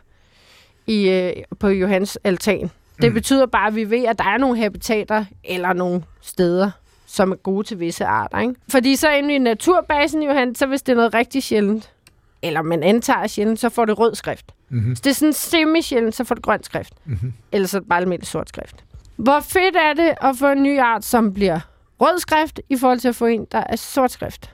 i, 0.87 1.09
øh, 1.09 1.33
på 1.59 1.69
Johans 1.69 2.19
altan. 2.25 2.71
Det 3.03 3.13
betyder 3.13 3.47
bare, 3.47 3.67
at 3.67 3.75
vi 3.75 3.91
ved, 3.91 4.05
at 4.05 4.19
der 4.19 4.25
er 4.25 4.39
nogle 4.39 4.59
habitater 4.59 5.25
eller 5.45 5.73
nogle 5.73 6.03
steder, 6.21 6.71
som 7.07 7.33
er 7.33 7.37
gode 7.37 7.67
til 7.67 7.81
visse 7.81 8.05
arter. 8.05 8.39
Ikke? 8.39 8.55
Fordi 8.71 8.97
så 8.97 9.11
inde 9.11 9.35
i 9.35 9.39
naturbasen, 9.39 10.23
Johan, 10.23 10.55
så 10.55 10.67
hvis 10.67 10.83
det 10.83 10.93
er 10.93 10.97
noget 10.97 11.15
rigtig 11.15 11.43
sjældent, 11.43 11.93
eller 12.43 12.63
man 12.63 12.83
antager 12.83 13.19
er 13.19 13.27
sjældent, 13.27 13.61
så 13.61 13.69
får 13.69 13.85
det 13.85 13.99
rød 13.99 14.15
skrift. 14.15 14.47
Mm-hmm. 14.69 14.89
Hvis 14.89 15.01
det 15.01 15.11
er 15.11 15.15
sådan 15.15 15.33
semi-sjældent, 15.33 16.15
så 16.15 16.25
får 16.25 16.35
det 16.35 16.45
grøn 16.45 16.63
skrift. 16.63 16.93
Mm-hmm. 17.05 17.33
Eller 17.53 17.69
så 17.69 17.77
er 17.77 17.81
det 17.81 17.89
bare 17.89 18.01
almindelig 18.01 18.29
sort 18.29 18.49
skrift. 18.49 18.85
Hvor 19.17 19.41
fedt 19.41 19.77
er 19.77 19.95
det 19.95 20.15
at 20.23 20.37
få 20.39 20.49
en 20.49 20.63
ny 20.63 20.79
art, 20.79 21.05
som 21.05 21.35
bliver 21.35 21.61
rød 22.01 22.19
skrift, 22.19 22.61
i 22.69 22.77
forhold 22.77 23.01
til 23.01 23.09
at 23.09 23.17
få 23.17 23.27
en, 23.27 23.47
der 23.53 23.65
er 23.69 23.77
sort 23.77 24.13
skrift? 24.13 24.51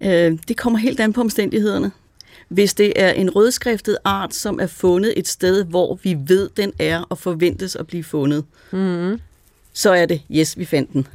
Øh, 0.00 0.38
det 0.48 0.56
kommer 0.56 0.78
helt 0.78 1.00
an 1.00 1.12
på 1.12 1.20
omstændighederne. 1.20 1.92
Hvis 2.48 2.74
det 2.74 2.92
er 2.96 3.10
en 3.10 3.30
rødskriftet 3.30 3.98
art, 4.04 4.34
som 4.34 4.60
er 4.60 4.66
fundet 4.66 5.14
et 5.16 5.28
sted, 5.28 5.64
hvor 5.64 5.98
vi 6.02 6.16
ved, 6.26 6.48
den 6.56 6.72
er 6.78 7.02
og 7.08 7.18
forventes 7.18 7.76
at 7.76 7.86
blive 7.86 8.04
fundet, 8.04 8.44
mm. 8.72 9.20
så 9.72 9.90
er 9.90 10.06
det, 10.06 10.22
yes, 10.30 10.58
vi 10.58 10.64
fandt 10.64 10.92
den. 10.92 11.06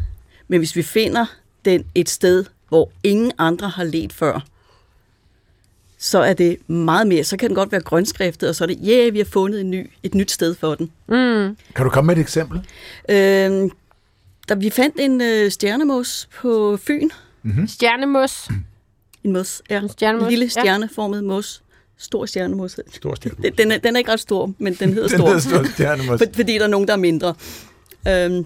Men 0.47 0.59
hvis 0.59 0.75
vi 0.75 0.81
finder 0.81 1.25
den 1.65 1.85
et 1.95 2.09
sted, 2.09 2.45
hvor 2.69 2.91
ingen 3.03 3.31
andre 3.37 3.69
har 3.69 3.83
let 3.83 4.13
før, 4.13 4.45
så 6.05 6.19
er 6.19 6.33
det 6.33 6.69
meget 6.69 7.07
mere. 7.07 7.23
Så 7.23 7.37
kan 7.37 7.49
den 7.49 7.55
godt 7.55 7.71
være 7.71 7.81
grønskriftet, 7.81 8.49
og 8.49 8.55
så 8.55 8.63
er 8.63 8.67
det, 8.67 8.77
ja, 8.81 8.91
yeah, 9.03 9.13
vi 9.13 9.17
har 9.17 9.25
fundet 9.25 9.61
en 9.61 9.71
ny, 9.71 9.89
et 10.03 10.15
nyt 10.15 10.31
sted 10.31 10.55
for 10.55 10.75
den. 10.75 10.91
Kan 11.75 11.83
du 11.85 11.89
komme 11.89 12.07
med 12.07 12.15
et 12.17 12.21
eksempel? 12.21 12.59
Øh, 13.09 13.69
da 14.49 14.53
vi 14.53 14.69
fandt 14.69 14.95
en 14.99 15.21
øh, 15.21 15.51
stjernemos 15.51 16.29
på 16.41 16.77
Fyn, 16.77 17.09
Stjernemus. 17.67 18.47
en 19.23 19.33
mos, 19.33 19.61
ja, 19.69 19.79
En 19.81 19.89
stjernemus, 19.89 20.23
en 20.23 20.29
lille 20.29 20.45
ja. 20.45 20.49
stjerneformet 20.61 21.23
mos, 21.23 21.63
stor 21.97 22.25
stjernemus. 22.25 22.79
Stor 22.91 23.15
stjerne. 23.15 23.35
Den- 23.43 23.53
Den 23.57 23.71
er, 23.71 23.77
den 23.77 23.95
er 23.95 23.99
ikke 23.99 24.11
ret 24.11 24.19
stor, 24.19 24.53
men 24.57 24.73
den 24.73 24.93
hedder 24.93 25.07
Den 25.09 25.17
stor, 25.19 25.29
der 25.29 25.39
står 25.39 25.63
stjerne 25.73 26.03
for, 26.03 26.17
fordi 26.35 26.53
der 26.53 26.63
er 26.63 26.67
nogen, 26.67 26.87
der 26.87 26.93
er 26.93 26.97
mindre. 26.97 27.33
Øhm, 28.07 28.45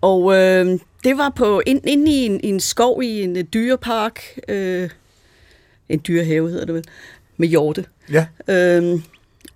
og 0.00 0.34
øh, 0.36 0.78
det 1.04 1.18
var 1.18 1.28
på 1.28 1.62
ind, 1.66 1.80
inde 1.88 2.12
i 2.12 2.14
en, 2.26 2.40
i 2.44 2.46
en 2.48 2.60
skov 2.60 3.02
i 3.02 3.22
en 3.22 3.36
øh, 3.36 3.44
dyrepark, 3.54 4.20
øh, 4.48 4.90
en 5.92 6.00
dyrehave 6.08 6.50
hedder 6.50 6.64
det 6.64 6.74
vel, 6.74 6.84
med 7.36 7.48
hjorte. 7.48 7.84
Ja, 8.12 8.26
Øhm, 8.48 9.02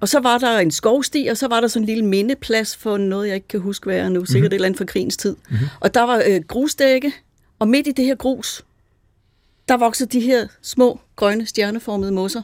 og 0.00 0.08
så 0.08 0.20
var 0.20 0.38
der 0.38 0.58
en 0.58 0.70
skovsti, 0.70 1.26
og 1.30 1.36
så 1.36 1.48
var 1.48 1.60
der 1.60 1.68
sådan 1.68 1.82
en 1.82 1.86
lille 1.86 2.04
mindeplads 2.04 2.76
for 2.76 2.96
noget, 2.96 3.28
jeg 3.28 3.34
ikke 3.34 3.48
kan 3.48 3.60
huske, 3.60 3.84
hvad 3.84 3.98
er 3.98 4.08
nu. 4.08 4.24
Sikkert 4.24 4.34
mm-hmm. 4.34 4.46
et 4.46 4.52
eller 4.54 4.66
andet 4.66 4.78
fra 4.78 4.84
krigens 4.84 5.16
tid. 5.16 5.36
Mm-hmm. 5.50 5.66
Og 5.80 5.94
der 5.94 6.02
var 6.02 6.22
øh, 6.26 6.40
grusdække, 6.48 7.12
og 7.58 7.68
midt 7.68 7.86
i 7.86 7.92
det 7.92 8.04
her 8.04 8.14
grus, 8.14 8.64
der 9.68 9.76
voksede 9.76 10.08
de 10.08 10.20
her 10.20 10.46
små, 10.62 11.00
grønne, 11.16 11.46
stjerneformede 11.46 12.12
mosser. 12.12 12.42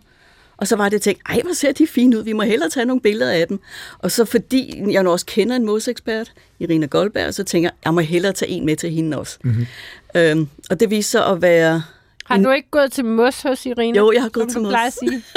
Og 0.57 0.68
så 0.68 0.76
var 0.76 0.85
det, 0.85 0.92
jeg 0.92 1.03
tænkte, 1.03 1.22
ej, 1.29 1.40
hvor 1.44 1.53
ser 1.53 1.72
de 1.72 1.87
fine 1.87 2.18
ud, 2.18 2.22
vi 2.22 2.33
må 2.33 2.42
hellere 2.42 2.70
tage 2.70 2.87
nogle 2.87 3.00
billeder 3.00 3.33
af 3.33 3.48
dem. 3.48 3.61
Og 3.98 4.11
så 4.11 4.24
fordi 4.24 4.83
jeg 4.90 5.03
nu 5.03 5.11
også 5.11 5.26
kender 5.26 5.57
en 5.57 5.66
mosekspert, 5.66 6.33
Irina 6.59 6.87
Goldberg, 6.87 7.35
så 7.35 7.44
tænker 7.44 7.68
jeg, 7.68 7.74
jeg 7.85 7.94
må 7.94 8.00
hellere 8.00 8.33
tage 8.33 8.50
en 8.50 8.66
med 8.66 8.76
til 8.76 8.90
hende 8.90 9.18
også. 9.18 9.38
Mm-hmm. 9.44 9.66
Øhm, 10.14 10.48
og 10.70 10.81
det 10.81 10.90
viste 10.90 11.11
sig 11.11 11.26
at 11.26 11.42
være 11.42 11.83
Har 12.30 12.38
du 12.38 12.50
ikke 12.50 12.70
gået 12.70 12.92
til 12.92 13.04
mos 13.04 13.42
hos 13.42 13.66
Irina? 13.66 13.98
Jo, 13.98 14.12
jeg 14.12 14.22
har 14.22 14.28
gået 14.28 14.48
til 14.48 14.60
mos. 14.60 14.70
plejer 14.70 14.86
at 14.86 14.92
sige. 14.92 15.22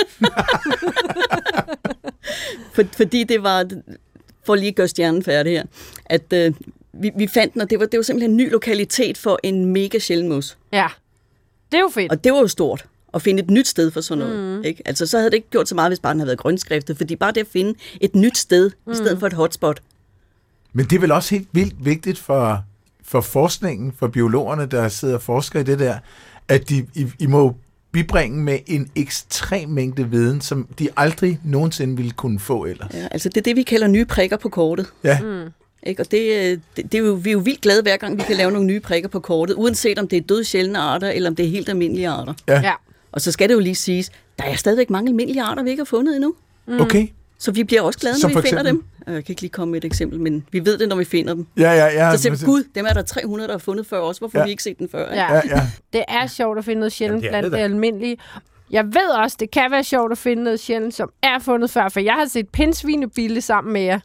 For, 2.73 2.83
fordi 2.97 3.23
det 3.23 3.43
var, 3.43 3.65
for 4.45 4.55
lige 4.55 4.67
at 4.67 4.75
gøre 4.75 4.87
stjernen 4.87 5.23
færdig 5.23 5.53
her, 5.53 5.63
at 6.05 6.33
øh, 6.33 6.53
vi, 6.93 7.11
vi 7.17 7.27
fandt 7.27 7.53
den, 7.53 7.61
og 7.61 7.69
det 7.69 7.79
var, 7.79 7.85
det 7.85 7.97
var 7.97 8.03
simpelthen 8.03 8.31
en 8.31 8.37
ny 8.37 8.51
lokalitet 8.51 9.17
for 9.17 9.39
en 9.43 9.65
mega 9.65 9.99
sjælden 9.99 10.29
mus. 10.29 10.57
Ja. 10.73 10.87
Det 11.71 11.77
er 11.77 11.81
jo 11.81 11.89
fedt. 11.89 12.11
Og 12.11 12.23
det 12.23 12.33
var 12.33 12.39
jo 12.39 12.47
stort 12.47 12.85
at 13.13 13.21
finde 13.21 13.43
et 13.43 13.49
nyt 13.51 13.67
sted 13.67 13.91
for 13.91 14.01
sådan 14.01 14.23
noget. 14.25 14.57
Mm. 14.57 14.63
Ikke? 14.63 14.81
Altså, 14.85 15.05
så 15.05 15.17
havde 15.17 15.29
det 15.31 15.35
ikke 15.35 15.49
gjort 15.49 15.69
så 15.69 15.75
meget, 15.75 15.89
hvis 15.89 15.99
bare 15.99 16.13
den 16.13 16.19
havde 16.19 16.27
været 16.27 16.39
grønskriftet, 16.39 16.97
fordi 16.97 17.15
bare 17.15 17.31
det 17.31 17.41
at 17.41 17.47
finde 17.47 17.73
et 18.01 18.15
nyt 18.15 18.37
sted, 18.37 18.71
mm. 18.85 18.91
i 18.91 18.95
stedet 18.95 19.19
for 19.19 19.27
et 19.27 19.33
hotspot. 19.33 19.81
men 20.73 20.85
det 20.85 20.95
er 20.95 20.99
vel 20.99 21.11
også 21.11 21.35
helt 21.35 21.47
vildt 21.51 21.85
vigtigt 21.85 22.19
for, 22.19 22.63
for 23.03 23.21
forskningen, 23.21 23.93
for 23.99 24.07
biologerne, 24.07 24.65
der 24.65 24.87
sidder 24.87 25.15
og 25.15 25.21
forsker 25.21 25.59
i 25.59 25.63
det 25.63 25.79
der, 25.79 25.97
at 26.47 26.69
de, 26.69 26.85
I, 26.93 27.07
I 27.19 27.25
må 27.25 27.55
bibringe 27.91 28.37
med 28.37 28.59
en 28.67 28.89
ekstrem 28.95 29.69
mængde 29.69 30.09
viden, 30.09 30.41
som 30.41 30.67
de 30.79 30.89
aldrig 30.97 31.39
nogensinde 31.43 31.95
ville 31.95 32.11
kunne 32.11 32.39
få 32.39 32.65
ellers. 32.65 32.93
Ja, 32.93 33.07
altså 33.11 33.29
det 33.29 33.37
er 33.37 33.41
det, 33.41 33.55
vi 33.55 33.63
kalder 33.63 33.87
nye 33.87 34.05
prikker 34.05 34.37
på 34.37 34.49
kortet. 34.49 34.87
Ja, 35.03 35.19
mm. 35.19 35.49
Ikke? 35.85 36.01
Og 36.01 36.11
det, 36.11 36.19
øh, 36.19 36.57
det, 36.77 36.91
det 36.91 36.93
er 36.93 36.99
jo, 36.99 37.13
vi 37.13 37.29
er 37.29 37.33
jo 37.33 37.39
vildt 37.39 37.61
glade 37.61 37.81
hver 37.81 37.97
gang, 37.97 38.17
vi 38.17 38.23
kan 38.27 38.35
lave 38.35 38.51
nogle 38.51 38.67
nye 38.67 38.79
prikker 38.79 39.09
på 39.09 39.19
kortet, 39.19 39.55
uanset 39.55 39.99
om 39.99 40.07
det 40.07 40.17
er 40.17 40.21
død 40.21 40.43
sjældne 40.43 40.79
arter, 40.79 41.09
eller 41.09 41.29
om 41.29 41.35
det 41.35 41.45
er 41.45 41.49
helt 41.49 41.69
almindelige 41.69 42.09
arter. 42.09 42.33
Ja. 42.47 42.61
Ja. 42.61 42.73
Og 43.11 43.21
så 43.21 43.31
skal 43.31 43.49
det 43.49 43.55
jo 43.55 43.59
lige 43.59 43.75
siges, 43.75 44.11
der 44.39 44.43
er 44.43 44.55
stadigvæk 44.55 44.89
mange 44.89 45.09
almindelige 45.09 45.43
arter, 45.43 45.63
vi 45.63 45.69
ikke 45.69 45.79
har 45.81 45.85
fundet 45.85 46.15
endnu. 46.15 46.35
okay. 46.79 47.07
Så 47.43 47.51
vi 47.51 47.63
bliver 47.63 47.81
også 47.81 47.99
glade, 47.99 48.15
når 48.21 48.27
vi 48.27 48.33
finder 48.33 48.61
eksempel? 48.61 48.65
dem. 49.07 49.13
Jeg 49.15 49.25
kan 49.25 49.31
ikke 49.31 49.41
lige 49.41 49.51
komme 49.51 49.71
med 49.71 49.77
et 49.83 49.85
eksempel, 49.85 50.19
men 50.19 50.45
vi 50.51 50.65
ved 50.65 50.77
det, 50.77 50.89
når 50.89 50.95
vi 50.95 51.03
finder 51.05 51.33
dem. 51.33 51.47
Ja, 51.57 51.71
ja, 51.71 51.85
ja. 51.85 52.15
Så 52.15 52.21
siger 52.21 52.35
vi, 52.35 52.45
gud, 52.45 52.63
dem 52.75 52.85
er 52.85 52.93
der 52.93 53.01
300, 53.01 53.47
der 53.47 53.53
har 53.53 53.59
fundet 53.59 53.85
før 53.87 53.97
også. 53.99 54.21
Hvorfor 54.21 54.37
Ja. 54.39 54.43
vi 54.45 54.49
ikke 54.51 54.63
set 54.63 54.79
den 54.79 54.89
før? 54.89 55.13
Ja. 55.13 55.33
Ja, 55.33 55.41
ja. 55.45 55.61
Det 55.93 56.03
er 56.07 56.27
sjovt 56.27 56.57
at 56.57 56.65
finde 56.65 56.79
noget 56.79 56.91
sjældent 56.93 57.23
Jamen, 57.23 57.33
det 57.33 57.37
er 57.37 57.41
blandt 57.41 57.53
det 57.53 57.57
det 57.59 57.63
almindelige. 57.63 58.17
Jeg 58.71 58.85
ved 58.85 59.09
også, 59.23 59.37
det 59.39 59.51
kan 59.51 59.71
være 59.71 59.83
sjovt 59.83 60.11
at 60.11 60.17
finde 60.17 60.43
noget 60.43 60.59
sjældent, 60.59 60.93
som 60.93 61.09
er 61.23 61.39
fundet 61.39 61.69
før, 61.69 61.89
for 61.89 61.99
jeg 61.99 62.13
har 62.13 62.25
set 62.25 62.49
pindsvinebille 62.49 63.41
sammen 63.41 63.73
med 63.73 63.81
jer. 63.81 63.99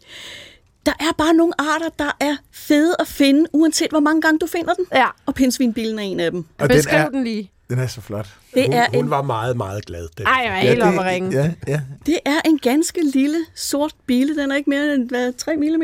Der 0.86 0.92
er 1.00 1.12
bare 1.18 1.34
nogle 1.34 1.52
arter, 1.58 1.88
der 1.98 2.16
er 2.20 2.36
fede 2.52 2.96
at 2.98 3.06
finde, 3.06 3.44
uanset 3.52 3.90
hvor 3.90 4.00
mange 4.00 4.20
gange 4.22 4.38
du 4.38 4.46
finder 4.46 4.74
den. 4.74 4.84
Ja, 4.94 5.06
Og 5.26 5.34
pindsvinbillen 5.34 5.98
er 5.98 6.02
en 6.02 6.20
af 6.20 6.30
dem. 6.30 6.44
Og 6.58 6.68
den 6.68 6.76
beskriv 6.76 6.98
er, 6.98 7.08
den 7.08 7.24
lige. 7.24 7.50
Den 7.70 7.78
er 7.78 7.86
så 7.86 8.00
flot. 8.00 8.28
Det 8.54 8.64
Hun, 8.64 8.72
er 8.72 8.86
hun 8.94 9.04
en 9.04 9.10
var 9.10 9.22
meget, 9.22 9.56
meget 9.56 9.86
glad. 9.86 10.08
Da 10.18 10.22
Ej, 10.22 10.42
jeg 10.44 10.52
er 10.56 10.60
helt 10.60 10.82
oppe 10.82 11.00
at 11.00 11.06
ringe. 11.06 11.36
Ja, 11.42 11.52
ja. 11.66 11.80
Det 12.06 12.18
er 12.24 12.40
en 12.44 12.58
ganske 12.58 13.00
lille 13.14 13.38
sort 13.54 13.92
bille. 14.06 14.42
Den 14.42 14.50
er 14.50 14.56
ikke 14.56 14.70
mere 14.70 14.94
end 14.94 15.08
hvad, 15.08 15.32
3 15.32 15.56
mm. 15.56 15.82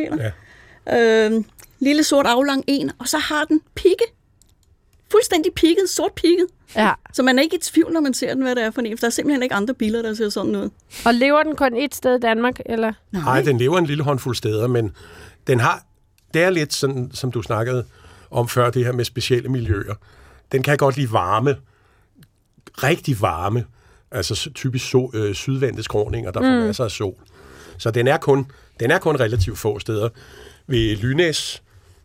Ja. 0.86 1.26
Øhm, 1.26 1.44
lille 1.78 2.04
sort 2.04 2.26
aflang 2.26 2.64
en, 2.66 2.90
og 2.98 3.08
så 3.08 3.18
har 3.18 3.44
den 3.44 3.60
pigge. 3.74 4.04
Fuldstændig 5.10 5.52
pigget, 5.52 5.88
sort 5.88 6.12
pigget. 6.12 6.46
Ja. 6.76 6.92
Så 7.12 7.22
man 7.22 7.38
er 7.38 7.42
ikke 7.42 7.56
i 7.56 7.60
tvivl, 7.60 7.92
når 7.92 8.00
man 8.00 8.14
ser 8.14 8.34
den, 8.34 8.42
hvad 8.42 8.54
det 8.54 8.64
er 8.64 8.70
for 8.70 8.80
en. 8.80 8.96
For 8.98 9.00
der 9.00 9.06
er 9.06 9.10
simpelthen 9.10 9.42
ikke 9.42 9.54
andre 9.54 9.74
billeder, 9.74 10.02
der 10.02 10.14
ser 10.14 10.28
sådan 10.28 10.56
ud. 10.56 10.70
Og 11.04 11.14
lever 11.14 11.42
den 11.42 11.56
kun 11.56 11.76
et 11.76 11.94
sted 11.94 12.16
i 12.16 12.20
Danmark, 12.20 12.54
eller? 12.66 12.92
Nej, 13.12 13.42
den 13.42 13.58
lever 13.58 13.78
en 13.78 13.86
lille 13.86 14.04
håndfuld 14.04 14.36
steder, 14.36 14.66
men 14.66 14.92
den 15.46 15.60
har, 15.60 15.84
det 16.34 16.42
er 16.42 16.50
lidt 16.50 16.72
sådan, 16.72 17.10
som 17.14 17.32
du 17.32 17.42
snakkede 17.42 17.84
om 18.30 18.48
før, 18.48 18.70
det 18.70 18.84
her 18.84 18.92
med 18.92 19.04
specielle 19.04 19.48
miljøer. 19.48 19.94
Den 20.52 20.62
kan 20.62 20.76
godt 20.76 20.96
lide 20.96 21.12
varme, 21.12 21.56
rigtig 22.82 23.20
varme, 23.20 23.64
altså 24.10 24.50
typisk 24.54 24.90
so, 24.90 25.10
øh, 25.14 25.34
sydvendte 25.34 25.82
skråninger, 25.82 26.30
der 26.30 26.40
får 26.40 26.66
masser 26.66 26.84
af 26.84 26.90
sol. 26.90 27.14
Så 27.78 27.90
den 27.90 28.06
er 28.06 28.16
kun, 28.16 28.46
den 28.80 28.90
er 28.90 28.98
kun 28.98 29.20
relativt 29.20 29.58
få 29.58 29.78
steder. 29.78 30.08
Ved 30.66 30.96
Lynæs 30.96 31.62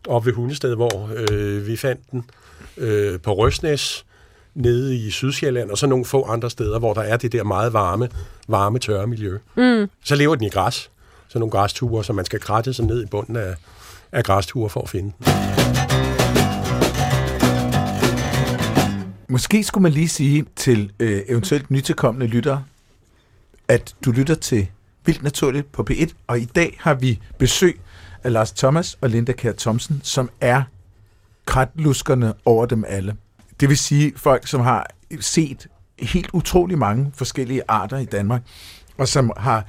og 0.08 0.26
ved 0.26 0.32
Hundested, 0.32 0.74
hvor 0.74 1.10
øh, 1.30 1.66
vi 1.66 1.76
fandt 1.76 2.10
den, 2.10 2.24
øh, 2.76 3.20
på 3.20 3.34
Røsnæs, 3.34 4.04
nede 4.54 4.96
i 4.96 5.10
Sydsjælland, 5.10 5.70
og 5.70 5.78
så 5.78 5.86
nogle 5.86 6.04
få 6.04 6.24
andre 6.24 6.50
steder, 6.50 6.78
hvor 6.78 6.94
der 6.94 7.00
er 7.00 7.16
det 7.16 7.32
der 7.32 7.44
meget 7.44 7.72
varme, 7.72 8.08
varme 8.48 8.78
tørre 8.78 9.06
miljø. 9.06 9.38
Mm. 9.56 9.90
Så 10.04 10.14
lever 10.14 10.34
den 10.34 10.44
i 10.44 10.48
græs. 10.48 10.90
Så 11.28 11.38
nogle 11.38 11.50
græsture, 11.50 12.04
så 12.04 12.12
man 12.12 12.24
skal 12.24 12.40
kratte 12.40 12.74
sig 12.74 12.84
ned 12.84 13.02
i 13.02 13.06
bunden 13.06 13.36
af, 13.36 13.54
af 14.12 14.24
græsture 14.24 14.70
for 14.70 14.82
at 14.82 14.88
finde 14.88 15.12
den. 15.18 15.89
Måske 19.30 19.64
skulle 19.64 19.82
man 19.82 19.92
lige 19.92 20.08
sige 20.08 20.44
til 20.56 20.92
øh, 21.00 21.22
eventuelt 21.28 21.70
nytilkommende 21.70 22.26
lyttere, 22.26 22.64
at 23.68 23.94
du 24.04 24.10
lytter 24.10 24.34
til 24.34 24.68
Vildt 25.04 25.22
Naturligt 25.22 25.72
på 25.72 25.86
P1, 25.90 26.12
og 26.26 26.38
i 26.40 26.44
dag 26.44 26.76
har 26.80 26.94
vi 26.94 27.20
besøg 27.38 27.80
af 28.24 28.32
Lars 28.32 28.52
Thomas 28.52 28.98
og 29.00 29.08
Linda 29.10 29.32
Kær 29.32 29.52
Thomsen, 29.52 30.00
som 30.04 30.30
er 30.40 30.62
kratluskerne 31.46 32.34
over 32.44 32.66
dem 32.66 32.84
alle. 32.88 33.16
Det 33.60 33.68
vil 33.68 33.78
sige 33.78 34.12
folk, 34.16 34.46
som 34.46 34.60
har 34.60 34.86
set 35.20 35.66
helt 35.98 36.30
utrolig 36.32 36.78
mange 36.78 37.12
forskellige 37.14 37.62
arter 37.68 37.98
i 37.98 38.04
Danmark, 38.04 38.42
og 38.98 39.08
som 39.08 39.32
har 39.36 39.64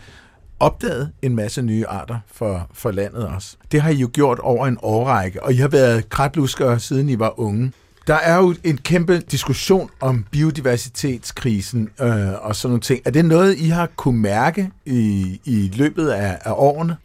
opdaget 0.60 1.12
en 1.21 1.36
masse 1.36 1.62
nye 1.62 1.88
arter 1.88 2.19
for, 2.28 2.69
for 2.74 2.91
landet 2.91 3.28
også. 3.28 3.58
Det 3.71 3.82
har 3.82 3.89
I 3.89 3.95
jo 3.95 4.10
gjort 4.13 4.39
over 4.39 4.67
en 4.67 4.78
årrække, 4.82 5.43
og 5.43 5.54
I 5.54 5.56
har 5.56 5.67
været 5.67 6.10
kratluskere, 6.10 6.80
siden 6.80 7.10
I 7.10 7.19
var 7.19 7.39
unge. 7.39 7.71
Der 8.08 8.16
er 8.16 8.38
jo 8.38 8.56
en 8.64 8.78
kæmpe 8.78 9.20
diskussion 9.20 9.90
om 10.00 10.26
biodiversitetskrisen 10.32 11.90
øh, 12.02 12.46
og 12.46 12.56
sådan 12.56 12.70
nogle 12.70 12.82
ting. 12.82 13.02
Er 13.06 13.12
det 13.12 13.26
noget, 13.26 13.58
I 13.58 13.68
har 13.68 13.90
kunne 13.96 14.20
mærke 14.20 14.72
i, 14.86 15.40
i 15.46 15.72
løbet 15.76 16.10
af, 16.10 16.38
af 16.42 16.54
årene? 16.56 16.98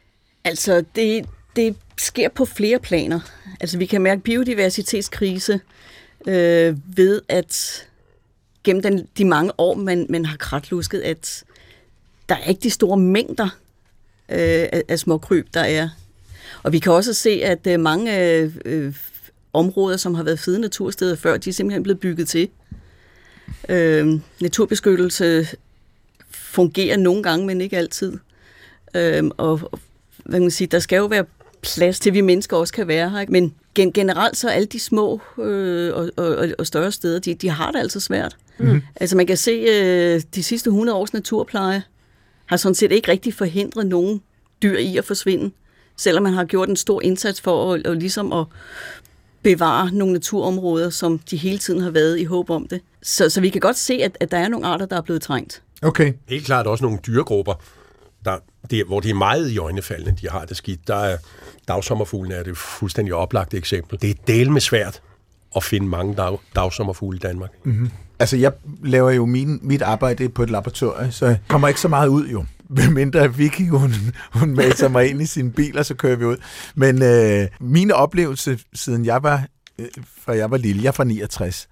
Altså, 0.44 0.84
det, 0.96 1.26
det 1.56 1.76
sker 1.98 2.28
på 2.28 2.44
flere 2.44 2.78
planer. 2.78 3.20
Altså, 3.60 3.78
vi 3.78 3.86
kan 3.86 4.02
mærke 4.02 4.20
biodiversitetskrise 4.20 5.60
øh, 6.26 6.76
ved, 6.96 7.22
at 7.28 7.84
gennem 8.64 8.82
den, 8.82 9.08
de 9.18 9.24
mange 9.24 9.52
år, 9.58 9.74
man, 9.74 10.06
man 10.08 10.24
har 10.24 10.36
kratlusket, 10.36 11.00
at 11.00 11.44
der 12.28 12.34
er 12.34 12.48
ikke 12.48 12.60
de 12.62 12.70
store 12.70 12.96
mængder 12.96 13.48
øh, 14.28 14.68
af, 14.72 14.82
af 14.88 14.98
småkryb, 14.98 15.46
der 15.54 15.60
er. 15.60 15.88
Og 16.62 16.72
vi 16.72 16.78
kan 16.78 16.92
også 16.92 17.14
se, 17.14 17.30
at 17.30 17.66
øh, 17.66 17.80
mange 17.80 18.20
øh, 18.20 18.52
øh, 18.64 18.94
områder, 19.56 19.96
som 19.96 20.14
har 20.14 20.22
været 20.22 20.38
fede 20.38 20.58
natursteder 20.58 21.16
før, 21.16 21.36
de 21.36 21.50
er 21.50 21.54
simpelthen 21.54 21.82
blevet 21.82 22.00
bygget 22.00 22.28
til. 22.28 22.48
Øh, 23.68 24.20
naturbeskyttelse 24.40 25.48
fungerer 26.30 26.96
nogle 26.96 27.22
gange, 27.22 27.46
men 27.46 27.60
ikke 27.60 27.76
altid. 27.76 28.12
Øh, 28.94 29.24
og 29.36 29.60
og 29.72 29.80
hvad 30.24 30.38
kan 30.38 30.42
man 30.42 30.50
sige, 30.50 30.68
der 30.68 30.78
skal 30.78 30.96
jo 30.96 31.06
være 31.06 31.24
plads 31.62 32.00
til, 32.00 32.10
at 32.10 32.14
vi 32.14 32.20
mennesker 32.20 32.56
også 32.56 32.72
kan 32.72 32.88
være 32.88 33.10
her. 33.10 33.20
Ikke? 33.20 33.32
Men 33.32 33.54
gen- 33.74 33.92
generelt 33.92 34.36
så 34.36 34.48
alle 34.48 34.66
de 34.66 34.80
små 34.80 35.20
øh, 35.38 35.94
og, 35.94 36.10
og, 36.16 36.48
og 36.58 36.66
større 36.66 36.92
steder, 36.92 37.18
de, 37.18 37.34
de 37.34 37.50
har 37.50 37.70
det 37.70 37.78
altså 37.78 38.00
svært. 38.00 38.36
Mm. 38.58 38.82
Altså 38.96 39.16
man 39.16 39.26
kan 39.26 39.36
se, 39.36 39.50
øh, 39.50 40.22
de 40.34 40.42
sidste 40.42 40.68
100 40.68 40.98
års 40.98 41.12
naturpleje 41.12 41.82
har 42.46 42.56
sådan 42.56 42.74
set 42.74 42.92
ikke 42.92 43.10
rigtig 43.10 43.34
forhindret 43.34 43.86
nogen 43.86 44.22
dyr 44.62 44.78
i 44.78 44.96
at 44.96 45.04
forsvinde, 45.04 45.50
selvom 45.96 46.22
man 46.22 46.32
har 46.32 46.44
gjort 46.44 46.68
en 46.68 46.76
stor 46.76 47.02
indsats 47.02 47.40
for 47.40 47.74
at, 47.74 47.86
at, 47.86 47.96
ligesom 47.96 48.32
at 48.32 48.44
bevare 49.46 49.90
nogle 49.92 50.12
naturområder, 50.12 50.90
som 50.90 51.18
de 51.18 51.36
hele 51.36 51.58
tiden 51.58 51.80
har 51.80 51.90
været 51.90 52.18
i 52.18 52.24
håb 52.24 52.50
om 52.50 52.66
det. 52.68 52.80
Så, 53.02 53.30
så 53.30 53.40
vi 53.40 53.48
kan 53.48 53.60
godt 53.60 53.76
se, 53.76 53.94
at, 53.94 54.16
at 54.20 54.30
der 54.30 54.38
er 54.38 54.48
nogle 54.48 54.66
arter, 54.66 54.86
der 54.86 54.96
er 54.96 55.00
blevet 55.00 55.22
trængt. 55.22 55.62
Okay. 55.82 56.12
Helt 56.28 56.46
klart 56.46 56.66
også 56.66 56.84
nogle 56.84 56.98
dyregrupper, 57.06 57.54
der, 58.24 58.36
det, 58.70 58.86
hvor 58.86 59.00
det 59.00 59.10
er 59.10 59.14
meget 59.14 59.50
i 59.50 59.58
øjnefaldene, 59.58 60.16
de 60.20 60.28
har 60.28 60.44
det 60.44 60.56
skidt. 60.56 60.88
Der 60.88 60.96
er 60.96 61.16
dagsommerfuglene 61.68 62.34
er 62.34 62.42
det 62.42 62.50
et 62.50 62.56
fuldstændig 62.56 63.14
oplagt 63.14 63.54
eksempel. 63.54 64.02
Det 64.02 64.10
er 64.10 64.14
del 64.26 64.50
med 64.50 64.60
svært 64.60 65.00
at 65.56 65.64
finde 65.64 65.86
mange 65.86 66.14
dag, 66.14 66.38
dagsommerfugle 66.54 67.16
i 67.16 67.20
Danmark. 67.20 67.50
Mm. 67.64 67.90
Altså, 68.18 68.36
jeg 68.36 68.52
laver 68.84 69.10
jo 69.10 69.26
min, 69.26 69.58
mit 69.62 69.82
arbejde 69.82 70.28
på 70.28 70.42
et 70.42 70.50
laboratorium, 70.50 71.10
så 71.10 71.26
jeg 71.26 71.38
kommer 71.48 71.68
ikke 71.68 71.80
så 71.80 71.88
meget 71.88 72.08
ud 72.08 72.26
jo. 72.26 72.44
Hvem 72.68 72.92
mindre 72.92 73.34
Vicky, 73.34 73.68
hun, 73.70 73.92
hun 74.32 74.54
maser 74.54 74.88
mig 74.88 75.10
ind 75.10 75.22
i 75.22 75.26
sin 75.26 75.52
bil, 75.52 75.78
og 75.78 75.86
så 75.86 75.94
kører 75.94 76.16
vi 76.16 76.24
ud. 76.24 76.36
Men 76.74 77.02
øh, 77.02 77.48
min 77.60 77.92
oplevelse, 77.92 78.58
siden 78.74 79.04
jeg 79.04 79.22
var, 79.22 79.46
øh, 79.78 79.86
fra 80.24 80.36
jeg 80.36 80.50
var 80.50 80.56
lille, 80.56 80.82
jeg 80.82 80.88
er 80.88 80.92
fra 80.92 81.04
69, 81.04 81.68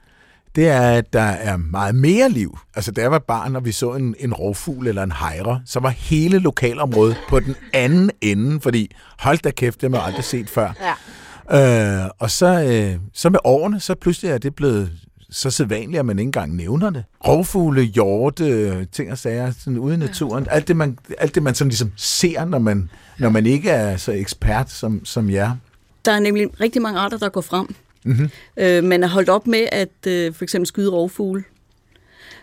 det 0.57 0.69
er, 0.69 0.91
at 0.91 1.13
der 1.13 1.21
er 1.21 1.57
meget 1.57 1.95
mere 1.95 2.29
liv. 2.29 2.59
Altså, 2.75 2.93
da 2.93 3.01
jeg 3.01 3.11
var 3.11 3.19
barn, 3.19 3.57
og 3.57 3.65
vi 3.65 3.73
så 3.73 3.95
en, 3.95 4.15
en 4.19 4.35
rovfugl 4.35 4.87
eller 4.87 5.03
en 5.03 5.13
hejre, 5.13 5.63
så 5.67 5.81
var 5.81 5.89
hele 5.89 6.39
lokalområdet 6.39 7.17
på 7.29 7.41
den 7.41 7.57
anden 7.73 8.11
ende, 8.21 8.61
fordi 8.61 8.95
hold 9.19 9.39
da 9.39 9.51
kæft, 9.51 9.81
det 9.81 9.83
har 9.83 9.99
man 9.99 10.07
aldrig 10.07 10.25
set 10.25 10.51
før. 10.51 10.73
Ja. 10.81 12.05
Øh, 12.05 12.11
og 12.19 12.31
så, 12.31 12.63
øh, 12.63 13.01
så 13.13 13.31
med 13.31 13.39
årene, 13.45 13.81
så 13.81 13.95
pludselig 13.95 14.31
er 14.31 14.39
det 14.39 14.55
blevet 14.55 14.93
så 15.35 15.51
sædvanligt, 15.51 15.99
at 15.99 16.07
man 16.07 16.19
ikke 16.19 16.29
engang 16.29 16.57
nævner 16.57 16.91
det. 16.91 17.05
Rovfugle, 17.27 17.83
hjorte, 17.83 18.85
ting 18.85 19.13
og 19.13 19.19
sager, 19.19 19.53
sådan 19.59 19.79
ude 19.79 19.95
i 19.95 19.97
naturen. 19.97 20.47
Alt 20.51 20.69
det, 20.69 20.77
man, 20.77 20.99
alt 21.19 21.35
det, 21.35 21.43
man 21.43 21.55
sådan 21.55 21.69
ligesom 21.69 21.93
ser, 21.97 22.45
når 22.45 22.59
man, 22.59 22.91
når 23.19 23.29
man 23.29 23.47
ikke 23.47 23.71
er 23.71 23.97
så 23.97 24.13
ekspert 24.13 24.71
som, 24.71 25.05
som 25.05 25.31
jer. 25.31 25.57
Der 26.05 26.13
er 26.13 26.21
nemlig 26.21 26.61
rigtig 26.61 26.83
mange 26.83 27.01
arter, 27.01 27.19
der 27.19 27.29
går 27.29 27.41
frem. 27.41 27.75
Mm-hmm. 28.05 28.31
Øh, 28.57 28.85
man 28.85 29.03
er 29.03 29.09
holdt 29.09 29.29
op 29.29 29.47
med 29.47 29.67
at 29.73 30.07
øh, 30.07 30.35
for 30.35 30.45
eksempel 30.45 30.67
skyde 30.67 30.91
rovfugle. 30.91 31.45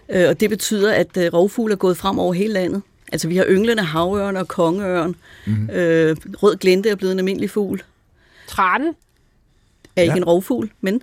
Øh, 0.09 0.29
og 0.29 0.39
det 0.39 0.49
betyder, 0.49 0.93
at 0.93 1.17
øh, 1.17 1.33
rovfugle 1.33 1.73
er 1.73 1.77
gået 1.77 1.97
frem 1.97 2.19
over 2.19 2.33
hele 2.33 2.53
landet. 2.53 2.81
Altså 3.11 3.27
vi 3.27 3.37
har 3.37 3.45
ynglende 3.49 3.83
havørn 3.83 4.37
og 4.37 4.47
kongeørn. 4.47 5.15
Mm-hmm. 5.45 5.69
Øh, 5.69 6.15
rød 6.43 6.57
glente 6.57 6.89
er 6.89 6.95
blevet 6.95 7.11
en 7.11 7.19
almindelig 7.19 7.49
fugl. 7.49 7.83
Tranen. 9.95 9.97
Er 9.97 10.01
ikke 10.01 10.13
Ja. 10.13 10.17
en 10.17 10.23
rovfugl, 10.25 10.71
men, 10.81 11.01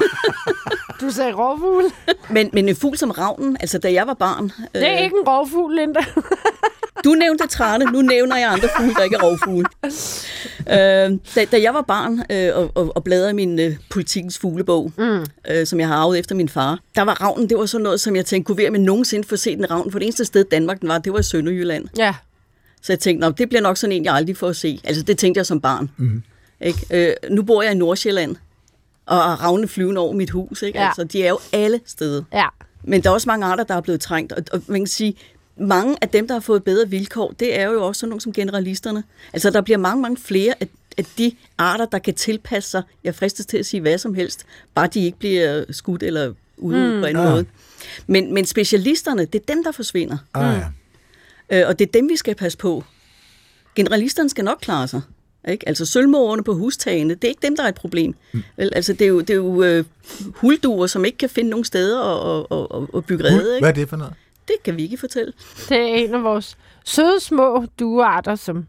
Du 1.00 1.10
sagde 1.10 1.32
rovfugl. 1.32 1.84
men, 2.30 2.50
men 2.52 2.68
en 2.68 2.76
fugl 2.76 2.98
som 2.98 3.10
ravnen, 3.10 3.56
altså 3.60 3.78
da 3.78 3.92
jeg 3.92 4.06
var 4.06 4.14
barn. 4.14 4.52
Det 4.74 4.86
er 4.86 4.98
ikke 4.98 5.16
en 5.22 5.28
rovfugl, 5.28 5.76
Linda. 5.76 6.00
Du 7.04 7.10
nævnte 7.14 7.46
trane, 7.46 7.84
nu 7.84 8.02
nævner 8.02 8.36
jeg 8.36 8.52
andre 8.52 8.68
fugle, 8.76 8.94
der 8.94 9.02
ikke 9.02 9.16
er 9.16 9.20
rovfugle. 9.22 9.66
Øh, 10.70 11.18
da, 11.34 11.44
da 11.44 11.62
jeg 11.62 11.74
var 11.74 11.82
barn 11.82 12.22
øh, 12.30 12.50
og, 12.56 12.70
og, 12.74 12.92
og 12.96 13.04
bladrede 13.04 13.32
min 13.34 13.58
øh, 13.60 13.76
politikens 13.90 14.38
fuglebog, 14.38 14.92
mm. 14.98 15.24
øh, 15.50 15.66
som 15.66 15.80
jeg 15.80 15.88
har 15.88 15.94
arvet 15.96 16.18
efter 16.18 16.34
min 16.34 16.48
far, 16.48 16.78
der 16.96 17.02
var 17.02 17.14
ravnen, 17.22 17.48
det 17.50 17.58
var 17.58 17.66
sådan 17.66 17.82
noget, 17.82 18.00
som 18.00 18.16
jeg 18.16 18.26
tænkte, 18.26 18.46
kunne 18.46 18.56
vi 18.56 18.68
med 18.70 18.80
nogensinde 18.80 19.28
få 19.28 19.36
set 19.36 19.58
en 19.58 19.70
ravn? 19.70 19.92
For 19.92 19.98
det 19.98 20.06
eneste 20.06 20.24
sted, 20.24 20.44
Danmark 20.44 20.80
den 20.80 20.88
var, 20.88 20.98
det 20.98 21.12
var 21.12 21.18
i 21.18 21.22
Sønderjylland. 21.22 21.84
Ja. 21.98 22.14
Så 22.82 22.92
jeg 22.92 23.00
tænkte, 23.00 23.26
Nå, 23.28 23.32
det 23.38 23.48
bliver 23.48 23.62
nok 23.62 23.76
sådan 23.76 23.92
en, 23.96 24.04
jeg 24.04 24.14
aldrig 24.14 24.36
får 24.36 24.48
at 24.48 24.56
se. 24.56 24.80
Altså, 24.84 25.02
det 25.02 25.18
tænkte 25.18 25.38
jeg 25.38 25.46
som 25.46 25.60
barn. 25.60 25.90
Mm. 25.96 26.22
Ikke? 26.60 26.86
Øh, 26.90 27.30
nu 27.30 27.42
bor 27.42 27.62
jeg 27.62 27.72
i 27.72 27.74
Nordsjælland, 27.74 28.36
og 29.06 29.16
ravne 29.42 29.68
flyvende 29.68 30.00
over 30.00 30.12
mit 30.12 30.30
hus. 30.30 30.62
Ikke? 30.62 30.78
Ja. 30.78 30.86
Altså, 30.86 31.04
de 31.04 31.22
er 31.22 31.28
jo 31.28 31.38
alle 31.52 31.80
steder. 31.86 32.22
Ja. 32.32 32.46
Men 32.82 33.02
der 33.02 33.10
er 33.10 33.14
også 33.14 33.28
mange 33.28 33.46
arter, 33.46 33.64
der 33.64 33.74
er 33.74 33.80
blevet 33.80 34.00
trængt, 34.00 34.32
og, 34.32 34.42
og 34.52 34.62
man 34.66 34.80
kan 34.80 34.86
sige, 34.86 35.14
mange 35.56 35.96
af 36.00 36.08
dem, 36.08 36.26
der 36.28 36.34
har 36.34 36.40
fået 36.40 36.64
bedre 36.64 36.88
vilkår, 36.88 37.34
det 37.40 37.58
er 37.58 37.64
jo 37.66 37.86
også 37.86 37.98
sådan 38.00 38.08
nogle 38.10 38.20
som 38.20 38.32
generalisterne. 38.32 39.04
Altså, 39.32 39.50
der 39.50 39.60
bliver 39.60 39.78
mange, 39.78 40.02
mange 40.02 40.16
flere 40.16 40.54
af, 40.60 40.68
af 40.98 41.04
de 41.18 41.32
arter, 41.58 41.84
der 41.86 41.98
kan 41.98 42.14
tilpasse 42.14 42.70
sig, 42.70 42.82
jeg 43.04 43.14
fristes 43.14 43.46
til 43.46 43.58
at 43.58 43.66
sige 43.66 43.80
hvad 43.80 43.98
som 43.98 44.14
helst, 44.14 44.46
bare 44.74 44.86
de 44.86 45.04
ikke 45.04 45.18
bliver 45.18 45.64
skudt 45.70 46.02
eller 46.02 46.32
ude 46.56 46.94
mm. 46.94 47.00
på 47.00 47.06
en 47.06 47.16
Ja. 47.16 47.30
måde. 47.30 47.46
Men, 48.06 48.34
men 48.34 48.44
specialisterne, 48.46 49.24
det 49.24 49.34
er 49.40 49.44
dem, 49.54 49.64
der 49.64 49.72
forsvinder. 49.72 50.16
Ah, 50.34 50.60
ja. 51.50 51.60
Øh, 51.62 51.68
og 51.68 51.78
det 51.78 51.86
er 51.88 51.92
dem, 51.92 52.08
vi 52.08 52.16
skal 52.16 52.34
passe 52.34 52.58
på. 52.58 52.84
Generalisterne 53.74 54.30
skal 54.30 54.44
nok 54.44 54.58
klare 54.60 54.88
sig. 54.88 55.00
Ikke? 55.48 55.68
Altså 55.68 55.86
sølvmårerne 55.86 56.44
på 56.44 56.54
hustagene, 56.54 57.14
det 57.14 57.24
er 57.24 57.28
ikke 57.28 57.46
dem, 57.46 57.56
der 57.56 57.62
er 57.62 57.68
et 57.68 57.74
problem. 57.74 58.14
Mm. 58.32 58.42
Vel, 58.56 58.70
altså, 58.74 58.92
det 58.92 59.02
er 59.02 59.08
jo, 59.08 59.20
det 59.20 59.30
er 59.30 59.34
jo 59.34 59.62
øh, 59.62 59.84
hulduer, 60.34 60.86
som 60.86 61.04
ikke 61.04 61.18
kan 61.18 61.28
finde 61.30 61.50
nogen 61.50 61.64
steder 61.64 62.00
at, 62.04 62.46
at, 62.50 62.66
at, 62.82 62.88
at 62.96 63.04
bygge 63.04 63.24
rede. 63.24 63.42
Hvad 63.44 63.54
Ikke? 63.56 63.68
er 63.68 63.72
det 63.72 63.88
for 63.88 63.96
noget? 63.96 64.14
Det 64.48 64.56
kan 64.64 64.76
vi 64.76 64.82
ikke 64.82 64.96
fortælle. 64.96 65.32
Det 65.68 65.76
er 65.76 65.84
en 65.84 66.14
af 66.14 66.22
vores 66.22 66.56
søde 66.84 67.20
små 67.20 67.66
duearter, 67.78 68.34
som 68.34 68.66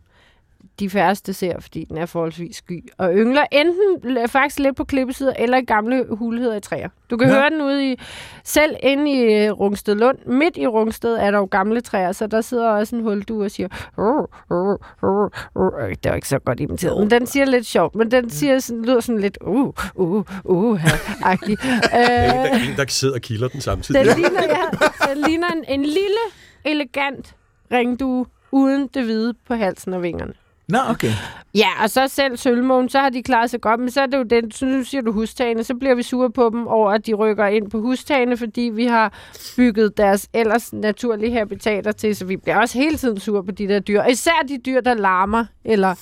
de 0.80 0.90
færreste 0.90 1.34
ser, 1.34 1.60
fordi 1.60 1.84
den 1.90 1.98
er 1.98 2.06
forholdsvis 2.06 2.56
sky. 2.56 2.90
Og 2.98 3.14
yngler 3.14 3.46
enten 3.52 4.30
faktisk 4.30 4.60
lidt 4.60 4.76
på 4.76 4.84
klippesider 4.84 5.34
eller 5.40 5.58
i 5.58 5.62
gamle 5.62 6.06
hulheder 6.10 6.56
i 6.56 6.60
træer. 6.62 6.90
Du 7.10 7.18
kan 7.18 7.28
Ja. 7.30 7.34
høre 7.34 7.50
den 7.50 7.62
ude 7.62 7.92
i... 7.92 8.00
Selv 8.44 8.76
inde 8.84 9.12
i 9.12 9.46
øh, 9.46 9.52
Rungsted 9.52 9.96
Lund, 9.96 10.18
midt 10.26 10.58
i 10.58 10.68
Rungsted, 10.68 11.14
er 11.16 11.32
der 11.32 11.38
jo 11.38 11.48
gamle 11.52 11.82
træer, 11.82 12.12
så 12.12 12.28
der 12.28 12.42
sidder 12.42 12.70
også 12.70 12.96
en 12.96 13.02
huldue 13.02 13.46
og 13.46 13.52
siger... 13.52 13.68
"Rrr, 13.98 14.30
rrr, 14.52 14.78
rrr, 15.04 15.30
rrr." 15.56 15.94
Det 16.04 16.10
var 16.10 16.16
ikke 16.16 16.28
så 16.28 16.40
godt 16.40 16.60
imiteret, 16.60 17.00
men 17.00 17.12
den 17.12 17.28
siger 17.28 17.46
lidt 17.46 17.66
sjovt. 17.66 17.96
Men 17.96 18.12
den 18.12 18.30
siger 18.30 18.60
sådan, 18.60 18.86
lyder 18.86 19.00
sådan 19.00 19.22
lidt... 19.22 19.38
Uh, 19.42 19.74
uh, 19.96 20.24
uh, 20.46 20.82
agtig. 21.24 21.58
Der, 21.92 22.44
en, 22.54 22.78
der 22.78 22.86
sidder 22.88 23.14
og 23.16 23.22
kilder 23.22 23.48
den 23.48 23.62
samtidig. 23.62 24.06
den 24.06 24.16
ligner, 24.16 24.44
ja, 24.44 24.88
den 25.14 25.18
ligner 25.28 25.48
en, 25.48 25.66
en 25.68 25.82
lille, 25.86 26.24
elegant 26.66 27.36
ringdue 27.72 28.26
uden 28.52 28.88
det 28.94 29.04
hvide 29.04 29.34
på 29.48 29.54
halsen 29.56 29.94
og 29.94 30.04
vingerne. 30.04 30.34
Nå, 30.70 30.78
okay. 30.90 31.12
Ja, 31.56 31.68
og 31.84 31.90
så 31.90 32.08
selv 32.08 32.38
sølvmågen, 32.38 32.90
så 32.90 33.00
har 33.00 33.10
de 33.10 33.24
klaret 33.24 33.50
sig 33.50 33.62
godt, 33.62 33.80
men 33.80 33.92
så 33.92 34.02
er 34.02 34.06
det 34.06 34.18
jo 34.18 34.24
den, 34.24 34.52
så 34.52 34.66
nu 34.66 34.84
siger 34.84 35.02
du 35.02 35.12
hustagene, 35.12 35.64
så 35.64 35.76
bliver 35.76 35.96
vi 35.96 36.04
sure 36.04 36.32
på 36.32 36.50
dem 36.54 36.68
over, 36.68 36.92
at 36.92 37.06
de 37.06 37.14
rykker 37.14 37.46
ind 37.46 37.72
på 37.72 37.82
hustagene, 37.82 38.38
fordi 38.38 38.62
vi 38.62 38.86
har 38.86 39.14
bygget 39.58 39.98
deres 39.98 40.30
ellers 40.34 40.74
naturlige 40.74 41.34
habitater 41.34 41.92
til, 41.92 42.16
så 42.16 42.26
vi 42.26 42.38
bliver 42.38 42.58
også 42.58 42.78
hele 42.78 42.98
tiden 42.98 43.20
sure 43.20 43.44
på 43.44 43.52
de 43.52 43.68
der 43.68 43.80
dyr. 43.80 44.04
Især 44.04 44.46
de 44.50 44.58
dyr, 44.66 44.82
der 44.82 44.94
larmer, 44.94 45.46
eller 45.66 45.96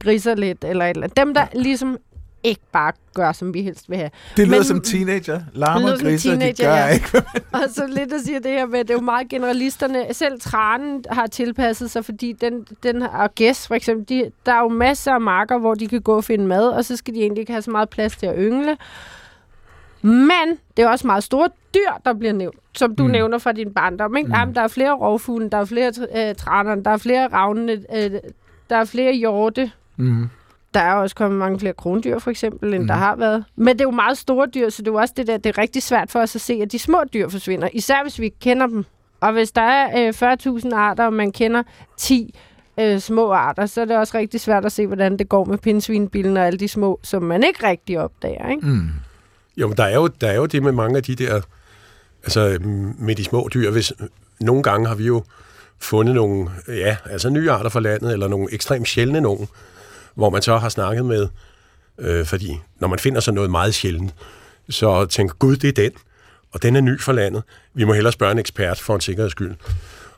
griser 0.00 0.34
lidt, 0.34 0.64
eller 0.64 0.84
eller. 0.86 1.06
Dem, 1.06 1.34
der 1.34 1.46
ligesom 1.54 1.98
ikke 2.46 2.60
bare 2.72 2.92
gør, 3.14 3.32
som 3.32 3.54
vi 3.54 3.62
helst 3.62 3.90
vil 3.90 3.98
have. 3.98 4.10
Det 4.36 4.46
lyder 4.48 4.58
Men- 4.58 4.64
som 4.64 4.80
teenager. 4.80 5.40
Larmer 5.52 5.92
og 5.92 5.98
griser, 5.98 6.30
de 6.30 6.36
teenager, 6.38 6.66
gør 6.66 6.76
ja. 6.76 6.86
ikke. 6.86 7.22
Og 7.52 7.62
så 7.70 7.86
lidt 7.86 8.12
at 8.12 8.20
sige 8.20 8.40
det 8.40 8.50
her 8.50 8.66
med, 8.66 8.78
det 8.78 8.90
er 8.90 8.94
jo 8.94 9.00
meget 9.00 9.28
generalisterne. 9.28 10.14
Selv 10.14 10.40
tranen 10.40 11.04
har 11.10 11.26
tilpasset 11.26 11.90
sig, 11.90 12.04
fordi 12.04 12.32
den, 12.32 12.66
den 12.82 13.02
og 13.02 13.34
gæs 13.34 13.66
for 13.66 13.74
eksempel, 13.74 14.08
de, 14.08 14.30
der 14.46 14.52
er 14.52 14.60
jo 14.60 14.68
masser 14.68 15.12
af 15.12 15.20
marker, 15.20 15.58
hvor 15.58 15.74
de 15.74 15.88
kan 15.88 16.00
gå 16.02 16.16
og 16.16 16.24
finde 16.24 16.46
mad, 16.46 16.68
og 16.68 16.84
så 16.84 16.96
skal 16.96 17.14
de 17.14 17.20
egentlig 17.20 17.40
ikke 17.40 17.52
have 17.52 17.62
så 17.62 17.70
meget 17.70 17.88
plads 17.88 18.16
til 18.16 18.26
at 18.26 18.34
yngle. 18.38 18.76
Men 20.02 20.58
det 20.76 20.82
er 20.82 20.88
også 20.88 21.06
meget 21.06 21.24
store 21.24 21.48
dyr, 21.74 21.90
der 22.04 22.14
bliver 22.14 22.32
nævnt, 22.32 22.56
som 22.76 22.96
du 22.96 23.04
mm. 23.04 23.10
nævner 23.10 23.38
fra 23.38 23.52
din 23.52 23.72
barndom. 23.74 24.16
Ikke? 24.16 24.26
Mm. 24.28 24.34
Jamen, 24.34 24.54
der 24.54 24.60
er 24.60 24.68
flere 24.68 24.92
rovfugle, 24.92 25.50
der 25.50 25.58
er 25.58 25.64
flere 25.64 25.92
øh, 26.16 26.34
traner, 26.34 26.74
der 26.74 26.90
er 26.90 26.96
flere 26.96 27.28
ravne, 27.28 27.72
øh, 27.72 28.10
der 28.70 28.76
er 28.76 28.84
flere 28.84 29.12
hjorte. 29.14 29.70
Mm. 29.96 30.28
Der 30.74 30.80
er 30.80 30.94
også 30.94 31.16
kommet 31.16 31.38
mange 31.38 31.60
flere 31.60 31.72
krondyr, 31.72 32.18
for 32.18 32.30
eksempel, 32.30 32.74
end 32.74 32.82
mm. 32.82 32.88
der 32.88 32.94
har 32.94 33.16
været. 33.16 33.44
Men 33.56 33.68
det 33.68 33.80
er 33.80 33.84
jo 33.84 33.90
meget 33.90 34.18
store 34.18 34.46
dyr, 34.54 34.68
så 34.68 34.82
det 34.82 34.88
er 34.88 34.92
jo 34.92 34.98
også 34.98 35.14
det 35.16 35.26
der, 35.26 35.36
det 35.36 35.46
er 35.46 35.58
rigtig 35.58 35.82
svært 35.82 36.10
for 36.10 36.20
os 36.20 36.34
at 36.34 36.40
se, 36.40 36.58
at 36.62 36.72
de 36.72 36.78
små 36.78 36.98
dyr 37.14 37.28
forsvinder. 37.28 37.68
Især 37.72 38.02
hvis 38.02 38.18
vi 38.18 38.24
ikke 38.24 38.38
kender 38.40 38.66
dem. 38.66 38.84
Og 39.20 39.32
hvis 39.32 39.52
der 39.52 39.62
er 39.62 40.08
øh, 40.08 40.32
40.000 40.64 40.74
arter, 40.74 41.06
og 41.06 41.12
man 41.12 41.32
kender 41.32 41.62
10 41.96 42.34
øh, 42.80 42.98
små 42.98 43.32
arter, 43.32 43.66
så 43.66 43.80
er 43.80 43.84
det 43.84 43.96
også 43.96 44.18
rigtig 44.18 44.40
svært 44.40 44.64
at 44.64 44.72
se, 44.72 44.86
hvordan 44.86 45.16
det 45.16 45.28
går 45.28 45.44
med 45.44 45.58
pindsvinbillen 45.58 46.36
og 46.36 46.46
alle 46.46 46.58
de 46.58 46.68
små, 46.68 47.00
som 47.02 47.22
man 47.22 47.44
ikke 47.44 47.66
rigtig 47.66 48.00
opdager. 48.00 48.50
Ikke? 48.50 48.66
Mm. 48.66 48.88
Jo, 49.56 49.68
men 49.68 49.76
der 49.76 49.84
er 49.84 49.94
jo, 49.94 50.06
der 50.06 50.28
er 50.28 50.36
jo 50.36 50.46
det 50.46 50.62
med 50.62 50.72
mange 50.72 50.96
af 50.96 51.02
de 51.02 51.14
der, 51.14 51.40
altså 52.22 52.58
mm, 52.60 52.94
med 52.98 53.14
de 53.14 53.24
små 53.24 53.48
dyr. 53.54 53.70
Hvis, 53.70 53.92
nogle 54.40 54.62
gange 54.62 54.88
har 54.88 54.94
vi 54.94 55.06
jo 55.06 55.22
fundet 55.78 56.14
nogle, 56.14 56.50
ja, 56.68 56.96
altså 57.10 57.30
nye 57.30 57.50
arter 57.50 57.70
fra 57.70 57.80
landet, 57.80 58.12
eller 58.12 58.28
nogle 58.28 58.52
ekstremt 58.52 58.88
sjældne 58.88 59.20
nogen, 59.20 59.48
hvor 60.16 60.30
man 60.30 60.42
så 60.42 60.58
har 60.58 60.68
snakket 60.68 61.04
med, 61.04 61.28
øh, 61.98 62.26
fordi 62.26 62.58
når 62.80 62.88
man 62.88 62.98
finder 62.98 63.20
så 63.20 63.32
noget 63.32 63.50
meget 63.50 63.74
sjældent, 63.74 64.14
så 64.70 65.06
tænker 65.06 65.34
gud, 65.34 65.56
det 65.56 65.68
er 65.68 65.72
den, 65.82 65.92
og 66.52 66.62
den 66.62 66.76
er 66.76 66.80
ny 66.80 67.00
for 67.00 67.12
landet. 67.12 67.42
Vi 67.74 67.84
må 67.84 67.92
hellere 67.92 68.12
spørge 68.12 68.32
en 68.32 68.38
ekspert 68.38 68.80
for 68.80 68.94
en 68.94 69.00
sikkerheds 69.00 69.30
skyld. 69.32 69.54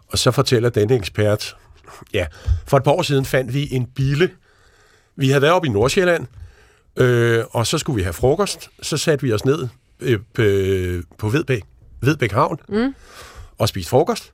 Og 0.09 0.19
så 0.19 0.31
fortæller 0.31 0.69
denne 0.71 0.95
ekspert, 0.95 1.57
ja, 2.15 2.27
for 2.67 2.77
et 2.77 2.83
par 2.83 2.91
år 2.91 3.03
siden 3.03 3.25
fandt 3.25 3.55
vi 3.55 3.69
en 3.75 3.87
bille. 3.87 4.31
Vi 5.17 5.29
havde 5.29 5.43
været 5.43 5.55
oppe 5.55 5.69
i 5.69 5.71
Nordsjælland, 5.71 6.27
Øh, 7.01 7.45
og 7.51 7.67
så 7.67 7.79
skulle 7.79 7.97
vi 7.97 8.03
have 8.03 8.13
frokost. 8.13 8.71
Så 8.83 8.97
satte 8.97 9.27
vi 9.27 9.33
os 9.33 9.45
ned 9.45 9.69
øh, 10.01 10.19
på- 10.35 11.07
på 11.19 11.29
Vedbæk, 11.29 11.63
Vedbæk 12.01 12.33
Havn 12.33 12.59
mm. 12.69 12.95
og 13.59 13.69
spiste 13.69 13.91
frokost. 13.91 14.33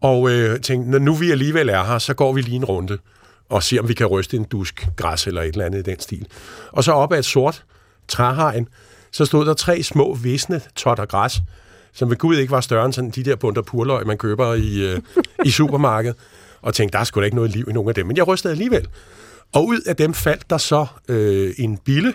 Og 0.00 0.30
øh, 0.30 0.60
tænkte, 0.60 0.90
når 0.90 0.98
nu 0.98 1.14
vi 1.14 1.30
alligevel 1.30 1.68
er 1.68 1.84
her, 1.84 1.98
så 1.98 2.14
går 2.14 2.32
vi 2.32 2.40
lige 2.40 2.56
en 2.56 2.64
runde 2.64 2.98
og 3.48 3.62
ser, 3.62 3.80
om 3.80 3.88
vi 3.88 3.94
kan 3.94 4.06
ryste 4.06 4.36
en 4.36 4.44
dusk 4.44 4.86
græs 4.96 5.26
eller 5.26 5.42
et 5.42 5.48
eller 5.48 5.64
andet 5.64 5.78
i 5.78 5.90
den 5.90 6.00
stil. 6.00 6.26
Og 6.72 6.84
så 6.84 6.92
op 6.92 7.12
ad 7.12 7.18
et 7.18 7.24
sort 7.24 7.64
træhegn, 8.08 8.68
så 9.10 9.24
stod 9.24 9.46
der 9.46 9.54
tre 9.54 9.82
små 9.82 10.14
visne 10.14 10.60
totter 10.76 11.06
græs, 11.06 11.40
som 11.92 12.10
ved 12.10 12.16
Gud 12.16 12.36
ikke 12.36 12.50
var 12.50 12.60
større 12.60 12.84
end 12.84 12.92
sådan 12.92 13.10
de 13.10 13.22
der 13.22 13.36
bunter 13.36 13.62
purløg, 13.62 14.06
man 14.06 14.18
køber 14.18 14.54
i, 14.54 14.92
øh, 14.92 15.00
i 15.44 15.50
supermarkedet. 15.50 16.16
Og 16.62 16.74
tænkte, 16.74 16.92
der 16.92 16.98
er 16.98 17.04
sgu 17.04 17.20
da 17.20 17.24
ikke 17.24 17.36
noget 17.36 17.50
liv 17.50 17.66
i 17.68 17.72
nogen 17.72 17.88
af 17.88 17.94
dem. 17.94 18.06
Men 18.06 18.16
jeg 18.16 18.28
rystede 18.28 18.52
alligevel. 18.52 18.88
Og 19.52 19.66
ud 19.66 19.80
af 19.80 19.96
dem 19.96 20.14
faldt 20.14 20.50
der 20.50 20.58
så 20.58 20.86
øh, 21.08 21.54
en 21.58 21.78
bille, 21.78 22.14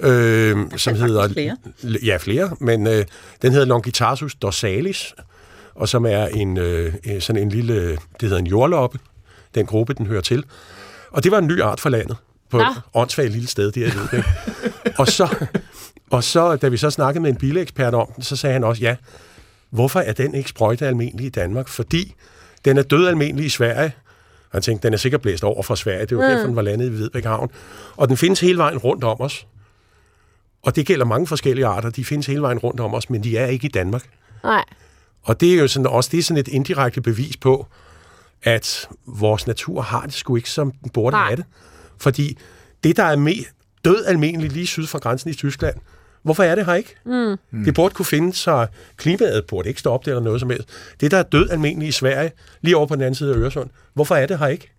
øh, 0.00 0.56
som 0.76 0.94
hedder... 0.94 1.28
flere. 1.28 1.56
Ja, 2.04 2.16
flere, 2.16 2.56
men 2.60 2.86
øh, 2.86 3.04
den 3.42 3.52
hedder 3.52 3.66
Longitarsus 3.66 4.34
dorsalis, 4.34 5.14
og 5.74 5.88
som 5.88 6.06
er 6.06 6.26
en, 6.26 6.56
øh, 6.56 6.92
sådan 7.20 7.42
en 7.42 7.48
lille, 7.48 7.90
det 7.90 8.00
hedder 8.20 8.38
en 8.38 8.46
jordloppe, 8.46 8.98
den 9.54 9.66
gruppe, 9.66 9.94
den 9.94 10.06
hører 10.06 10.20
til. 10.20 10.44
Og 11.10 11.24
det 11.24 11.32
var 11.32 11.38
en 11.38 11.46
ny 11.46 11.62
art 11.62 11.80
for 11.80 11.88
landet, 11.88 12.16
på 12.50 12.56
Nå. 12.56 12.62
et 12.62 12.82
åndssvagt 12.94 13.32
lille 13.32 13.48
sted, 13.48 13.72
det 13.72 13.86
er 13.86 13.90
det. 14.10 14.24
og, 14.98 15.06
så, 15.06 15.46
og 16.10 16.24
så, 16.24 16.56
da 16.56 16.68
vi 16.68 16.76
så 16.76 16.90
snakkede 16.90 17.22
med 17.22 17.30
en 17.30 17.36
bilekspert 17.36 17.94
om 17.94 18.12
den, 18.14 18.22
så 18.22 18.36
sagde 18.36 18.52
han 18.52 18.64
også, 18.64 18.82
ja, 18.82 18.96
hvorfor 19.70 20.00
er 20.00 20.12
den 20.12 20.34
ikke 20.34 20.50
sprøjte 20.50 20.86
almindelig 20.86 21.26
i 21.26 21.30
Danmark? 21.30 21.68
Fordi 21.68 22.14
den 22.64 22.78
er 22.78 22.82
død 22.82 23.08
almindelig 23.08 23.46
i 23.46 23.48
Sverige. 23.48 23.92
Og 24.50 24.56
han 24.56 24.62
tænkte, 24.62 24.86
den 24.86 24.94
er 24.94 24.98
sikkert 24.98 25.20
blæst 25.20 25.44
over 25.44 25.62
fra 25.62 25.76
Sverige. 25.76 26.06
Det 26.06 26.16
var 26.16 26.24
mm. 26.24 26.30
derfor, 26.30 26.46
den 26.46 26.56
var 26.56 26.62
landet 26.62 26.86
i 26.86 26.88
Hvidbæk 26.88 27.24
Havn. 27.24 27.50
Og 27.96 28.08
den 28.08 28.16
findes 28.16 28.40
hele 28.40 28.58
vejen 28.58 28.78
rundt 28.78 29.04
om 29.04 29.20
os. 29.20 29.46
Og 30.62 30.76
det 30.76 30.86
gælder 30.86 31.04
mange 31.04 31.26
forskellige 31.26 31.66
arter. 31.66 31.90
De 31.90 32.04
findes 32.04 32.26
hele 32.26 32.42
vejen 32.42 32.58
rundt 32.58 32.80
om 32.80 32.94
os, 32.94 33.10
men 33.10 33.24
de 33.24 33.36
er 33.36 33.46
ikke 33.46 33.66
i 33.66 33.70
Danmark. 33.70 34.04
Nej. 34.44 34.64
Og 35.22 35.40
det 35.40 35.54
er 35.54 35.58
jo 35.58 35.68
sådan, 35.68 35.86
også 35.86 36.08
det 36.12 36.18
er 36.18 36.22
sådan 36.22 36.40
et 36.40 36.48
indirekte 36.48 37.00
bevis 37.00 37.36
på, 37.36 37.66
at 38.42 38.88
vores 39.06 39.46
natur 39.46 39.82
har 39.82 40.02
det 40.02 40.14
sgu 40.14 40.36
ikke, 40.36 40.50
som 40.50 40.70
den 40.70 40.90
burde 40.90 41.16
have 41.16 41.36
det. 41.36 41.44
Fordi 41.98 42.38
det, 42.84 42.96
der 42.96 43.04
er 43.04 43.16
med 43.16 43.44
død 43.84 44.04
almindeligt 44.06 44.52
lige 44.52 44.66
syd 44.66 44.86
for 44.86 44.98
grænsen 44.98 45.30
i 45.30 45.34
Tyskland, 45.34 45.76
hvorfor 46.22 46.42
er 46.42 46.54
det 46.54 46.66
her 46.66 46.74
ikke? 46.74 46.94
Mm. 47.04 47.64
Det 47.64 47.74
burde 47.74 47.94
kunne 47.94 48.06
finde 48.06 48.32
sig, 48.34 48.68
klimaet 48.96 49.44
burde 49.48 49.68
ikke 49.68 49.80
stå 49.80 49.90
op 49.90 50.04
der 50.04 50.10
eller 50.10 50.22
noget 50.22 50.40
som 50.40 50.50
helst. 50.50 50.68
Det, 51.00 51.10
der 51.10 51.16
er 51.16 51.22
død 51.22 51.50
almindeligt 51.50 51.88
i 51.88 51.92
Sverige, 51.92 52.32
lige 52.60 52.76
over 52.76 52.86
på 52.86 52.94
den 52.94 53.02
anden 53.02 53.14
side 53.14 53.34
af 53.34 53.38
Øresund, 53.38 53.70
hvorfor 53.94 54.14
er 54.14 54.26
det 54.26 54.38
her 54.38 54.46
ikke? 54.46 54.72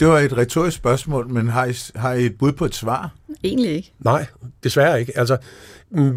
Det 0.00 0.08
var 0.08 0.18
et 0.18 0.36
retorisk 0.36 0.76
spørgsmål, 0.76 1.28
men 1.28 1.48
har 1.48 1.64
I, 1.64 1.74
har 1.94 2.12
I 2.12 2.26
et 2.26 2.38
bud 2.38 2.52
på 2.52 2.64
et 2.64 2.74
svar? 2.74 3.10
Egentlig 3.44 3.70
ikke. 3.70 3.92
Nej, 3.98 4.26
desværre 4.64 5.00
ikke. 5.00 5.18
Altså, 5.18 5.36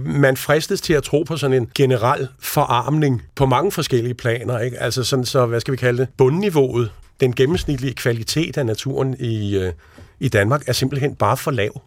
man 0.06 0.38
fristes 0.38 0.82
til 0.82 0.94
at 0.94 1.04
tro 1.04 1.24
på 1.24 1.38
sådan 1.38 1.62
en 1.62 1.70
generel 1.76 2.28
forarmning 2.40 3.22
på 3.36 3.46
mange 3.46 3.72
forskellige 3.72 4.14
planer. 4.14 4.60
Ikke? 4.60 4.78
Altså 4.78 5.04
sådan 5.04 5.26
så, 5.26 5.46
hvad 5.46 5.60
skal 5.60 5.72
vi 5.72 5.78
kalde 5.78 5.98
det, 5.98 6.08
bundniveauet, 6.18 6.92
den 7.20 7.36
gennemsnitlige 7.36 7.94
kvalitet 7.94 8.58
af 8.58 8.66
naturen 8.66 9.16
i, 9.20 9.58
øh, 9.58 9.74
i 10.20 10.30
Danmark 10.30 10.68
er 10.68 10.74
simpelthen 10.74 11.16
bare 11.16 11.38
for 11.38 11.52
lav. 11.52 11.82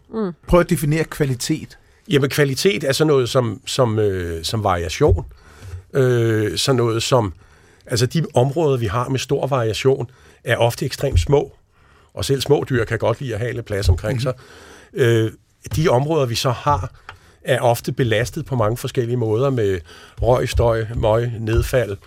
Prøv 0.47 0.59
at 0.59 0.69
definere 0.69 1.03
kvalitet. 1.03 1.77
Jamen, 2.09 2.29
kvalitet 2.29 2.83
er 2.83 2.91
sådan 2.91 3.07
noget 3.07 3.29
som, 3.29 3.61
som, 3.65 3.99
øh, 3.99 4.43
som 4.43 4.63
variation. 4.63 5.25
Øh, 5.93 6.57
sådan 6.57 6.77
noget 6.77 7.03
som, 7.03 7.33
altså 7.85 8.05
de 8.05 8.25
områder, 8.33 8.77
vi 8.77 8.85
har 8.85 9.09
med 9.09 9.19
stor 9.19 9.47
variation, 9.47 10.09
er 10.43 10.57
ofte 10.57 10.85
ekstremt 10.85 11.19
små. 11.19 11.51
Og 12.13 12.25
selv 12.25 12.41
små 12.41 12.65
dyr 12.69 12.85
kan 12.85 12.99
godt 12.99 13.21
lide 13.21 13.33
at 13.33 13.39
have 13.39 13.53
lidt 13.53 13.65
plads 13.65 13.89
omkring 13.89 14.13
mm-hmm. 14.13 14.21
sig. 14.21 15.01
Øh, 15.05 15.31
de 15.75 15.89
områder, 15.89 16.25
vi 16.25 16.35
så 16.35 16.49
har, 16.51 16.91
er 17.43 17.59
ofte 17.59 17.91
belastet 17.91 18.45
på 18.45 18.55
mange 18.55 18.77
forskellige 18.77 19.17
måder 19.17 19.49
med 19.49 19.79
røg, 20.21 20.49
støj, 20.49 20.85
møg, 20.95 21.31
nedfald, 21.39 21.97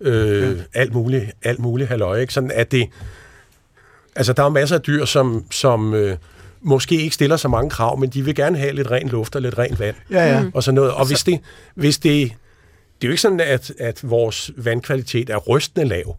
øh, 0.00 0.58
alt 0.74 0.92
muligt, 0.94 1.24
alt 1.42 1.58
muligt 1.58 1.88
halløj. 1.88 2.20
Ikke? 2.20 2.32
Sådan 2.32 2.50
at 2.50 2.72
det, 2.72 2.88
altså 4.16 4.32
der 4.32 4.42
er 4.42 4.48
masser 4.48 4.76
af 4.76 4.82
dyr, 4.82 5.04
som, 5.04 5.46
som 5.50 5.94
øh, 5.94 6.16
måske 6.60 7.02
ikke 7.02 7.14
stiller 7.14 7.36
så 7.36 7.48
mange 7.48 7.70
krav, 7.70 7.98
men 7.98 8.10
de 8.10 8.24
vil 8.24 8.34
gerne 8.34 8.58
have 8.58 8.72
lidt 8.72 8.90
ren 8.90 9.08
luft 9.08 9.36
og 9.36 9.42
lidt 9.42 9.58
rent 9.58 9.80
vand. 9.80 9.96
Ja, 10.10 10.32
ja. 10.32 10.44
Og 10.54 10.62
sådan 10.62 10.74
noget. 10.74 10.92
Og 10.92 11.06
hvis 11.06 11.22
det, 11.22 11.40
hvis 11.74 11.98
det, 11.98 12.32
det 13.00 13.06
er 13.06 13.08
jo 13.08 13.10
ikke 13.10 13.22
sådan, 13.22 13.40
at, 13.40 13.72
at 13.78 14.10
vores 14.10 14.50
vandkvalitet 14.56 15.30
er 15.30 15.36
rystende 15.36 15.88
lav, 15.88 16.16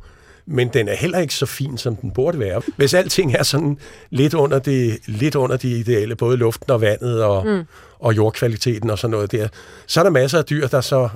men 0.48 0.70
den 0.74 0.88
er 0.88 0.96
heller 0.96 1.20
ikke 1.20 1.34
så 1.34 1.46
fin, 1.46 1.78
som 1.78 1.96
den 1.96 2.12
burde 2.12 2.40
være. 2.40 2.62
Hvis 2.78 2.94
alting 2.94 3.34
er 3.36 3.44
sådan 3.44 3.78
lidt 4.10 4.34
under 4.34 4.60
det, 4.60 5.00
lidt 5.06 5.36
under 5.36 5.58
det 5.58 5.70
ideale, 5.70 6.16
både 6.16 6.38
luften 6.38 6.72
og 6.72 6.82
vandet 6.82 7.24
og, 7.24 7.48
mm. 7.48 7.64
og 8.00 8.16
jordkvaliteten 8.16 8.90
og 8.90 9.00
sådan 9.00 9.12
noget 9.12 9.32
der, 9.32 9.48
så 9.88 10.00
er 10.00 10.04
der 10.04 10.12
masser 10.12 10.38
af 10.38 10.46
dyr, 10.46 10.68
der 10.68 10.82
så 10.82 11.10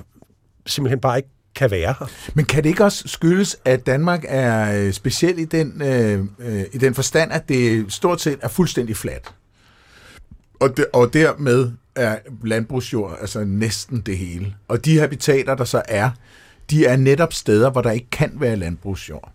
simpelthen 0.66 1.00
bare 1.00 1.16
ikke 1.16 1.28
kan 1.54 1.70
være 1.70 1.94
her. 1.98 2.10
Men 2.34 2.44
kan 2.44 2.62
det 2.62 2.68
ikke 2.68 2.84
også 2.84 3.08
skyldes, 3.08 3.56
at 3.64 3.86
Danmark 3.86 4.24
er 4.28 4.84
øh, 4.86 4.92
speciel 4.92 5.38
i 5.38 5.44
den, 5.44 5.82
øh, 5.82 6.24
øh, 6.38 6.64
i 6.72 6.78
den 6.78 6.94
forstand, 6.94 7.32
at 7.32 7.48
det 7.48 7.92
stort 7.92 8.20
set 8.20 8.38
er 8.42 8.48
fuldstændig 8.48 8.96
fladt? 8.96 9.34
Og, 10.60 10.76
de, 10.76 10.84
og 10.92 11.12
dermed 11.12 11.70
er 11.94 12.18
landbrugsjord 12.44 13.18
altså 13.20 13.44
næsten 13.44 14.00
det 14.00 14.18
hele. 14.18 14.54
Og 14.68 14.84
de 14.84 14.98
habitater, 14.98 15.54
der 15.54 15.64
så 15.64 15.82
er, 15.88 16.10
de 16.70 16.86
er 16.86 16.96
netop 16.96 17.32
steder, 17.32 17.70
hvor 17.70 17.80
der 17.80 17.90
ikke 17.90 18.10
kan 18.10 18.32
være 18.34 18.56
landbrugsjord. 18.56 19.32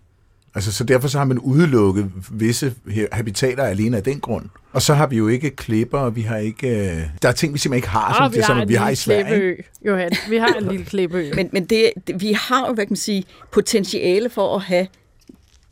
Altså, 0.54 0.72
så 0.72 0.84
derfor 0.84 1.08
så 1.08 1.18
har 1.18 1.24
man 1.24 1.38
udelukket 1.38 2.10
visse 2.30 2.74
habitater 3.12 3.64
alene 3.64 3.96
af 3.96 4.02
den 4.02 4.20
grund. 4.20 4.48
Og 4.72 4.82
så 4.82 4.94
har 4.94 5.06
vi 5.06 5.16
jo 5.16 5.28
ikke 5.28 5.50
klipper, 5.50 5.98
og 5.98 6.16
vi 6.16 6.22
har 6.22 6.36
ikke... 6.36 6.68
Øh, 6.68 7.02
der 7.22 7.28
er 7.28 7.32
ting, 7.32 7.54
vi 7.54 7.58
simpelthen 7.58 7.78
ikke 7.78 7.88
har, 7.88 8.14
som, 8.16 8.32
vi 8.32 8.36
det, 8.36 8.46
som 8.46 8.56
har 8.56 8.64
vi 8.64 8.74
har 8.74 8.90
i 8.90 8.94
Sverige. 8.94 9.24
Klippeø, 9.24 9.56
Johan. 9.86 10.12
Vi 10.28 10.36
har 10.36 10.46
en 10.46 10.68
lille 10.68 10.84
klippeø. 10.84 11.32
Men, 11.34 11.48
men 11.52 11.64
det, 11.64 11.90
det, 12.06 12.20
vi 12.20 12.32
har 12.32 12.66
jo, 12.68 12.74
hvad 12.74 12.84
kan 12.84 12.92
man 12.92 12.96
sige, 12.96 13.24
potentiale 13.52 14.30
for 14.30 14.56
at 14.56 14.62
have 14.62 14.86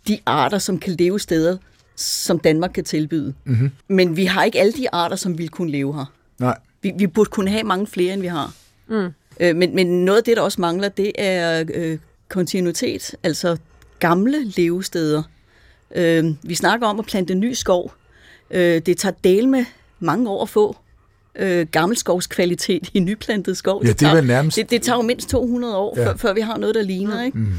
de 0.09 0.19
arter, 0.27 0.59
som 0.59 0.79
kan 0.79 0.93
leve 0.99 1.21
steder, 1.21 1.57
som 1.97 2.39
Danmark 2.39 2.71
kan 2.75 2.85
tilbyde. 2.85 3.35
Mm-hmm. 3.45 3.71
Men 3.89 4.17
vi 4.17 4.25
har 4.25 4.45
ikke 4.45 4.61
alle 4.61 4.73
de 4.73 4.95
arter, 4.95 5.17
som 5.17 5.39
vil 5.39 5.49
kunne 5.49 5.71
leve 5.71 5.95
her. 5.95 6.13
Nej. 6.39 6.59
Vi, 6.83 6.93
vi 6.99 7.07
burde 7.07 7.31
kunne 7.31 7.51
have 7.51 7.65
mange 7.65 7.87
flere, 7.87 8.13
end 8.13 8.21
vi 8.21 8.27
har. 8.27 8.53
Mm. 8.89 9.09
Øh, 9.41 9.57
men, 9.57 9.75
men 9.75 10.05
noget 10.05 10.19
af 10.19 10.25
det, 10.25 10.37
der 10.37 10.43
også 10.43 10.61
mangler, 10.61 10.89
det 10.89 11.13
er 11.19 11.65
øh, 11.75 11.99
kontinuitet, 12.29 13.15
altså 13.23 13.57
gamle 13.99 14.45
levesteder. 14.45 15.23
Øh, 15.95 16.25
vi 16.43 16.55
snakker 16.55 16.87
om 16.87 16.99
at 16.99 17.07
plante 17.07 17.35
ny 17.35 17.53
skov. 17.53 17.93
Øh, 18.51 18.83
det 18.87 18.99
tager 18.99 19.15
del 19.25 19.49
med 19.49 19.65
mange 20.01 20.31
år 20.31 20.43
at 20.43 20.49
få 20.49 20.77
øh, 21.35 21.67
gammelskovskvalitet 21.71 22.91
i 22.95 23.01
nyplantet 23.01 23.57
skov. 23.57 23.83
Ja, 23.85 23.89
det, 23.89 23.97
tager, 23.97 24.15
det 24.15 24.27
nærmest... 24.27 24.57
Det, 24.57 24.71
det 24.71 24.83
tager 24.83 24.97
jo 24.97 25.03
mindst 25.03 25.29
200 25.29 25.77
år, 25.77 25.95
ja. 25.97 26.07
før, 26.07 26.17
før 26.17 26.33
vi 26.33 26.41
har 26.41 26.57
noget, 26.57 26.75
der 26.75 26.83
ligner. 26.83 27.23
Ikke? 27.23 27.39
Mm. 27.39 27.53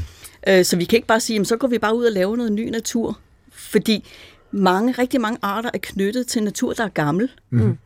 Øh, 0.48 0.64
så 0.64 0.76
vi 0.76 0.84
kan 0.84 0.96
ikke 0.96 1.08
bare 1.08 1.20
sige, 1.20 1.34
jamen, 1.34 1.44
så 1.44 1.56
går 1.56 1.68
vi 1.68 1.78
bare 1.78 1.96
ud 1.96 2.04
og 2.04 2.12
laver 2.12 2.36
noget 2.36 2.52
ny 2.52 2.68
natur. 2.68 3.18
Fordi 3.52 4.04
mange, 4.50 4.92
rigtig 4.92 5.20
mange 5.20 5.38
arter 5.42 5.70
er 5.74 5.78
knyttet 5.82 6.26
til 6.26 6.42
natur, 6.42 6.72
der 6.72 6.84
er 6.84 6.88
gammel. 6.88 7.30
Mm. 7.50 7.78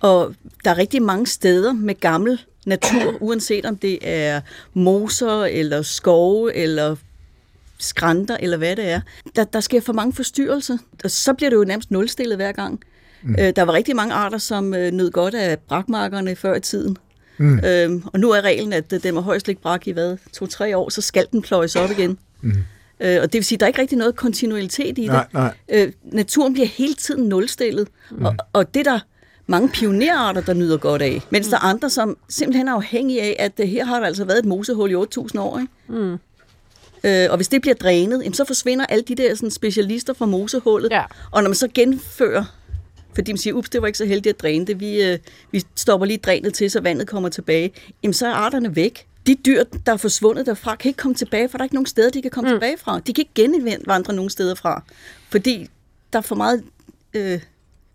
Og 0.00 0.34
der 0.64 0.70
er 0.70 0.78
rigtig 0.78 1.02
mange 1.02 1.26
steder 1.26 1.72
med 1.72 2.00
gammel 2.00 2.40
natur, 2.66 3.22
uanset 3.22 3.66
om 3.66 3.76
det 3.76 3.98
er 4.02 4.40
moser, 4.74 5.44
eller 5.44 5.82
skove, 5.82 6.54
eller 6.54 6.96
skrænter, 7.78 8.36
eller 8.40 8.56
hvad 8.56 8.76
det 8.76 8.88
er. 8.90 9.00
Der, 9.36 9.44
der 9.44 9.60
sker 9.60 9.80
for 9.80 9.92
mange 9.92 10.12
forstyrrelser, 10.12 10.78
og 11.04 11.10
så 11.10 11.34
bliver 11.34 11.50
det 11.50 11.56
jo 11.56 11.64
nærmest 11.64 11.90
nulstillet 11.90 12.36
hver 12.36 12.52
gang. 12.52 12.80
Mm. 13.22 13.36
Øh, 13.38 13.52
der 13.56 13.62
var 13.62 13.72
rigtig 13.72 13.96
mange 13.96 14.14
arter, 14.14 14.38
som 14.38 14.74
øh, 14.74 14.92
nød 14.92 15.10
godt 15.10 15.34
af 15.34 15.58
brakmarkerne 15.58 16.36
før 16.36 16.54
i 16.54 16.60
tiden. 16.60 16.96
Mm. 17.38 17.60
Øhm, 17.64 18.02
og 18.12 18.20
nu 18.20 18.30
er 18.30 18.40
reglen, 18.40 18.72
at 18.72 18.92
øh, 18.92 19.02
den 19.02 19.14
må 19.14 19.20
højst 19.20 19.46
ligge 19.46 19.62
brak 19.62 19.86
i 19.88 19.90
hvad, 19.90 20.16
to-tre 20.32 20.76
år, 20.76 20.88
så 20.88 21.00
skal 21.00 21.26
den 21.32 21.42
pløjes 21.42 21.76
op 21.76 21.90
igen. 21.90 22.18
Mm. 22.40 22.52
Øh, 23.00 23.18
og 23.22 23.32
det 23.32 23.38
vil 23.38 23.44
sige, 23.44 23.56
at 23.56 23.60
der 23.60 23.66
er 23.66 23.68
ikke 23.68 23.80
rigtig 23.80 23.98
noget 23.98 24.16
kontinuitet 24.16 24.98
i 24.98 25.02
det. 25.02 25.06
Nej, 25.06 25.26
nej. 25.32 25.54
Øh, 25.68 25.92
naturen 26.04 26.52
bliver 26.52 26.66
hele 26.66 26.94
tiden 26.94 27.28
nulstillet, 27.28 27.88
mm. 28.10 28.24
og, 28.24 28.34
og 28.52 28.74
det 28.74 28.84
der 28.84 29.00
mange 29.46 29.68
pionerarter, 29.68 30.40
der 30.40 30.54
nyder 30.54 30.76
godt 30.76 31.02
af. 31.02 31.22
Mens 31.30 31.46
mm. 31.46 31.50
der 31.50 31.56
er 31.56 31.64
andre, 31.64 31.90
som 31.90 32.16
simpelthen 32.28 32.68
er 32.68 32.72
afhængige 32.72 33.22
af, 33.22 33.36
at 33.38 33.52
uh, 33.62 33.68
her 33.68 33.84
har 33.84 34.00
der 34.00 34.06
altså 34.06 34.24
været 34.24 34.38
et 34.38 34.44
mosehul 34.44 34.90
i 34.90 34.94
8.000 34.94 35.40
år. 35.40 35.58
Ikke? 35.58 35.72
Mm. 35.88 36.18
Øh, 37.04 37.26
og 37.30 37.36
hvis 37.36 37.48
det 37.48 37.60
bliver 37.60 37.74
drænet, 37.74 38.36
så 38.36 38.44
forsvinder 38.44 38.86
alle 38.86 39.04
de 39.04 39.14
der 39.14 39.34
sådan, 39.34 39.50
specialister 39.50 40.12
fra 40.12 40.26
mosehullet. 40.26 40.90
Ja. 40.90 41.04
Og 41.30 41.42
når 41.42 41.48
man 41.48 41.54
så 41.54 41.68
genfører, 41.74 42.44
fordi 43.14 43.32
man 43.32 43.38
siger, 43.38 43.54
ups, 43.54 43.70
det 43.70 43.80
var 43.80 43.86
ikke 43.86 43.98
så 43.98 44.04
heldigt 44.04 44.34
at 44.34 44.42
dræne 44.42 44.66
det, 44.66 44.80
vi, 44.80 45.02
øh, 45.02 45.18
vi 45.50 45.62
stopper 45.76 46.06
lige 46.06 46.18
drænet 46.18 46.54
til, 46.54 46.70
så 46.70 46.80
vandet 46.80 47.08
kommer 47.08 47.28
tilbage, 47.28 47.72
jamen 48.02 48.14
så 48.14 48.26
er 48.26 48.30
arterne 48.30 48.76
væk. 48.76 49.06
De 49.26 49.34
dyr, 49.46 49.64
der 49.86 49.92
er 49.92 49.96
forsvundet 49.96 50.46
derfra, 50.46 50.76
kan 50.76 50.88
ikke 50.88 50.98
komme 50.98 51.14
tilbage, 51.14 51.48
for 51.48 51.58
der 51.58 51.62
er 51.62 51.64
ikke 51.64 51.74
nogen 51.74 51.86
steder, 51.86 52.10
de 52.10 52.22
kan 52.22 52.30
komme 52.30 52.50
mm. 52.50 52.54
tilbage 52.54 52.78
fra. 52.78 52.98
De 52.98 53.12
kan 53.12 53.22
ikke 53.22 53.34
genvandre 53.34 54.14
nogen 54.14 54.30
steder 54.30 54.54
fra, 54.54 54.82
fordi 55.28 55.68
der 56.12 56.18
er 56.18 56.22
for 56.22 56.34
meget 56.34 56.64
øh, 57.14 57.40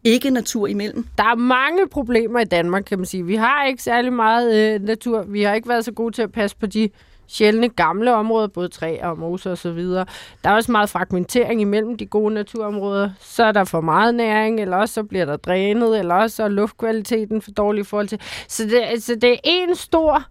ikke 0.04 0.30
natur 0.30 0.68
imellem. 0.68 1.06
Der 1.18 1.24
er 1.24 1.36
mange 1.36 1.88
problemer 1.88 2.40
i 2.40 2.46
Danmark, 2.46 2.84
kan 2.84 3.00
man 3.00 3.06
sige. 3.06 3.26
Vi 3.26 3.36
har 3.36 3.66
ikke 3.66 3.84
særlig 3.84 4.14
meget 4.14 4.74
øh, 4.74 4.82
natur. 4.82 5.24
Vi 5.28 5.44
har 5.44 5.54
ikke 5.54 5.70
været 5.70 5.86
så 5.86 5.92
gode 5.92 6.16
til 6.16 6.22
at 6.22 6.32
passe 6.32 6.58
på 6.58 6.66
de 6.66 6.90
sjældne 7.28 7.70
gamle 7.70 8.14
områder, 8.14 8.48
både 8.48 8.68
træer 8.68 9.08
og 9.08 9.18
moser 9.18 9.52
osv. 9.52 9.80
Der 9.80 10.06
er 10.44 10.54
også 10.54 10.72
meget 10.72 10.90
fragmentering 10.90 11.62
imellem 11.62 11.98
de 11.98 12.06
gode 12.06 12.34
naturområder. 12.34 13.10
Så 13.20 13.44
er 13.44 13.52
der 13.52 13.64
for 13.64 13.82
meget 13.82 14.16
næring, 14.16 14.62
eller 14.62 14.78
også 14.78 14.94
så 14.94 15.04
bliver 15.04 15.26
der 15.26 15.38
drænet, 15.38 16.00
eller 16.00 16.16
også 16.16 16.36
så 16.36 16.44
er 16.44 16.48
luftkvaliteten 16.48 17.42
for 17.42 17.52
dårlig 17.52 17.82
i 17.82 17.84
forhold 17.84 18.08
til... 18.08 18.22
Så 18.48 18.64
det, 18.64 18.82
altså, 18.84 19.16
det 19.16 19.32
er 19.32 19.38
en 19.44 19.76
stor 19.76 20.26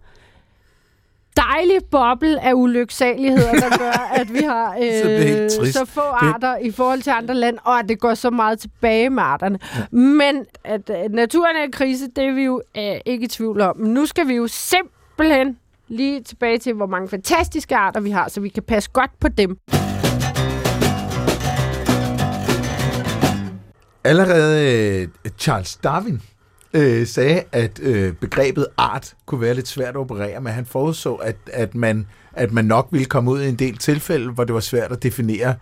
dejlig 1.47 1.77
boble 1.91 2.45
af 2.45 2.53
ulyksaligheder, 2.53 3.51
der 3.51 3.77
gør, 3.77 4.09
at 4.21 4.33
vi 4.33 4.39
har 4.39 4.77
øh, 4.81 5.49
så, 5.49 5.71
så 5.73 5.85
få 5.85 6.01
arter 6.01 6.57
det... 6.57 6.65
i 6.65 6.71
forhold 6.71 7.01
til 7.01 7.09
andre 7.09 7.33
lande, 7.33 7.59
og 7.63 7.79
at 7.79 7.89
det 7.89 7.99
går 7.99 8.13
så 8.13 8.29
meget 8.29 8.59
tilbage 8.59 9.09
med 9.09 9.23
arterne. 9.23 9.59
Ja. 9.75 9.97
Men 9.97 10.45
at, 10.63 10.89
at 10.89 11.11
naturen 11.11 11.55
er 11.55 11.63
i 11.63 11.71
krise, 11.71 12.07
det 12.15 12.23
er 12.23 12.31
vi 12.31 12.43
jo 12.43 12.61
øh, 12.77 12.83
ikke 13.05 13.25
i 13.25 13.27
tvivl 13.27 13.61
om. 13.61 13.77
Men 13.77 13.93
nu 13.93 14.05
skal 14.05 14.27
vi 14.27 14.33
jo 14.35 14.47
simpelthen 14.47 15.57
lige 15.87 16.23
tilbage 16.23 16.57
til, 16.57 16.73
hvor 16.73 16.85
mange 16.85 17.09
fantastiske 17.09 17.75
arter 17.75 17.99
vi 17.99 18.09
har, 18.09 18.29
så 18.29 18.41
vi 18.41 18.49
kan 18.49 18.63
passe 18.63 18.89
godt 18.93 19.11
på 19.19 19.27
dem. 19.27 19.57
Allerede 24.03 25.07
øh, 25.25 25.31
Charles 25.39 25.75
Darwin 25.75 26.21
øh, 26.73 27.07
sagde, 27.07 27.43
at 27.51 27.79
øh, 27.81 28.13
begrebet 28.13 28.67
art 28.77 29.13
kunne 29.25 29.41
være 29.41 29.53
lidt 29.53 29.67
svært 29.67 29.89
at 29.89 29.95
operere, 29.95 30.41
men 30.41 30.53
han 30.53 30.65
forudså, 30.65 31.13
at, 31.13 31.35
at, 31.53 31.75
man, 31.75 32.07
at 32.33 32.51
man 32.51 32.65
nok 32.65 32.87
ville 32.91 33.05
komme 33.05 33.31
ud 33.31 33.41
i 33.41 33.49
en 33.49 33.55
del 33.55 33.77
tilfælde, 33.77 34.31
hvor 34.31 34.43
det 34.43 34.53
var 34.53 34.59
svært 34.59 34.91
at 34.91 35.03
definere, 35.03 35.55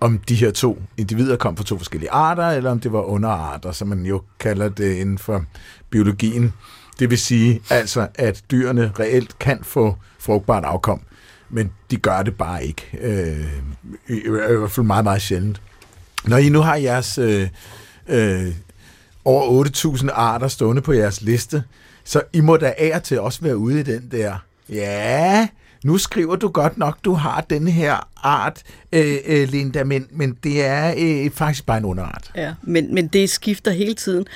om 0.00 0.18
de 0.18 0.34
her 0.34 0.50
to 0.50 0.82
individer 0.96 1.36
kom 1.36 1.56
fra 1.56 1.64
to 1.64 1.78
forskellige 1.78 2.10
arter, 2.10 2.48
eller 2.48 2.70
om 2.70 2.80
det 2.80 2.92
var 2.92 3.02
underarter, 3.02 3.72
som 3.72 3.88
man 3.88 4.06
jo 4.06 4.22
kalder 4.38 4.68
det 4.68 4.94
inden 4.94 5.18
for 5.18 5.44
biologien. 5.90 6.52
Det 6.98 7.10
vil 7.10 7.18
sige 7.18 7.62
altså, 7.70 8.08
at 8.14 8.42
dyrene 8.50 8.92
reelt 9.00 9.38
kan 9.38 9.58
få 9.62 9.96
frugtbart 10.18 10.64
afkom, 10.64 11.00
men 11.50 11.72
de 11.90 11.96
gør 11.96 12.22
det 12.22 12.34
bare 12.36 12.64
ikke. 12.64 12.98
Øh, 13.00 13.46
i, 14.08 14.20
I 14.26 14.28
hvert 14.28 14.70
fald 14.70 14.86
meget, 14.86 15.04
meget 15.04 15.22
sjældent. 15.22 15.62
Når 16.24 16.36
I 16.36 16.48
nu 16.48 16.60
har 16.60 16.76
jeres 16.76 17.18
øh, 17.18 17.48
øh, 18.08 18.46
over 19.24 19.64
8.000 19.64 20.10
arter 20.12 20.48
stående 20.48 20.82
på 20.82 20.92
jeres 20.92 21.22
liste, 21.22 21.62
så 22.04 22.22
I 22.32 22.40
må 22.40 22.56
da 22.56 22.74
af 22.78 23.02
til 23.02 23.20
også 23.20 23.40
være 23.42 23.56
ude 23.56 23.80
i 23.80 23.82
den 23.82 24.08
der, 24.10 24.34
ja, 24.68 25.48
nu 25.84 25.98
skriver 25.98 26.36
du 26.36 26.48
godt 26.48 26.78
nok, 26.78 26.98
du 27.04 27.12
har 27.12 27.40
den 27.50 27.68
her 27.68 28.08
art, 28.22 28.62
øh, 28.92 29.16
øh, 29.26 29.48
Linda, 29.48 29.84
men, 29.84 30.06
men 30.10 30.38
det 30.44 30.64
er 30.64 30.94
øh, 30.98 31.30
faktisk 31.30 31.66
bare 31.66 31.78
en 31.78 31.84
underart. 31.84 32.30
Ja, 32.36 32.54
men, 32.62 32.94
men 32.94 33.06
det 33.08 33.30
skifter 33.30 33.70
hele 33.70 33.94
tiden. 33.94 34.26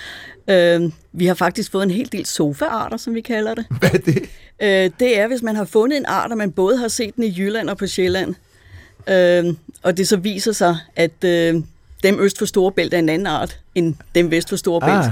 Øh, 0.50 0.92
vi 1.12 1.26
har 1.26 1.34
faktisk 1.34 1.72
fået 1.72 1.82
en 1.82 1.90
hel 1.90 2.12
del 2.12 2.26
sofaarter, 2.26 2.96
som 2.96 3.14
vi 3.14 3.20
kalder 3.20 3.54
det. 3.54 3.66
Hvad 3.80 3.90
er 3.94 3.98
det? 3.98 4.22
Øh, 4.62 4.90
det 5.00 5.18
er, 5.18 5.26
hvis 5.26 5.42
man 5.42 5.56
har 5.56 5.64
fundet 5.64 5.96
en 5.96 6.06
art, 6.06 6.30
og 6.30 6.38
man 6.38 6.52
både 6.52 6.76
har 6.76 6.88
set 6.88 7.16
den 7.16 7.24
i 7.24 7.34
Jylland 7.38 7.70
og 7.70 7.76
på 7.76 7.86
Sjælland, 7.86 8.34
øh, 9.08 9.54
og 9.82 9.96
det 9.96 10.08
så 10.08 10.16
viser 10.16 10.52
sig, 10.52 10.76
at 10.96 11.24
øh, 11.24 11.62
dem 12.04 12.20
øst 12.20 12.38
for 12.38 12.46
Storebælt 12.46 12.94
er 12.94 12.98
en 12.98 13.08
anden 13.08 13.26
art, 13.26 13.60
end 13.74 13.94
dem 14.14 14.30
vest 14.30 14.48
for 14.48 14.56
Storebælt. 14.56 14.92
Ah. 14.92 15.10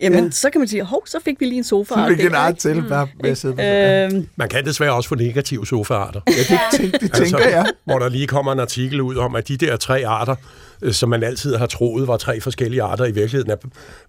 Jamen, 0.00 0.24
ja. 0.24 0.30
så 0.30 0.50
kan 0.50 0.60
man 0.60 0.68
sige, 0.68 0.82
hov, 0.82 1.06
så 1.06 1.18
fik 1.24 1.40
vi 1.40 1.44
lige 1.44 1.58
en 1.58 1.64
sofa. 1.64 1.94
Så 1.94 2.06
fik 2.08 2.24
en 2.24 2.34
art 2.34 2.56
til, 2.56 2.84
bare 2.88 3.08
med 3.22 3.30
at. 3.30 4.12
Øhm. 4.12 4.28
Man 4.36 4.48
kan 4.48 4.64
desværre 4.64 4.92
også 4.92 5.08
få 5.08 5.14
negative 5.14 5.66
sofaarter. 5.66 6.20
Ja, 6.28 6.32
det, 6.32 6.80
tænk, 6.80 6.92
det 6.92 7.12
tænker 7.12 7.36
altså, 7.36 7.38
jeg. 7.38 7.66
Hvor 7.84 7.98
der 7.98 8.08
lige 8.08 8.26
kommer 8.26 8.52
en 8.52 8.60
artikel 8.60 9.00
ud 9.00 9.16
om, 9.16 9.36
at 9.36 9.48
de 9.48 9.56
der 9.56 9.76
tre 9.76 10.06
arter, 10.06 10.34
øh, 10.82 10.92
som 10.92 11.08
man 11.08 11.22
altid 11.22 11.56
har 11.56 11.66
troet 11.66 12.08
var 12.08 12.16
tre 12.16 12.40
forskellige 12.40 12.82
arter, 12.82 13.04
i 13.04 13.12
virkeligheden 13.12 13.50
er 13.50 13.56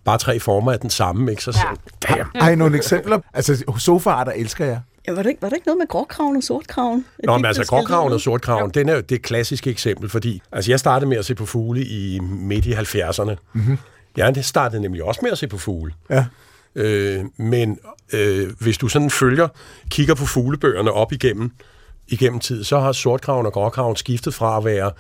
bare 0.05 0.17
tre 0.17 0.39
former 0.39 0.71
af 0.71 0.79
den 0.79 0.89
samme. 0.89 1.31
Ikke? 1.31 1.43
Så, 1.43 1.57
ja. 2.09 2.15
Har, 2.15 2.31
har 2.35 2.49
I 2.49 2.55
nogle 2.55 2.77
eksempler? 2.77 3.19
Altså, 3.33 3.63
sofaarter 3.77 4.31
elsker 4.31 4.65
jeg. 4.65 4.79
Ja, 5.07 5.13
var, 5.13 5.23
det 5.23 5.29
ikke, 5.29 5.41
var 5.41 5.49
det 5.49 5.55
ikke 5.55 5.67
noget 5.67 5.77
med 5.77 5.87
gråkraven 5.87 6.37
og 6.37 6.43
sortkraven? 6.43 7.05
Nå, 7.23 7.37
men 7.37 7.45
altså 7.45 7.65
gråkraven 7.65 8.13
og 8.13 8.21
sortkraven, 8.21 8.71
ja. 8.75 8.79
den 8.79 8.89
er 8.89 8.95
jo 8.95 9.01
det 9.01 9.21
klassiske 9.21 9.69
eksempel, 9.69 10.09
fordi 10.09 10.41
altså, 10.51 10.71
jeg 10.71 10.79
startede 10.79 11.09
med 11.09 11.17
at 11.17 11.25
se 11.25 11.35
på 11.35 11.45
fugle 11.45 11.85
i 11.85 12.19
midt 12.19 12.65
i 12.65 12.73
70'erne. 12.73 13.35
Mm-hmm. 13.53 13.77
Jeg 14.17 14.45
startede 14.45 14.81
nemlig 14.81 15.03
også 15.03 15.19
med 15.23 15.31
at 15.31 15.37
se 15.37 15.47
på 15.47 15.57
fugle. 15.57 15.93
Ja. 16.09 16.25
Øh, 16.75 17.25
men 17.37 17.79
øh, 18.13 18.49
hvis 18.59 18.77
du 18.77 18.87
sådan 18.87 19.09
følger, 19.09 19.47
kigger 19.89 20.15
på 20.15 20.25
fuglebøgerne 20.25 20.91
op 20.91 21.11
igennem, 21.11 21.51
igennem 22.07 22.39
tid, 22.39 22.63
så 22.63 22.79
har 22.79 22.91
sortkraven 22.91 23.45
og 23.45 23.53
gråkraven 23.53 23.95
skiftet 23.95 24.33
fra 24.33 24.57
at 24.57 24.65
være 24.65 24.91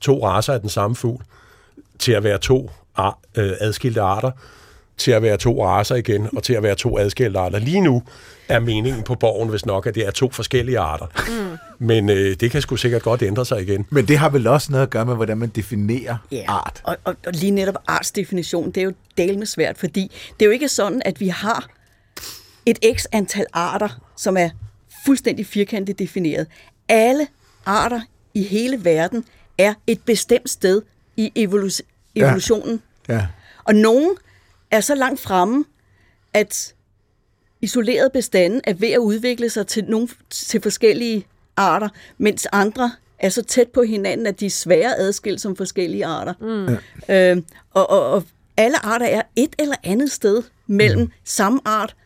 to 0.00 0.26
raser 0.26 0.52
af 0.52 0.60
den 0.60 0.68
samme 0.68 0.96
fugl, 0.96 1.24
til 1.98 2.12
at 2.12 2.24
være 2.24 2.38
to 2.38 2.70
ar, 2.96 3.18
øh, 3.36 3.52
adskilte 3.60 4.00
arter 4.00 4.30
til 5.00 5.10
at 5.10 5.22
være 5.22 5.36
to 5.36 5.66
raser 5.66 5.94
igen, 5.94 6.28
og 6.36 6.42
til 6.42 6.52
at 6.52 6.62
være 6.62 6.74
to 6.74 6.98
adskilte 6.98 7.38
arter. 7.38 7.58
Lige 7.58 7.80
nu 7.80 8.02
er 8.48 8.58
meningen 8.58 9.02
på 9.02 9.14
borgen, 9.14 9.48
hvis 9.48 9.66
nok, 9.66 9.86
at 9.86 9.94
det 9.94 10.06
er 10.06 10.10
to 10.10 10.30
forskellige 10.30 10.78
arter. 10.78 11.06
Mm. 11.28 11.86
Men 11.86 12.10
øh, 12.10 12.36
det 12.40 12.50
kan 12.50 12.62
sgu 12.62 12.76
sikkert 12.76 13.02
godt 13.02 13.22
ændre 13.22 13.46
sig 13.46 13.62
igen. 13.62 13.86
Men 13.90 14.08
det 14.08 14.18
har 14.18 14.28
vel 14.28 14.46
også 14.46 14.72
noget 14.72 14.82
at 14.82 14.90
gøre 14.90 15.06
med, 15.06 15.14
hvordan 15.16 15.38
man 15.38 15.48
definerer 15.48 16.16
Ja, 16.32 16.44
art. 16.48 16.80
Og, 16.84 16.96
og, 17.04 17.16
og 17.26 17.32
lige 17.32 17.50
netop 17.50 17.74
artsdefinition, 17.86 18.66
det 18.66 18.76
er 18.76 18.84
jo 18.84 18.92
dalme 19.18 19.46
svært, 19.46 19.78
fordi 19.78 20.12
det 20.38 20.44
er 20.44 20.46
jo 20.46 20.52
ikke 20.52 20.68
sådan, 20.68 21.02
at 21.04 21.20
vi 21.20 21.28
har 21.28 21.66
et 22.66 22.78
x 22.96 23.04
antal 23.12 23.46
arter, 23.52 23.88
som 24.16 24.36
er 24.36 24.50
fuldstændig 25.06 25.46
firkantet 25.46 25.98
defineret. 25.98 26.46
Alle 26.88 27.26
arter 27.66 28.00
i 28.34 28.42
hele 28.42 28.84
verden 28.84 29.24
er 29.58 29.74
et 29.86 30.00
bestemt 30.06 30.50
sted 30.50 30.82
i 31.16 31.32
evolu- 31.38 32.10
evolutionen. 32.14 32.82
Ja. 33.08 33.26
Og 33.64 33.74
nogen 33.74 34.10
er 34.70 34.80
så 34.80 34.94
langt 34.94 35.20
fremme, 35.20 35.64
at 36.34 36.74
isolerede 37.60 38.10
bestande 38.10 38.60
er 38.64 38.74
ved 38.74 38.88
at 38.88 38.98
udvikle 38.98 39.50
sig 39.50 39.66
til, 39.66 39.84
nogle, 39.84 40.08
til 40.30 40.62
forskellige 40.62 41.26
arter, 41.56 41.88
mens 42.18 42.46
andre 42.52 42.92
er 43.18 43.28
så 43.28 43.42
tæt 43.42 43.68
på 43.68 43.82
hinanden, 43.82 44.26
at 44.26 44.40
de 44.40 44.46
er 44.46 44.50
svære 44.50 44.98
adskilt 44.98 45.40
som 45.40 45.56
forskellige 45.56 46.06
arter. 46.06 46.34
Mm. 46.40 47.14
Øh, 47.14 47.42
og, 47.70 47.90
og, 47.90 48.10
og 48.10 48.24
alle 48.56 48.86
arter 48.86 49.06
er 49.06 49.22
et 49.36 49.54
eller 49.58 49.76
andet 49.82 50.10
sted 50.10 50.42
mellem 50.66 51.00
mm. 51.00 51.10
samme 51.24 51.60
art 51.64 51.96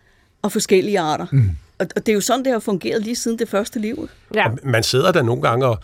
og 0.42 0.52
forskellige 0.52 1.00
arter. 1.00 1.26
Mm. 1.32 1.50
Og, 1.78 1.86
og 1.96 2.06
det 2.06 2.12
er 2.12 2.14
jo 2.14 2.20
sådan, 2.20 2.44
det 2.44 2.52
har 2.52 2.58
fungeret 2.58 3.02
lige 3.02 3.16
siden 3.16 3.38
det 3.38 3.48
første 3.48 3.78
liv. 3.78 4.08
Ja. 4.34 4.50
Og 4.50 4.58
man 4.62 4.82
sidder 4.82 5.12
der 5.12 5.22
nogle 5.22 5.42
gange, 5.42 5.66
og, 5.66 5.78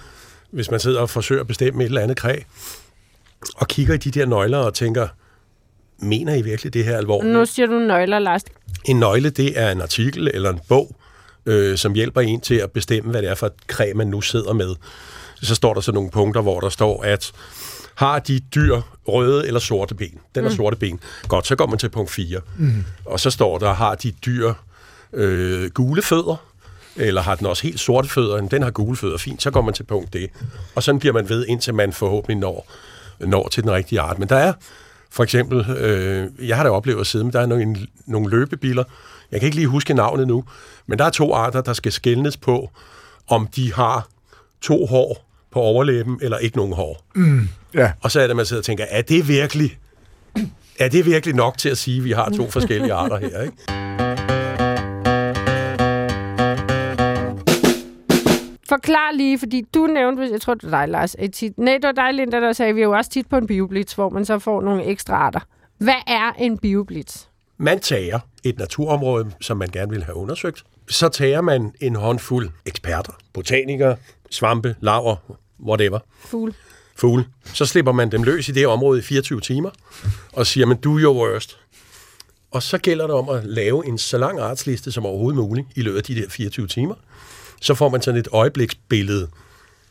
hvis 0.50 0.70
man 0.70 0.80
sidder 0.80 1.00
og 1.00 1.10
forsøger 1.10 1.40
at 1.40 1.46
bestemme 1.46 1.82
et 1.82 1.86
eller 1.86 2.00
andet 2.00 2.16
kræ, 2.16 2.38
og 3.54 3.68
kigger 3.68 3.94
i 3.94 3.96
de 3.96 4.10
der 4.10 4.26
nøgler 4.26 4.58
og 4.58 4.74
tænker, 4.74 5.08
mener 6.02 6.34
I 6.34 6.42
virkelig 6.42 6.74
det 6.74 6.84
her 6.84 6.96
alvorligt? 6.96 7.32
Nu 7.32 7.46
siger 7.46 7.66
du 7.66 7.78
nøgler, 7.78 8.18
Lars. 8.18 8.42
En 8.84 8.96
nøgle, 8.96 9.30
det 9.30 9.60
er 9.60 9.70
en 9.70 9.80
artikel 9.80 10.30
eller 10.34 10.50
en 10.50 10.60
bog, 10.68 10.96
øh, 11.46 11.78
som 11.78 11.94
hjælper 11.94 12.20
en 12.20 12.40
til 12.40 12.54
at 12.54 12.70
bestemme, 12.70 13.10
hvad 13.10 13.22
det 13.22 13.30
er 13.30 13.34
for 13.34 13.46
et 13.46 13.66
kræ, 13.66 13.92
man 13.94 14.06
nu 14.06 14.20
sidder 14.20 14.52
med. 14.52 14.74
Så 15.42 15.54
står 15.54 15.74
der 15.74 15.80
så 15.80 15.92
nogle 15.92 16.10
punkter, 16.10 16.40
hvor 16.40 16.60
der 16.60 16.68
står, 16.68 17.02
at 17.02 17.32
har 17.94 18.18
de 18.18 18.40
dyr 18.40 18.80
røde 19.08 19.46
eller 19.46 19.60
sorte 19.60 19.94
ben? 19.94 20.18
Den 20.34 20.44
er 20.44 20.48
mm. 20.48 20.56
sorte 20.56 20.76
ben. 20.76 21.00
Godt, 21.28 21.46
så 21.46 21.56
går 21.56 21.66
man 21.66 21.78
til 21.78 21.88
punkt 21.88 22.10
4. 22.10 22.40
Mm. 22.58 22.84
Og 23.04 23.20
så 23.20 23.30
står 23.30 23.58
der, 23.58 23.72
har 23.72 23.94
de 23.94 24.10
dyr 24.10 24.52
øh, 25.12 25.70
gule 25.70 26.02
fødder? 26.02 26.36
Eller 26.96 27.22
har 27.22 27.34
den 27.34 27.46
også 27.46 27.62
helt 27.62 27.80
sorte 27.80 28.08
fødder? 28.08 28.40
Den 28.40 28.62
har 28.62 28.70
gule 28.70 28.96
fødder. 28.96 29.18
Fint, 29.18 29.42
så 29.42 29.50
går 29.50 29.62
man 29.62 29.74
til 29.74 29.82
punkt 29.82 30.14
D. 30.14 30.16
Og 30.74 30.82
sådan 30.82 30.98
bliver 30.98 31.12
man 31.12 31.28
ved, 31.28 31.46
indtil 31.48 31.74
man 31.74 31.92
forhåbentlig 31.92 32.36
når, 32.36 32.66
når 33.20 33.48
til 33.48 33.62
den 33.62 33.70
rigtige 33.70 34.00
art. 34.00 34.18
Men 34.18 34.28
der 34.28 34.36
er 34.36 34.52
for 35.12 35.22
eksempel, 35.22 35.70
øh, 35.70 36.28
jeg 36.48 36.56
har 36.56 36.64
da 36.64 36.70
oplevet 36.70 37.00
at 37.00 37.06
sidde 37.06 37.24
med, 37.24 37.32
der 37.32 37.40
er 37.40 37.46
nogle, 37.46 37.76
nogle 38.06 38.30
løbebiler. 38.30 38.84
Jeg 39.32 39.40
kan 39.40 39.46
ikke 39.46 39.56
lige 39.56 39.66
huske 39.66 39.94
navnet 39.94 40.26
nu, 40.26 40.44
men 40.86 40.98
der 40.98 41.04
er 41.04 41.10
to 41.10 41.34
arter, 41.34 41.60
der 41.60 41.72
skal 41.72 41.92
skældnes 41.92 42.36
på, 42.36 42.70
om 43.28 43.48
de 43.56 43.74
har 43.74 44.08
to 44.60 44.86
hår 44.86 45.26
på 45.52 45.60
overlæben, 45.60 46.18
eller 46.22 46.38
ikke 46.38 46.56
nogen 46.56 46.72
hår. 46.72 47.04
Ja. 47.74 47.92
Og 48.00 48.10
så 48.10 48.20
er 48.20 48.26
det, 48.26 48.36
man 48.36 48.46
sidder 48.46 48.60
og 48.60 48.64
tænker, 48.64 48.84
er 48.90 49.02
det 49.02 49.28
virkelig, 49.28 49.78
er 50.78 50.88
det 50.88 51.06
virkelig 51.06 51.34
nok 51.34 51.58
til 51.58 51.68
at 51.68 51.78
sige, 51.78 51.98
at 51.98 52.04
vi 52.04 52.12
har 52.12 52.30
to 52.36 52.50
forskellige 52.50 52.92
arter 52.92 53.16
her? 53.18 53.42
Ikke? 53.42 54.09
Forklar 58.70 59.12
lige, 59.16 59.38
fordi 59.38 59.64
du 59.74 59.86
nævnte, 59.86 60.28
jeg 60.32 60.40
tror, 60.40 60.54
det 60.54 60.70
var 60.70 60.80
dig, 60.80 60.88
Lars, 60.88 61.16
et 61.18 61.32
tit, 61.32 61.58
nej, 61.58 61.72
det 61.72 61.82
var 61.82 61.92
dig, 61.92 62.14
Linda, 62.14 62.40
der 62.40 62.52
sagde, 62.52 62.74
vi 62.74 62.80
er 62.80 62.84
jo 62.84 62.92
også 62.92 63.10
tit 63.10 63.26
på 63.26 63.36
en 63.36 63.46
bioblitz, 63.46 63.92
hvor 63.92 64.08
man 64.08 64.24
så 64.24 64.38
får 64.38 64.60
nogle 64.60 64.84
ekstra 64.84 65.14
arter. 65.14 65.40
Hvad 65.78 65.94
er 66.06 66.32
en 66.38 66.58
bioblitz? 66.58 67.24
Man 67.58 67.80
tager 67.80 68.18
et 68.44 68.58
naturområde, 68.58 69.30
som 69.40 69.56
man 69.56 69.68
gerne 69.68 69.90
vil 69.90 70.04
have 70.04 70.16
undersøgt. 70.16 70.64
Så 70.88 71.08
tager 71.08 71.40
man 71.40 71.72
en 71.80 71.96
håndfuld 71.96 72.50
eksperter, 72.66 73.12
botanikere, 73.32 73.96
svampe, 74.30 74.76
laver, 74.80 75.16
whatever, 75.66 75.98
Fugl. 76.20 76.54
fugle. 76.96 77.24
Så 77.44 77.66
slipper 77.66 77.92
man 77.92 78.12
dem 78.12 78.22
løs 78.22 78.48
i 78.48 78.52
det 78.52 78.66
område 78.66 78.98
i 78.98 79.02
24 79.02 79.40
timer, 79.40 79.70
og 80.32 80.46
siger, 80.46 80.66
men 80.66 80.76
do 80.76 80.98
your 80.98 81.14
worst. 81.14 81.58
Og 82.50 82.62
så 82.62 82.78
gælder 82.78 83.06
det 83.06 83.16
om 83.16 83.28
at 83.28 83.44
lave 83.44 83.86
en 83.86 83.98
så 83.98 84.18
lang 84.18 84.40
artsliste 84.40 84.92
som 84.92 85.06
overhovedet 85.06 85.36
muligt 85.36 85.66
i 85.76 85.82
løbet 85.82 85.98
af 85.98 86.04
de 86.04 86.14
der 86.14 86.28
24 86.28 86.66
timer. 86.66 86.94
Så 87.60 87.74
får 87.74 87.88
man 87.88 88.02
sådan 88.02 88.20
et 88.20 88.28
øjebliksbillede 88.32 89.28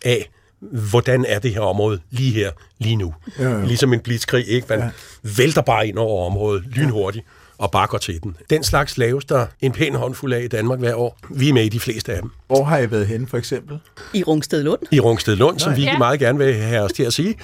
af, 0.05 0.29
hvordan 0.59 1.25
er 1.27 1.39
det 1.39 1.53
her 1.53 1.61
område 1.61 1.99
lige 2.11 2.31
her, 2.31 2.51
lige 2.79 2.95
nu. 2.95 3.13
Ja, 3.39 3.49
ja. 3.49 3.65
Ligesom 3.65 3.93
en 3.93 3.99
blitzkrig, 3.99 4.47
ikke? 4.47 4.67
Man 4.69 4.79
ja. 4.79 4.89
vælter 5.37 5.61
bare 5.61 5.87
ind 5.87 5.97
over 5.97 6.25
området 6.25 6.63
lynhurtigt 6.67 7.25
og 7.59 7.71
bare 7.71 7.87
går 7.87 7.97
til 7.97 8.23
den. 8.23 8.37
Den 8.49 8.63
slags 8.63 8.97
laves 8.97 9.25
der 9.25 9.45
en 9.61 9.71
pæn 9.71 9.95
håndfuld 9.95 10.33
af 10.33 10.41
i 10.43 10.47
Danmark 10.47 10.79
hver 10.79 10.95
år. 10.95 11.17
Vi 11.29 11.49
er 11.49 11.53
med 11.53 11.63
i 11.65 11.69
de 11.69 11.79
fleste 11.79 12.13
af 12.13 12.21
dem. 12.21 12.31
Hvor 12.47 12.63
har 12.63 12.77
I 12.77 12.91
været 12.91 13.07
henne, 13.07 13.27
for 13.27 13.37
eksempel? 13.37 13.79
I 14.13 14.23
Rungsted 14.23 14.63
Lund. 14.63 14.79
I 14.91 14.99
Rungsted 14.99 15.35
Lund, 15.35 15.59
som 15.59 15.75
vi 15.75 15.81
Ja. 15.81 15.97
meget 15.97 16.19
gerne 16.19 16.37
vil 16.37 16.53
have 16.53 16.81
os 16.81 16.91
til 16.93 17.03
at 17.03 17.13
sige. 17.13 17.27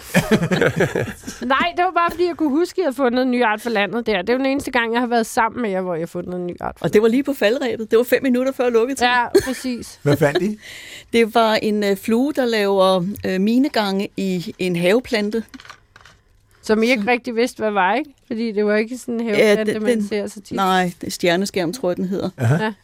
Nej, 1.45 1.74
det 1.78 1.84
var 1.86 1.91
bare, 1.95 2.11
fordi 2.11 2.26
jeg 2.28 2.36
kunne 2.38 2.49
huske, 2.49 2.74
at 2.74 2.78
jeg 2.78 2.86
havde 2.86 2.95
fundet 2.95 3.22
en 3.22 3.32
ny 3.32 3.43
art 3.43 3.61
for 3.61 3.70
landet 3.70 4.05
der. 4.05 4.22
Det 4.22 4.30
er 4.30 4.34
jo 4.34 4.38
den 4.39 4.45
eneste 4.45 4.72
gang, 4.72 4.93
jeg 4.93 5.01
har 5.01 5.07
været 5.07 5.26
sammen 5.26 5.61
med 5.61 5.70
jer, 5.70 5.82
hvor 5.82 5.93
jeg 5.95 6.01
har 6.01 6.07
fundet 6.07 6.34
en 6.36 6.47
ny 6.47 6.55
art 6.61 6.76
for 6.78 6.86
Og 6.86 6.93
det 6.93 7.01
var 7.01 7.07
lige 7.07 7.24
på 7.24 7.34
faldrebet. 7.39 7.91
Det 7.91 7.97
var 7.97 8.03
fem 8.03 8.24
minutter 8.24 8.51
før 8.51 8.70
lukketid. 8.70 9.05
Ja, 9.05 9.26
præcis. 9.45 9.99
Hvad 10.03 10.18
fandt 10.18 10.41
I? 10.41 10.59
Det 11.13 11.36
var 11.36 11.53
en 11.55 11.84
øh, 11.84 11.97
flue, 11.97 12.34
der 12.34 12.45
laver 12.45 13.05
øh, 13.26 13.41
minegange 13.41 14.09
i 14.18 14.55
en 14.59 14.76
haveplante. 14.76 15.43
Som 16.66 16.84
I 16.84 16.88
ikke 16.89 17.03
rigtig 17.07 17.36
vidste, 17.36 17.57
hvad 17.57 17.72
var, 17.72 17.95
ikke? 17.95 18.09
Fordi 18.28 18.51
det 18.51 18.66
var 18.66 18.76
ikke 18.76 18.97
sådan 18.97 19.20
en 19.20 19.26
haveplante, 19.26 19.74
den- 19.74 19.84
man 19.84 19.91
den- 19.99 20.07
ser 20.07 20.28
så 20.28 20.41
tit. 20.41 20.51
Nej, 20.51 20.91
det 21.01 21.07
er 21.07 21.11
stjerneskærm, 21.11 21.74
tror 21.74 21.89
jeg, 21.89 21.97
den 21.97 22.05
hedder. 22.05 22.30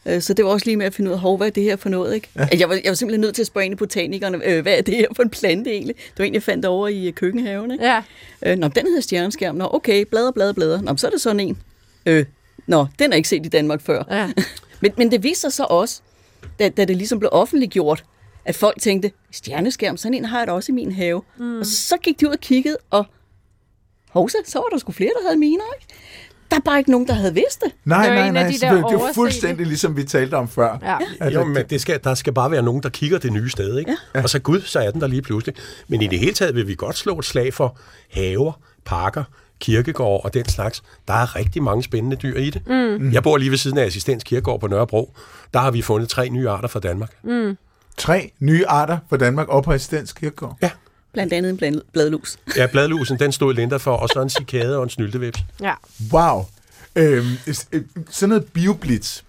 Ja. 0.05 0.15
Øh, 0.15 0.21
Så 0.21 0.33
det 0.33 0.45
var 0.45 0.51
også 0.51 0.65
lige 0.65 0.77
med 0.77 0.85
at 0.85 0.93
finde 0.93 1.09
ud 1.09 1.13
af, 1.13 1.19
hov, 1.19 1.37
hvad 1.37 1.47
er 1.47 1.51
det 1.51 1.63
her 1.63 1.75
for 1.75 1.89
noget, 1.89 2.15
ikke? 2.15 2.27
Ja. 2.35 2.47
Jeg, 2.59 2.69
var, 2.69 2.75
jeg 2.75 2.89
var 2.89 2.93
simpelthen 2.93 3.21
nødt 3.21 3.35
til 3.35 3.41
at 3.43 3.47
spørge 3.47 3.65
en 3.65 3.71
af 3.71 3.77
botanikerne, 3.77 4.39
øh, 4.45 4.61
hvad 4.61 4.77
er 4.77 4.81
det 4.81 4.95
her 4.95 5.07
for 5.15 5.23
en 5.23 5.29
plante 5.29 5.71
egentlig? 5.71 5.95
Det 5.95 6.19
var 6.19 6.25
en, 6.25 6.33
jeg 6.33 6.43
fandt 6.43 6.65
over 6.65 6.87
i 6.87 7.07
øh, 7.07 7.13
køkkenhaven, 7.13 7.71
ikke? 7.71 7.85
Ja, 7.85 8.01
Øh, 8.45 8.57
nå, 8.57 8.67
den 8.67 8.85
hedder 8.87 9.01
stjerneskærm. 9.01 9.55
Nå, 9.55 9.69
okay, 9.73 10.05
blader, 10.05 10.31
blader, 10.31 10.53
blader. 10.53 10.81
Nå, 10.81 10.95
så 10.97 11.07
er 11.07 11.11
det 11.11 11.21
sådan 11.21 11.39
en. 11.39 11.57
Øh, 12.05 12.25
nå, 12.67 12.85
den 12.99 13.11
er 13.11 13.15
ikke 13.17 13.29
set 13.29 13.45
i 13.45 13.49
Danmark 13.49 13.81
før. 13.81 14.03
ja. 14.11 14.29
Men, 14.81 14.91
men 14.97 15.11
det 15.11 15.23
viste 15.23 15.41
sig 15.41 15.53
så 15.53 15.63
også, 15.63 16.01
da, 16.59 16.69
da 16.69 16.85
det 16.85 16.97
ligesom 16.97 17.19
blev 17.19 17.29
offentliggjort, 17.31 18.03
at 18.45 18.55
folk 18.55 18.81
tænkte, 18.81 19.11
stjerneskærm, 19.31 19.97
sådan 19.97 20.13
en 20.13 20.25
har 20.25 20.37
jeg 20.37 20.47
da 20.47 20.51
også 20.51 20.71
i 20.71 20.75
min 20.75 20.91
have. 20.91 21.21
Mm. 21.37 21.59
Og 21.59 21.65
så 21.65 21.97
gik 21.97 22.19
de 22.19 22.27
ud 22.27 22.33
og 22.33 22.39
kiggede, 22.39 22.77
og 22.89 23.05
hovsa, 24.13 24.37
så 24.45 24.59
var 24.59 24.65
der 24.71 24.77
sgu 24.77 24.91
flere, 24.91 25.09
der 25.21 25.27
havde 25.27 25.39
miner, 25.39 25.63
ikke? 25.81 25.93
Der 26.51 26.57
er 26.57 26.61
bare 26.65 26.77
ikke 26.77 26.91
nogen, 26.91 27.07
der 27.07 27.13
havde 27.13 27.33
vidst 27.33 27.61
det. 27.61 27.71
Nej, 27.85 28.05
Det 28.05 28.15
nej, 28.15 28.29
nej. 28.31 28.47
de 28.47 28.59
selvfølgelig. 28.59 28.89
Det 28.89 29.01
er 29.01 29.07
jo 29.07 29.13
fuldstændig 29.13 29.67
ligesom 29.67 29.97
vi 29.97 30.03
talte 30.03 30.35
om 30.35 30.47
før. 30.47 30.77
ja. 30.81 30.97
At, 31.19 31.33
Jo, 31.33 31.43
men 31.45 31.63
det 31.69 31.81
skal, 31.81 31.99
der 32.03 32.13
skal 32.15 32.33
bare 32.33 32.51
være 32.51 32.61
nogen, 32.61 32.83
der 32.83 32.89
kigger 32.89 33.17
det 33.17 33.33
nye 33.33 33.49
sted, 33.49 33.77
ikke? 33.79 33.95
Ja. 34.15 34.21
Og 34.23 34.29
så 34.29 34.39
gud, 34.39 34.61
så 34.61 34.79
er 34.79 34.91
den 34.91 35.01
der 35.01 35.07
lige 35.07 35.21
pludselig. 35.21 35.55
Men 35.87 36.01
i 36.01 36.07
det 36.07 36.19
hele 36.19 36.33
taget 36.33 36.55
vil 36.55 36.67
vi 36.67 36.75
godt 36.75 36.97
slå 36.97 37.19
et 37.19 37.25
slag 37.25 37.53
for 37.53 37.77
haver, 38.11 38.51
parker, 38.85 39.23
kirkegård 39.59 40.21
og 40.25 40.33
den 40.33 40.45
slags. 40.49 40.83
Der 41.07 41.13
er 41.13 41.35
rigtig 41.35 41.63
mange 41.63 41.83
spændende 41.83 42.15
dyr 42.15 42.37
i 42.37 42.49
det. 42.49 42.67
Mm. 42.67 43.11
Jeg 43.11 43.23
bor 43.23 43.37
lige 43.37 43.49
ved 43.51 43.57
siden 43.57 43.77
af 43.77 43.85
Assistens 43.85 44.23
Kirkegård 44.23 44.59
på 44.59 44.67
Nørrebro. 44.67 45.13
Der 45.53 45.59
har 45.59 45.71
vi 45.71 45.81
fundet 45.81 46.09
tre 46.09 46.29
nye 46.29 46.49
arter 46.49 46.67
fra 46.67 46.79
Danmark. 46.79 47.11
Mm. 47.23 47.57
Tre 47.97 48.31
nye 48.39 48.67
arter 48.67 48.97
for 49.09 49.17
Danmark 49.17 49.47
og 49.47 49.63
på 49.63 49.71
Assistens 49.71 50.13
Kirkegård. 50.13 50.57
Ja. 50.61 50.69
Blandt 51.13 51.33
andet 51.33 51.49
en 51.49 51.57
bland- 51.57 51.81
bladlus. 51.93 52.37
Ja, 52.57 52.67
bladlusen, 52.67 53.19
den 53.19 53.31
stod 53.31 53.53
Linda 53.53 53.77
for, 53.77 53.91
og 53.91 54.09
så 54.09 54.21
en 54.21 54.29
cikade 54.29 54.77
og 54.77 54.83
en 54.83 54.89
snyltevips. 54.89 55.39
ja. 55.61 55.73
Wow. 56.13 56.45
Øhm, 56.95 57.25
øh, 57.47 57.81
sådan 58.09 58.29
noget 58.29 58.45
bioblitz. 58.53 59.21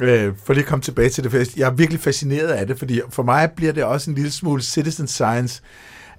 Øh, 0.00 0.32
for 0.44 0.52
lige 0.52 0.62
at 0.64 0.68
komme 0.68 0.82
tilbage 0.82 1.08
til 1.08 1.24
det, 1.24 1.30
for 1.32 1.38
jeg 1.56 1.66
er 1.66 1.70
virkelig 1.70 2.00
fascineret 2.00 2.48
af 2.48 2.66
det, 2.66 2.78
fordi 2.78 3.00
for 3.10 3.22
mig 3.22 3.50
bliver 3.50 3.72
det 3.72 3.84
også 3.84 4.10
en 4.10 4.14
lille 4.16 4.30
smule 4.30 4.62
citizen 4.62 5.06
science. 5.08 5.60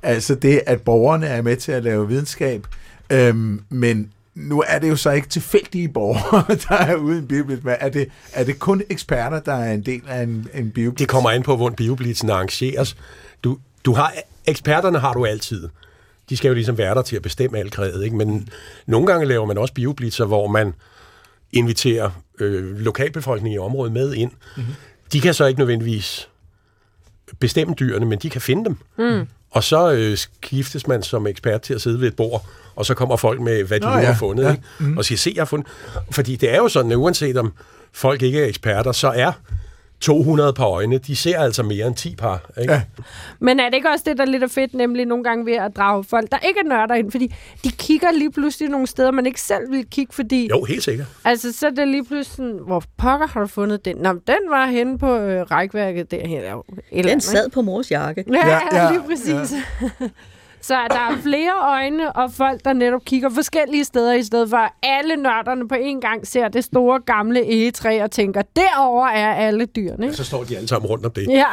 Altså 0.04 0.36
det, 0.36 0.62
at 0.66 0.82
borgerne 0.82 1.28
er 1.28 1.42
med 1.42 1.58
til 1.58 1.72
at 1.72 1.84
lave 1.84 2.08
videnskab, 2.08 2.68
øhm, 3.10 3.62
men 3.70 4.12
nu 4.36 4.64
er 4.68 4.80
det 4.80 4.90
jo 4.90 4.96
så 4.96 5.12
ikke 5.12 5.28
tilfældige 5.30 5.90
borgere, 5.90 6.46
der 6.70 6.76
er 6.76 6.96
ude 6.96 7.16
i 7.16 7.20
en 7.20 7.28
bioblitz. 7.28 7.64
Men 7.64 7.76
Er 7.80 7.90
det, 7.90 8.08
er 8.34 8.44
det 8.44 8.60
kun 8.60 8.82
eksperter, 8.90 9.40
der 9.40 9.54
er 9.54 9.74
en 9.74 9.82
del 9.82 10.02
af 10.08 10.24
en, 10.24 10.48
en 10.54 10.72
bioblitz? 10.72 11.00
Det 11.00 11.08
kommer 11.08 11.30
an 11.30 11.44
på, 11.44 11.56
hvordan 11.56 11.76
bioblitzen 11.76 12.30
arrangeres. 12.30 12.96
Du, 13.44 13.58
du 13.86 13.94
har, 13.94 14.14
eksperterne 14.50 15.00
har 15.00 15.14
du 15.14 15.26
altid. 15.26 15.70
De 16.30 16.38
skal 16.38 16.48
jo 16.48 16.54
ligesom 16.54 16.78
være 16.78 16.96
der 16.96 17.02
til 17.02 17.16
at 17.16 17.22
bestemme 17.22 17.58
alt 17.58 17.74
krædet, 17.74 18.04
ikke? 18.04 18.16
Men 18.16 18.50
nogle 18.86 19.08
gange 19.08 19.26
laver 19.26 19.46
man 19.46 19.58
også 19.58 19.74
bioblitzer, 19.74 20.26
hvor 20.26 20.48
man 20.48 20.74
inviterer 21.52 22.10
øh, 22.40 22.80
lokalbefolkningen 22.80 23.56
i 23.56 23.60
området 23.60 23.94
med 23.94 24.14
ind. 24.14 24.32
Mm-hmm. 24.58 24.74
De 25.14 25.22
kan 25.22 25.34
så 25.34 25.46
ikke 25.46 25.60
nødvendigvis 25.60 26.30
bestemme 27.40 27.74
dyrene, 27.80 28.06
men 28.06 28.20
de 28.20 28.30
kan 28.30 28.42
finde 28.42 28.66
dem. 28.66 28.78
Mm. 28.98 29.28
Og 29.52 29.64
så 29.64 29.92
øh, 29.92 30.18
skiftes 30.18 30.88
man 30.88 31.04
som 31.04 31.28
ekspert 31.28 31.62
til 31.62 31.74
at 31.74 31.82
sidde 31.82 32.02
ved 32.02 32.08
et 32.08 32.16
bord, 32.16 32.46
og 32.76 32.86
så 32.86 32.94
kommer 32.94 33.16
folk 33.16 33.42
med, 33.42 33.64
hvad 33.64 33.80
de 33.80 33.86
Nå 33.86 33.92
nu 33.92 33.98
ja, 33.98 34.06
har 34.06 34.20
fundet, 34.20 34.44
ja. 34.44 34.52
ikke? 34.52 34.64
Mm. 34.80 34.98
og 34.98 35.06
siger, 35.06 35.18
se, 35.18 35.32
jeg 35.36 35.42
har 35.42 35.46
fundet... 35.46 35.68
Fordi 36.12 36.36
det 36.36 36.54
er 36.54 36.58
jo 36.58 36.68
sådan, 36.68 36.92
at 36.92 36.96
uanset 36.96 37.38
om 37.38 37.54
folk 37.94 38.22
ikke 38.22 38.42
er 38.42 38.46
eksperter, 38.46 38.92
så 38.92 39.08
er 39.08 39.32
200 40.02 40.54
par 40.54 40.66
øjne, 40.66 40.98
de 40.98 41.16
ser 41.16 41.40
altså 41.40 41.64
mere 41.64 41.88
end 41.88 41.96
10 41.96 42.16
par. 42.16 42.50
Ikke? 42.62 42.74
Ja. 42.74 42.82
Men 43.40 43.60
er 43.60 43.66
det 43.70 43.76
ikke 43.76 43.90
også 43.90 44.04
det, 44.08 44.18
der 44.18 44.24
er 44.24 44.28
lidt 44.28 44.44
er 44.44 44.48
fedt, 44.48 44.74
nemlig 44.74 45.06
nogle 45.06 45.24
gange 45.24 45.46
ved 45.46 45.54
at 45.54 45.76
drage 45.76 46.04
folk, 46.04 46.32
der 46.32 46.38
ikke 46.48 46.60
er 46.60 46.70
nørder 46.70 46.96
ind? 46.96 47.12
Fordi 47.12 47.34
de 47.64 47.72
kigger 47.72 48.12
lige 48.12 48.32
pludselig 48.32 48.70
nogle 48.70 48.88
steder, 48.88 49.12
man 49.12 49.26
ikke 49.26 49.42
selv 49.42 49.72
vil 49.72 49.86
kigge, 49.92 50.14
fordi... 50.14 50.48
Jo, 50.50 50.64
helt 50.64 50.84
sikkert. 50.84 51.08
Altså, 51.26 51.54
så 51.54 51.66
er 51.66 51.72
det 51.72 51.88
lige 51.88 52.06
pludselig 52.06 52.36
sådan, 52.36 52.60
hvor 52.66 52.84
pokker 52.98 53.28
har 53.28 53.42
du 53.42 53.48
fundet 53.48 53.86
den? 53.86 53.98
Nå, 53.98 54.14
den 54.14 54.50
var 54.50 54.66
henne 54.66 54.98
på 54.98 55.16
øh, 55.18 55.42
rækværket 55.42 56.12
derhen. 56.12 56.44
eller 56.92 57.12
Den 57.12 57.22
sad 57.22 57.50
på 57.50 57.62
mors 57.62 57.92
jakke. 57.92 58.24
Ja, 58.28 58.48
Ja, 58.48 58.48
ja, 58.72 58.84
ja, 58.84 58.92
lige 58.92 59.04
præcis. 59.10 59.54
Ja. 59.82 60.08
Så 60.62 60.74
der 60.90 61.00
er 61.00 61.22
flere 61.24 61.52
øjne 61.70 62.12
og 62.12 62.32
folk, 62.34 62.66
der 62.66 62.74
netop 62.74 63.02
kigger 63.06 63.30
forskellige 63.30 63.84
steder, 63.84 64.14
i 64.14 64.24
stedet 64.24 64.50
for 64.50 64.58
at 64.58 64.72
alle 64.84 65.16
nørderne 65.16 65.68
på 65.68 65.76
en 65.76 66.02
gang 66.02 66.28
ser 66.28 66.48
det 66.48 66.64
store 66.64 67.00
gamle 67.06 67.52
egetræ 67.52 68.04
og 68.04 68.12
tænker, 68.12 68.42
derover 68.56 69.08
er 69.08 69.34
alle 69.34 69.66
dyrene. 69.66 70.06
Ikke? 70.06 70.18
Så 70.18 70.24
står 70.24 70.44
de 70.44 70.58
alle 70.58 70.68
sammen 70.68 70.90
rundt 70.90 71.06
om 71.06 71.12
det. 71.12 71.28
Ja. 71.28 71.46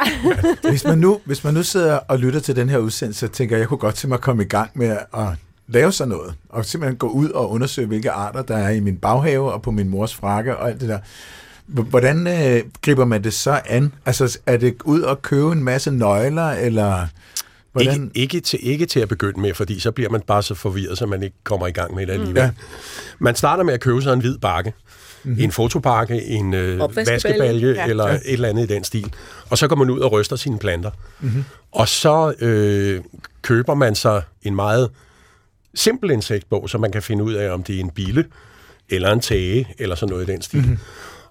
Hvis 0.69 0.83
man, 0.83 0.97
nu, 0.97 1.19
hvis 1.25 1.43
man 1.43 1.53
nu 1.53 1.63
sidder 1.63 1.99
og 2.07 2.19
lytter 2.19 2.39
til 2.39 2.55
den 2.55 2.69
her 2.69 2.77
udsendelse, 2.77 3.19
så 3.19 3.27
tænker 3.27 3.55
jeg, 3.55 3.59
jeg 3.59 3.67
kunne 3.67 3.77
godt 3.77 3.95
tænke 3.95 4.09
mig 4.09 4.15
at 4.15 4.21
komme 4.21 4.43
i 4.43 4.47
gang 4.47 4.69
med 4.73 4.97
at 5.13 5.27
lave 5.67 5.91
sådan 5.91 6.09
noget, 6.09 6.33
og 6.49 6.65
simpelthen 6.65 6.97
gå 6.97 7.07
ud 7.07 7.29
og 7.29 7.51
undersøge, 7.51 7.87
hvilke 7.87 8.11
arter 8.11 8.41
der 8.41 8.57
er 8.57 8.69
i 8.69 8.79
min 8.79 8.97
baghave 8.97 9.51
og 9.53 9.61
på 9.61 9.71
min 9.71 9.89
mors 9.89 10.15
frakke 10.15 10.57
og 10.57 10.69
alt 10.69 10.81
det 10.81 10.89
der. 10.89 10.99
Hvordan 11.65 12.27
øh, 12.27 12.63
griber 12.81 13.05
man 13.05 13.23
det 13.23 13.33
så 13.33 13.61
an? 13.65 13.93
Altså, 14.05 14.39
er 14.45 14.57
det 14.57 14.75
ud 14.85 15.01
og 15.01 15.21
købe 15.21 15.51
en 15.51 15.63
masse 15.63 15.91
nøgler, 15.91 16.49
eller 16.49 17.07
hvordan? 17.83 18.11
Ikke, 18.15 18.35
ikke, 18.35 18.39
til, 18.39 18.59
ikke 18.61 18.85
til 18.85 18.99
at 18.99 19.09
begynde 19.09 19.39
med, 19.39 19.53
fordi 19.53 19.79
så 19.79 19.91
bliver 19.91 20.09
man 20.09 20.21
bare 20.21 20.43
så 20.43 20.55
forvirret, 20.55 20.97
så 20.97 21.05
man 21.05 21.23
ikke 21.23 21.35
kommer 21.43 21.67
i 21.67 21.71
gang 21.71 21.95
med 21.95 22.07
det 22.07 22.13
alligevel. 22.13 22.39
Ja. 22.39 22.45
Ja. 22.45 22.51
Man 23.19 23.35
starter 23.35 23.63
med 23.63 23.73
at 23.73 23.79
købe 23.79 24.01
sig 24.01 24.13
en 24.13 24.19
hvid 24.19 24.37
bakke. 24.37 24.73
Mm-hmm. 25.23 25.43
En 25.43 25.51
fotobakke, 25.51 26.23
en 26.23 26.53
øh, 26.53 26.95
vaskebalje 26.95 27.67
Ja. 27.67 27.73
ja. 27.73 27.87
eller 27.87 28.05
et 28.05 28.21
eller 28.25 28.49
andet 28.49 28.63
i 28.71 28.73
den 28.73 28.83
stil. 28.83 29.13
Og 29.49 29.57
så 29.57 29.67
går 29.67 29.75
man 29.75 29.89
ud 29.89 29.99
og 29.99 30.11
ryster 30.11 30.35
sine 30.35 30.59
planter. 30.59 30.91
Mm-hmm. 31.19 31.43
Og 31.71 31.87
så 31.87 32.33
øh, 32.39 33.01
køber 33.41 33.73
man 33.73 33.95
sig 33.95 34.21
en 34.43 34.55
meget 34.55 34.89
simpel 35.75 36.11
insektbog, 36.11 36.69
så 36.69 36.77
man 36.77 36.91
kan 36.91 37.01
finde 37.01 37.23
ud 37.23 37.33
af, 37.33 37.53
om 37.53 37.63
det 37.63 37.75
er 37.75 37.79
en 37.79 37.89
bille, 37.89 38.25
eller 38.89 39.11
en 39.11 39.19
tage, 39.19 39.67
eller 39.79 39.95
sådan 39.95 40.13
noget 40.13 40.29
i 40.29 40.31
den 40.31 40.41
stil. 40.41 40.59
Mm-hmm. 40.59 40.77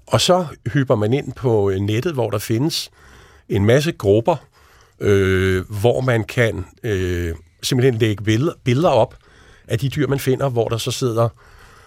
Og 0.06 0.20
så 0.20 0.46
hyper 0.72 0.96
man 0.96 1.12
ind 1.12 1.32
på 1.32 1.70
øh, 1.70 1.76
nettet, 1.76 2.12
hvor 2.12 2.30
der 2.30 2.38
findes 2.38 2.90
en 3.48 3.64
masse 3.64 3.92
grupper, 3.92 4.36
øh, 5.00 5.64
hvor 5.80 6.00
man 6.00 6.24
kan 6.24 6.64
øh, 6.82 7.34
simpelthen 7.62 7.94
lægge 7.94 8.24
billeder, 8.24 8.52
billeder 8.64 8.88
op 8.88 9.14
af 9.68 9.78
de 9.78 9.88
dyr, 9.88 10.06
man 10.06 10.20
finder, 10.20 10.48
hvor 10.48 10.68
der 10.68 10.76
så 10.78 10.90
sidder 10.90 11.28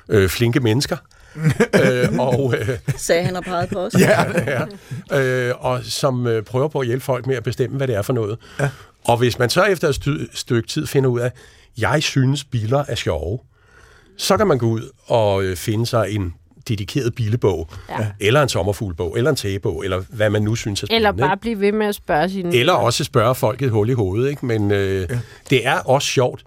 øh, 0.09 0.29
flinke 0.29 0.59
mennesker. 0.59 0.97
øh, 1.83 2.19
og, 2.19 2.53
øh, 2.57 2.69
Sagde 2.97 3.23
han 3.23 3.35
og 3.35 3.43
pegede 3.43 3.67
på 3.67 3.79
os. 3.79 3.93
Ja, 3.99 4.25
ja, 5.11 5.19
øh, 5.19 5.65
og 5.65 5.83
som 5.83 6.27
øh, 6.27 6.43
prøver 6.43 6.67
på 6.67 6.79
at 6.79 6.87
hjælpe 6.87 7.03
folk 7.03 7.27
med 7.27 7.35
at 7.35 7.43
bestemme, 7.43 7.77
hvad 7.77 7.87
det 7.87 7.95
er 7.95 8.01
for 8.01 8.13
noget. 8.13 8.37
Ja. 8.59 8.69
Og 9.03 9.17
hvis 9.17 9.39
man 9.39 9.49
så 9.49 9.63
efter 9.63 9.87
et 9.87 9.95
stykke, 9.95 10.27
stykke 10.33 10.69
tid 10.69 10.87
finder 10.87 11.09
ud 11.09 11.19
af, 11.19 11.31
jeg 11.77 12.03
synes, 12.03 12.43
biler 12.43 12.83
er 12.87 12.95
sjove, 12.95 13.39
så 14.17 14.37
kan 14.37 14.47
man 14.47 14.57
gå 14.57 14.65
ud 14.65 14.89
og 15.05 15.43
øh, 15.43 15.55
finde 15.55 15.85
sig 15.85 16.07
en 16.09 16.33
dedikeret 16.69 17.15
bilebog, 17.15 17.69
Ja. 17.89 18.07
eller 18.19 18.43
en 18.43 18.49
sommerfuglebog, 18.49 19.17
eller 19.17 19.29
en 19.29 19.35
tagebog, 19.35 19.83
eller 19.83 20.03
hvad 20.09 20.29
man 20.29 20.41
nu 20.41 20.55
synes 20.55 20.83
er 20.83 20.87
spændende. 20.87 20.95
Eller 20.95 21.09
ikke? 21.11 21.21
bare 21.21 21.37
blive 21.37 21.59
ved 21.59 21.71
med 21.71 21.85
at 21.87 21.95
spørge 21.95 22.29
sine... 22.29 22.55
Eller 22.55 22.73
også 22.73 23.03
spørge 23.03 23.35
folk 23.35 23.61
et 23.61 23.69
hul 23.71 23.89
i 23.89 23.93
hovedet, 23.93 24.29
ikke? 24.29 24.45
Men 24.45 24.71
øh, 24.71 25.07
ja. 25.09 25.19
det 25.49 25.67
er 25.67 25.79
også 25.79 26.07
sjovt, 26.07 26.43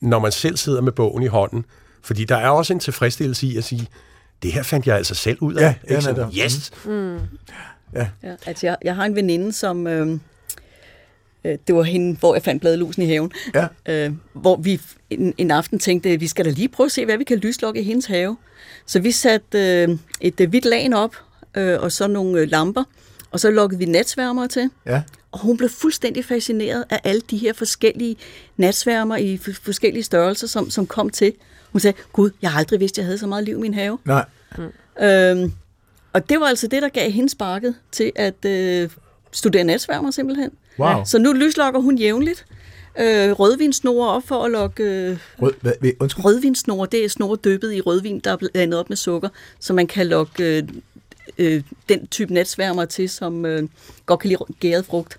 når 0.00 0.18
man 0.18 0.32
selv 0.32 0.56
sidder 0.56 0.80
med 0.80 0.92
bogen 0.92 1.22
i 1.22 1.26
hånden. 1.26 1.64
Fordi 2.02 2.24
der 2.24 2.36
er 2.36 2.48
også 2.48 2.72
en 2.72 2.80
tilfredsstillelse 2.80 3.46
i 3.46 3.56
at 3.56 3.64
sige, 3.64 3.86
det 4.42 4.52
her 4.52 4.62
fandt 4.62 4.86
jeg 4.86 4.96
altså 4.96 5.14
selv 5.14 5.38
ud 5.40 5.54
af. 5.54 5.60
Ja, 5.62 5.66
ja, 5.66 5.90
ikke? 5.90 6.02
Sådan, 6.02 6.16
netop. 6.16 6.32
yes! 6.38 6.70
Ja, 7.94 8.06
altså 8.46 8.66
jeg, 8.66 8.76
jeg 8.84 8.94
har 8.96 9.04
en 9.04 9.16
veninde, 9.16 9.52
som... 9.52 9.86
Øh, 9.86 10.18
øh, 11.44 11.58
det 11.66 11.74
var 11.74 11.82
hende, 11.82 12.16
hvor 12.18 12.34
jeg 12.34 12.42
fandt 12.42 12.60
bladlusen 12.60 13.02
i 13.02 13.06
haven. 13.06 13.32
Ja. 13.54 13.66
Øh, 13.88 14.12
hvor 14.32 14.56
vi 14.56 14.80
en, 15.10 15.34
en 15.38 15.50
aften 15.50 15.78
tænkte, 15.78 16.08
at 16.08 16.20
vi 16.20 16.26
skal 16.26 16.44
da 16.44 16.50
lige 16.50 16.68
prøve 16.68 16.84
at 16.86 16.92
se, 16.92 17.04
hvad 17.04 17.18
vi 17.18 17.24
kan 17.24 17.38
lyslokke 17.38 17.80
i 17.80 17.82
hendes 17.82 18.06
have. 18.06 18.36
Så 18.86 19.00
vi 19.00 19.10
satte 19.10 19.58
øh, 19.82 19.98
et 20.20 20.40
øh, 20.40 20.48
hvidt 20.48 20.64
lagen 20.64 20.92
op, 20.92 21.16
øh, 21.56 21.80
og 21.80 21.92
så 21.92 22.06
nogle 22.06 22.40
øh, 22.40 22.50
lamper, 22.50 22.84
og 23.30 23.40
så 23.40 23.50
lukkede 23.50 23.78
vi 23.78 23.84
natsværmere 23.84 24.48
til. 24.48 24.70
ja. 24.86 25.02
Og 25.32 25.38
hun 25.38 25.56
blev 25.56 25.70
fuldstændig 25.70 26.24
fascineret 26.24 26.84
af 26.90 27.00
alle 27.04 27.20
de 27.30 27.36
her 27.36 27.52
forskellige 27.52 28.16
natsværmer 28.56 29.16
i 29.16 29.36
forskellige 29.36 30.02
størrelser, 30.02 30.46
som, 30.46 30.70
som 30.70 30.86
kom 30.86 31.10
til. 31.10 31.32
Hun 31.72 31.80
sagde, 31.80 31.98
gud, 32.12 32.30
jeg 32.42 32.52
har 32.52 32.58
aldrig 32.58 32.80
vidst, 32.80 32.98
jeg 32.98 33.04
havde 33.04 33.18
så 33.18 33.26
meget 33.26 33.44
liv 33.44 33.56
i 33.56 33.60
min 33.60 33.74
have. 33.74 33.98
Nej. 34.04 34.24
Øhm, 35.02 35.52
og 36.12 36.28
det 36.28 36.40
var 36.40 36.46
altså 36.46 36.66
det, 36.66 36.82
der 36.82 36.88
gav 36.88 37.10
hende 37.10 37.28
sparket 37.28 37.74
til 37.92 38.12
at 38.16 38.44
øh, 38.44 38.90
studere 39.32 39.64
natsværmer 39.64 40.10
simpelthen. 40.10 40.50
Wow. 40.78 41.04
Så 41.04 41.18
nu 41.18 41.32
lyslokker 41.32 41.80
hun 41.80 41.98
jævnligt. 41.98 42.46
Øh, 43.00 43.30
rødvinsnore 43.30 44.08
op 44.08 44.22
for 44.26 44.44
at 44.44 44.50
lokke... 44.50 44.82
Øh, 44.84 45.16
Rød, 45.42 45.52
hvad, 45.60 45.72
undskyld. 46.00 46.24
rødvinsnore, 46.24 46.86
det 46.92 47.04
er 47.04 47.08
snore 47.08 47.36
dyppet 47.44 47.72
i 47.74 47.80
rødvin, 47.80 48.20
der 48.20 48.32
er 48.32 48.36
blandet 48.36 48.80
op 48.80 48.88
med 48.88 48.96
sukker, 48.96 49.28
så 49.60 49.72
man 49.72 49.86
kan 49.86 50.06
lokke 50.06 50.56
øh, 50.58 50.62
øh, 51.38 51.62
den 51.88 52.06
type 52.06 52.34
natsværmer 52.34 52.84
til, 52.84 53.08
som 53.08 53.46
øh, 53.46 53.68
godt 54.06 54.20
kan 54.20 54.28
lide 54.28 54.38
gæret 54.60 54.86
frugt. 54.86 55.18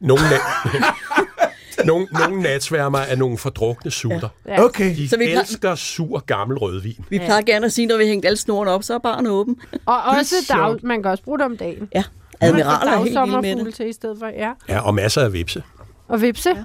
Nogle, 0.00 0.22
na- 0.22 0.92
nogle, 1.86 2.06
nogle 2.12 2.42
natsværmer 2.42 2.98
er 2.98 3.16
nogle 3.16 3.38
fordrukne 3.38 3.90
sutter. 3.90 4.28
Ja. 4.46 4.64
Okay. 4.64 4.96
De 4.96 5.08
Så 5.08 5.16
vi 5.16 5.24
plejer- 5.24 5.40
elsker 5.40 5.74
sur 5.74 6.18
gammel 6.26 6.58
rødvin. 6.58 7.04
Vi 7.08 7.18
plejer 7.18 7.42
gerne 7.42 7.66
at 7.66 7.72
sige, 7.72 7.86
når 7.86 7.96
vi 7.96 8.02
har 8.04 8.08
hængt 8.08 8.26
alle 8.26 8.36
snorene 8.36 8.70
op, 8.70 8.82
så 8.82 8.94
er 8.94 8.98
barnet 8.98 9.30
åben. 9.32 9.56
Og 9.86 10.02
også 10.02 10.34
dag, 10.48 10.76
man 10.82 11.02
kan 11.02 11.10
også 11.10 11.24
bruge 11.24 11.38
det 11.38 11.44
om 11.46 11.56
dagen. 11.56 11.88
Ja, 11.94 12.04
admiraler 12.40 12.92
er 12.92 12.96
helt 13.04 13.42
vilde 13.42 13.56
med 13.56 13.64
det. 13.64 13.74
til 13.74 13.88
i 13.88 13.92
stedet 13.92 14.18
for, 14.18 14.26
ja. 14.26 14.52
Ja, 14.68 14.80
og 14.80 14.94
masser 14.94 15.22
af 15.22 15.32
vipse. 15.32 15.62
Og 16.08 16.22
vipse. 16.22 16.50
Ja. 16.50 16.64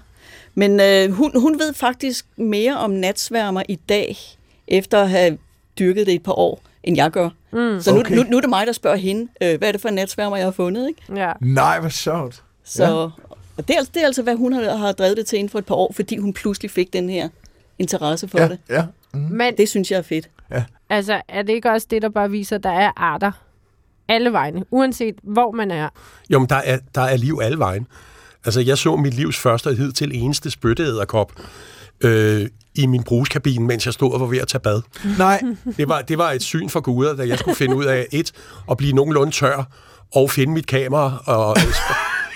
Men 0.56 0.80
øh, 0.80 1.12
hun, 1.12 1.32
hun 1.42 1.60
ved 1.60 1.74
faktisk 1.74 2.26
mere 2.38 2.78
om 2.78 2.92
natsværmer 2.92 3.64
i 3.70 3.76
dag, 3.76 4.18
efter 4.68 5.02
at 5.02 5.10
have 5.10 5.38
dyrket 5.80 6.06
det 6.08 6.14
et 6.14 6.24
par 6.24 6.40
år, 6.40 6.62
end 6.84 6.98
jeg 6.98 7.12
gør. 7.12 7.30
Mm. 7.52 7.82
Så 7.82 7.94
nu, 7.94 8.00
Okay. 8.00 8.16
nu, 8.16 8.24
nu 8.24 8.38
er 8.38 8.42
det 8.42 8.50
mig, 8.50 8.68
der 8.68 8.74
spørger 8.74 8.98
hende, 8.98 9.28
øh, 9.44 9.58
hvad 9.58 9.68
er 9.68 9.72
det 9.72 9.82
for 9.82 9.90
en 9.90 9.96
natsværmer, 9.96 10.38
jeg 10.38 10.46
har 10.46 10.52
fundet, 10.52 10.88
ikke? 10.88 11.02
ja. 11.22 11.32
Nej, 11.42 11.80
hvor 11.80 11.90
sjovt. 11.90 12.44
Så, 12.64 12.84
ja. 12.86 12.92
Og 13.58 13.68
det 13.68 13.70
er, 13.74 13.78
altså, 13.78 13.92
det 13.94 14.02
er 14.02 14.06
altså, 14.06 14.22
hvad 14.24 14.36
hun 14.36 14.54
har, 14.54 14.76
har 14.76 14.92
drevet 14.92 15.18
det 15.18 15.26
til 15.26 15.40
inden 15.40 15.50
for 15.50 15.60
et 15.60 15.66
par 15.66 15.76
år, 15.76 15.92
fordi 15.94 16.18
hun 16.18 16.34
pludselig 16.34 16.72
fik 16.72 16.94
den 16.94 17.10
her 17.10 17.30
interesse 17.80 18.28
for 18.28 18.40
Ja, 18.40 18.48
det. 18.48 18.60
ja. 18.70 18.84
Men 19.14 19.58
Det 19.58 19.70
synes 19.70 19.92
jeg 19.92 19.98
er 19.98 20.02
fedt. 20.02 20.30
altså, 20.90 21.22
er 21.28 21.42
det 21.42 21.54
ikke 21.54 21.72
også 21.72 21.88
det, 21.90 22.02
der 22.02 22.10
bare 22.10 22.30
viser, 22.32 22.56
at 22.56 22.64
der 22.64 22.70
er 22.72 22.92
arter 22.96 23.32
alle 24.10 24.32
vegne, 24.34 24.64
uanset 24.72 25.16
hvor 25.24 25.52
man 25.52 25.72
er? 25.72 25.90
Jo, 26.30 26.40
men 26.40 26.50
der 26.50 26.56
er, 26.56 26.80
der 26.96 27.02
er 27.02 27.18
liv 27.18 27.40
alle 27.44 27.60
vejen. 27.60 27.88
Altså, 28.46 28.62
jeg 28.62 28.78
så 28.78 28.96
mit 28.96 29.14
livs 29.14 29.38
første 29.38 29.68
og 29.68 29.76
hidtil 29.76 30.12
eneste 30.16 30.52
spytteæderkop 30.52 31.32
øh, 32.02 32.48
i 32.76 32.86
min 32.86 33.04
bruskabine, 33.04 33.66
mens 33.68 33.86
jeg 33.86 33.94
stod 33.94 34.14
og 34.14 34.20
var 34.20 34.26
ved 34.26 34.38
at 34.38 34.48
tage 34.48 34.60
bad. 34.62 34.82
Nej, 35.18 35.42
Det 35.78 35.90
var, 35.90 36.02
det 36.02 36.18
var 36.18 36.32
et 36.32 36.42
syn 36.44 36.70
for 36.70 36.80
guder, 36.80 37.16
da 37.16 37.28
jeg 37.28 37.40
skulle 37.40 37.56
finde 37.58 37.76
ud 37.76 37.86
af 37.86 38.08
et, 38.12 38.32
at 38.72 38.78
blive 38.78 38.94
nogenlunde 38.94 39.32
tør, 39.32 39.64
og 40.16 40.32
finde 40.32 40.54
mit 40.54 40.68
kamera 40.68 41.24
og 41.26 41.56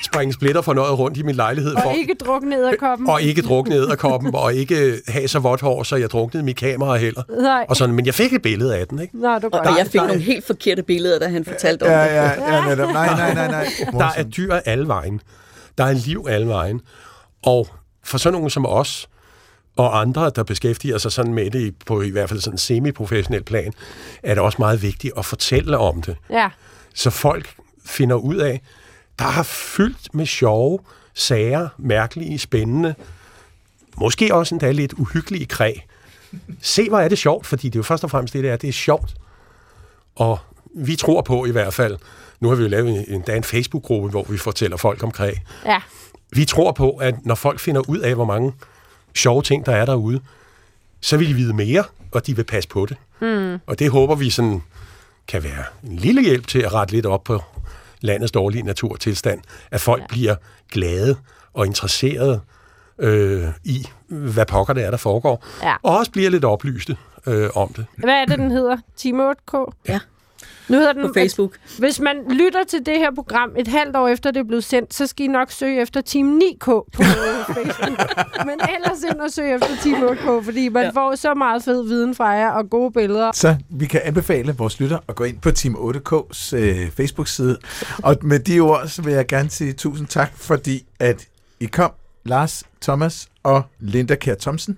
springe 0.04 0.34
splitter 0.34 0.62
for 0.62 0.74
noget 0.74 1.00
rundt 1.00 1.18
i 1.18 1.22
min 1.24 1.36
lejlighed. 1.36 1.74
For, 1.82 1.90
Og 1.90 1.96
ikke 1.98 2.14
drukne 2.26 2.56
æderkoppen. 2.58 3.10
og 3.10 3.22
ikke 3.22 3.42
drukne 3.42 3.76
æderkoppen, 3.76 4.36
og 4.36 4.54
ikke 4.54 5.00
have 5.08 5.28
så 5.28 5.40
vådt 5.40 5.62
hår, 5.62 5.84
så 5.84 5.96
jeg 5.96 6.10
druknede 6.10 6.46
mit 6.46 6.56
kamera 6.56 6.96
heller. 6.98 7.24
Nej. 7.42 7.66
Og 7.70 7.76
sådan, 7.76 7.96
men 7.96 8.06
jeg 8.06 8.14
fik 8.14 8.34
et 8.34 8.42
billede 8.42 8.78
af 8.78 8.88
den, 8.88 9.00
ikke? 9.00 9.18
Det 9.18 9.24
er 9.26 9.30
Og, 9.30 9.60
og 9.60 9.78
jeg 9.78 9.86
fik 9.88 9.94
der- 10.02 10.08
nogle 10.08 10.22
helt 10.22 10.46
forkerte 10.48 10.84
billeder, 10.84 11.20
da 11.20 11.28
han 11.28 11.46
fortalte 11.46 11.84
om 11.84 11.90
ja, 11.90 12.04
det. 12.04 12.10
ja, 12.10 12.56
ja, 12.56 12.70
netop. 12.70 12.90
Nej, 12.90 13.08
nej, 13.08 13.34
nej, 13.34 13.48
nej. 13.48 13.68
Der 14.00 14.10
er 14.18 14.24
dyr 14.24 14.54
alle 14.54 14.88
vejen. 14.88 15.22
Der 15.78 15.84
er 15.84 15.94
liv 15.94 16.26
alle 16.30 16.48
vejen. 16.48 16.82
Og 17.44 17.68
for 18.04 18.18
sådan 18.18 18.34
nogen 18.34 18.50
som 18.50 18.66
os, 18.66 19.08
og 19.78 20.02
andre, 20.02 20.32
der 20.36 20.44
beskæftiger 20.44 20.98
sig 20.98 21.12
sådan 21.12 21.34
med 21.34 21.52
det 21.52 21.76
på 21.86 22.02
i 22.02 22.10
hvert 22.10 22.30
fald 22.30 22.40
sådan 22.40 22.54
en 22.54 22.58
semi-professionel 22.58 23.44
plan, 23.44 23.74
er 24.24 24.34
det 24.34 24.44
også 24.44 24.56
meget 24.60 24.82
vigtigt 24.82 25.14
at 25.18 25.26
fortælle 25.26 25.78
om 25.78 26.02
det. 26.02 26.16
Ja. 26.30 26.50
Så 26.96 27.10
folk 27.10 27.54
finder 27.86 28.16
ud 28.16 28.36
af, 28.36 28.62
der 29.20 29.26
har 29.26 29.44
fyldt 29.44 30.16
med 30.16 30.26
sjove 30.26 30.80
sager, 31.14 31.70
mærkelige, 31.78 32.40
spændende, 32.40 32.96
måske 33.98 34.36
også 34.36 34.56
endda 34.56 34.72
lidt 34.72 34.94
uhyggelige 34.94 35.46
kræ. 35.46 35.74
Se, 36.62 36.90
hvor 36.90 37.00
er 37.00 37.08
det 37.08 37.18
sjovt, 37.18 37.48
fordi 37.48 37.68
det 37.68 37.76
er 37.76 37.80
jo 37.80 37.84
først 37.84 38.04
og 38.04 38.12
fremmest 38.12 38.34
det, 38.34 38.44
det 38.44 38.52
er. 38.52 38.56
Det 38.56 38.68
er 38.68 38.74
sjovt. 38.74 39.16
Og 40.16 40.40
vi 40.76 40.96
tror 40.96 41.22
på 41.22 41.46
i 41.46 41.52
hvert 41.52 41.74
fald, 41.74 41.98
nu 42.40 42.50
har 42.50 42.56
vi 42.56 42.64
jo 42.64 42.70
lavet 42.70 42.90
en, 42.90 43.06
endda 43.08 43.36
en 43.36 43.44
Facebook-gruppe, 43.44 44.10
hvor 44.10 44.26
vi 44.30 44.38
fortæller 44.38 44.78
folk 44.78 45.04
om 45.04 45.12
kræ. 45.12 45.34
Ja. 45.66 45.82
Vi 46.32 46.46
tror 46.46 46.72
på, 46.72 46.92
at 46.92 47.26
når 47.26 47.36
folk 47.36 47.60
finder 47.60 47.90
ud 47.90 47.98
af, 47.98 48.16
hvor 48.16 48.26
mange 48.26 48.54
sjove 49.16 49.42
ting, 49.42 49.66
der 49.66 49.76
er 49.76 49.86
derude, 49.86 50.22
så 51.02 51.18
vil 51.18 51.28
de 51.28 51.34
vide 51.34 51.54
mere, 51.54 51.84
og 52.12 52.28
de 52.28 52.36
vil 52.36 52.44
passe 52.44 52.70
på 52.70 52.86
det. 52.86 52.98
Mm. 53.22 53.60
Og 53.68 53.80
det 53.80 53.90
håber 53.90 54.16
vi 54.16 54.30
sådan 54.30 54.62
kan 55.28 55.44
være 55.44 55.64
en 55.84 55.96
lille 55.96 56.22
hjælp 56.22 56.48
til 56.48 56.60
at 56.60 56.74
rette 56.74 56.94
lidt 56.94 57.06
op 57.06 57.24
på 57.24 57.42
landets 58.02 58.32
dårlige 58.32 58.64
naturtilstand. 58.64 59.42
At 59.72 59.82
folk 59.82 60.02
ja. 60.02 60.08
bliver 60.08 60.36
glade 60.72 61.16
og 61.54 61.66
interesserede 61.66 62.42
øh, 63.00 63.48
i, 63.64 63.88
hvad 64.08 64.46
pokker 64.46 64.74
det 64.74 64.84
er, 64.84 64.90
der 64.90 64.98
foregår. 64.98 65.46
Ja. 65.64 65.76
Og 65.84 65.98
også 65.98 66.12
bliver 66.12 66.30
lidt 66.30 66.46
oplyste 66.46 66.98
øh, 67.28 67.50
om 67.56 67.74
det. 67.74 67.86
Hvad 67.98 68.14
er 68.14 68.26
det, 68.26 68.38
den 68.40 68.52
hedder? 68.52 68.78
Team 68.98 69.32
8K? 69.32 69.72
Ja. 69.88 70.00
Nu 70.70 70.78
hedder 70.78 70.94
den, 70.94 71.08
på 71.08 71.14
Facebook. 71.14 71.58
Hvis 71.80 72.00
man 72.00 72.16
lytter 72.30 72.64
til 72.64 72.86
det 72.86 72.98
her 72.98 73.12
program 73.16 73.52
et 73.58 73.68
halvt 73.68 73.96
år 73.96 74.08
efter 74.08 74.32
det 74.32 74.40
er 74.40 74.44
blevet 74.44 74.64
sendt, 74.64 74.94
så 74.94 75.08
skal 75.08 75.24
I 75.26 75.28
nok 75.28 75.52
søge 75.52 75.82
efter 75.82 76.02
Team 76.02 76.40
9K 76.44 76.66
på 76.66 76.84
øh, 77.00 77.56
Facebook. 77.56 78.00
Men 78.46 78.60
ellers 78.76 79.04
ind 79.12 79.20
og 79.20 79.32
søge 79.32 79.56
efter 79.56 79.68
Team 79.84 80.04
8K, 80.04 80.44
fordi 80.46 80.70
man 80.70 80.84
ja. 80.84 80.88
Ja. 80.88 81.02
får 81.02 81.16
så 81.16 81.34
meget 81.34 81.64
fed 81.64 81.84
viden 81.84 82.16
fra 82.16 82.28
jer 82.28 82.50
og 82.52 82.70
gode 82.70 82.92
billeder. 82.92 83.32
Så 83.34 83.56
vi 83.70 83.86
kan 83.86 84.02
anbefale 84.04 84.56
vores 84.58 84.80
lytter 84.80 84.98
at 85.08 85.16
gå 85.16 85.24
ind 85.24 85.38
på 85.38 85.52
Team 85.52 85.76
8K's 85.76 86.56
øh, 86.56 86.92
Facebook-side. 86.92 87.58
Og 88.04 88.16
med 88.22 88.40
de 88.40 88.60
ord, 88.60 88.88
så 88.88 89.02
vil 89.02 89.14
jeg 89.14 89.28
gerne 89.28 89.50
sige 89.50 89.74
tusind 89.74 90.08
tak, 90.08 90.32
fordi 90.36 90.86
at 91.00 91.28
I 91.60 91.66
kom, 91.66 91.92
Lars, 92.26 92.64
Thomas 92.82 93.30
og 93.44 93.64
Linda 93.80 94.16
Kjær 94.16 94.36
Thomsen, 94.36 94.78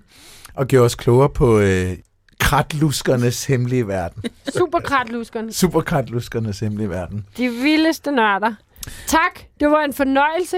og 0.55 0.67
gjorde 0.67 0.85
os 0.85 0.95
klogere 0.95 1.29
på 1.29 1.59
øh, 1.59 1.97
kratluskernes 2.41 3.45
hemmelige 3.45 3.87
verden. 3.87 4.23
Superkratluskerne. 4.57 5.53
Superkratluskernes 5.53 6.59
hemmelige 6.59 6.89
verden. 6.89 7.25
De 7.37 7.49
vildeste 7.49 8.11
nørder. 8.11 8.53
Tak, 9.07 9.39
det 9.59 9.67
var 9.71 9.83
en 9.83 9.93
fornøjelse. 9.93 10.57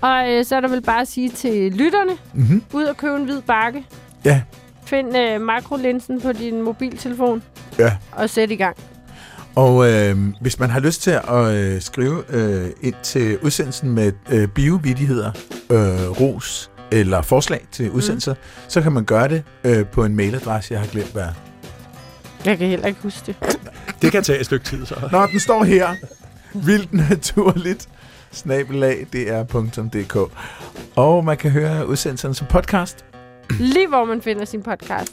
Og 0.00 0.30
øh, 0.32 0.44
så 0.44 0.56
er 0.56 0.60
der 0.60 0.68
vel 0.68 0.82
bare 0.82 1.00
at 1.00 1.08
sige 1.08 1.30
til 1.30 1.72
lytterne, 1.72 2.12
Mm-hmm. 2.34 2.62
ud 2.72 2.84
og 2.84 2.96
købe 2.96 3.16
en 3.16 3.24
hvid 3.24 3.40
bakke. 3.42 3.86
Ja, 4.24 4.42
Find 4.84 5.16
øh, 5.16 5.40
makrolinsen 5.40 6.20
på 6.20 6.32
din 6.32 6.62
mobiltelefon 6.62 7.42
ja. 7.78 7.96
og 8.12 8.30
sæt 8.30 8.50
i 8.50 8.56
gang. 8.56 8.76
Og 9.56 9.90
øh, 9.92 10.16
hvis 10.40 10.58
man 10.58 10.70
har 10.70 10.80
lyst 10.80 11.02
til 11.02 11.10
at 11.10 11.54
øh, 11.54 11.80
skrive 11.80 12.22
øh, 12.28 12.70
ind 12.82 12.94
til 13.02 13.38
udsendelsen 13.42 13.90
med 13.90 14.12
øh, 14.30 14.48
biovidigheder, 14.48 15.30
øh, 15.70 16.10
ros 16.20 16.70
eller 16.92 17.22
forslag 17.22 17.66
til 17.72 17.90
udsendelser, 17.90 18.34
mm. 18.34 18.40
så 18.68 18.80
kan 18.80 18.92
man 18.92 19.04
gøre 19.04 19.28
det 19.28 19.42
øh, 19.64 19.86
på 19.86 20.04
en 20.04 20.16
mailadresse, 20.16 20.74
jeg 20.74 20.80
har 20.80 20.88
glemt 20.88 21.12
hvad. 21.12 21.28
Jeg 22.44 22.58
kan 22.58 22.68
heller 22.68 22.86
ikke 22.86 23.02
huske 23.02 23.26
det. 23.26 23.36
Det 24.02 24.12
kan 24.12 24.22
tage 24.22 24.38
et 24.38 24.46
stykke 24.46 24.64
tid, 24.64 24.86
så. 24.86 24.94
Nå, 25.12 25.26
den 25.26 25.40
står 25.40 25.64
her. 25.64 25.88
Vildt 26.54 26.92
naturligt. 26.92 27.88
Snabelag 28.32 29.06
dr.dk 29.12 30.16
Og 30.96 31.24
man 31.24 31.36
kan 31.36 31.50
høre 31.50 31.86
udsendelserne 31.86 32.34
som 32.34 32.46
podcast. 32.46 33.04
Lige 33.60 33.88
hvor 33.88 34.04
man 34.04 34.22
finder 34.22 34.44
sin 34.44 34.62
podcast. 34.62 35.12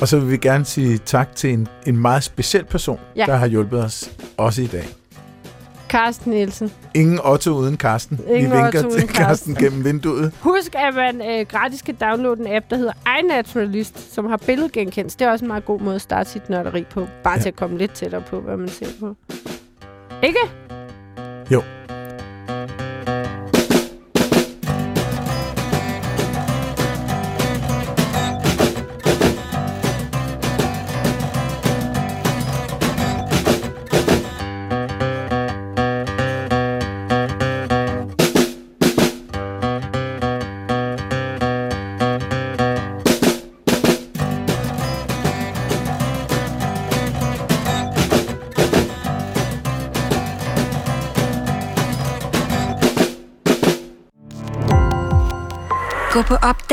Og 0.00 0.08
så 0.08 0.18
vil 0.18 0.30
vi 0.30 0.36
gerne 0.36 0.64
sige 0.64 0.98
tak 0.98 1.36
til 1.36 1.52
en, 1.52 1.68
en 1.86 1.96
meget 1.96 2.24
speciel 2.24 2.64
person, 2.64 3.00
ja. 3.16 3.24
der 3.26 3.36
har 3.36 3.46
hjulpet 3.46 3.84
os 3.84 4.10
også 4.36 4.62
i 4.62 4.66
dag. 4.66 4.88
Carsten 5.94 6.32
Nielsen. 6.32 6.72
Ingen 6.94 7.20
Otto 7.24 7.50
uden 7.50 7.76
Karsten. 7.76 8.20
Ingen 8.28 8.50
vi 8.50 8.56
vinker 8.56 8.66
Otto 8.66 8.78
til 8.78 8.86
uden 8.88 9.06
Karsten 9.06 9.54
Karsten. 9.54 9.54
gennem 9.54 9.84
vinduet. 9.84 10.32
Husk, 10.40 10.74
at 10.74 10.94
man 10.94 11.22
øh, 11.30 11.46
gratis 11.46 11.82
kan 11.82 11.94
downloade 12.00 12.40
en 12.40 12.56
app, 12.56 12.70
der 12.70 12.76
hedder 12.76 12.92
iNaturalist, 13.18 14.14
som 14.14 14.26
har 14.26 14.36
billedgenkendelse. 14.36 15.18
Det 15.18 15.26
er 15.26 15.30
også 15.30 15.44
en 15.44 15.48
meget 15.48 15.64
god 15.64 15.80
måde 15.80 15.94
at 15.94 16.00
starte 16.00 16.30
sit 16.30 16.50
nørderi 16.50 16.84
på. 16.90 17.06
Bare. 17.24 17.34
Ja. 17.34 17.40
til 17.40 17.48
at 17.48 17.56
komme 17.56 17.78
lidt 17.78 17.92
tættere 17.92 18.20
på, 18.20 18.40
hvad 18.40 18.56
man 18.56 18.68
ser 18.68 18.86
på. 19.00 19.16
Ikke? 20.22 20.38
Jo. 21.50 21.62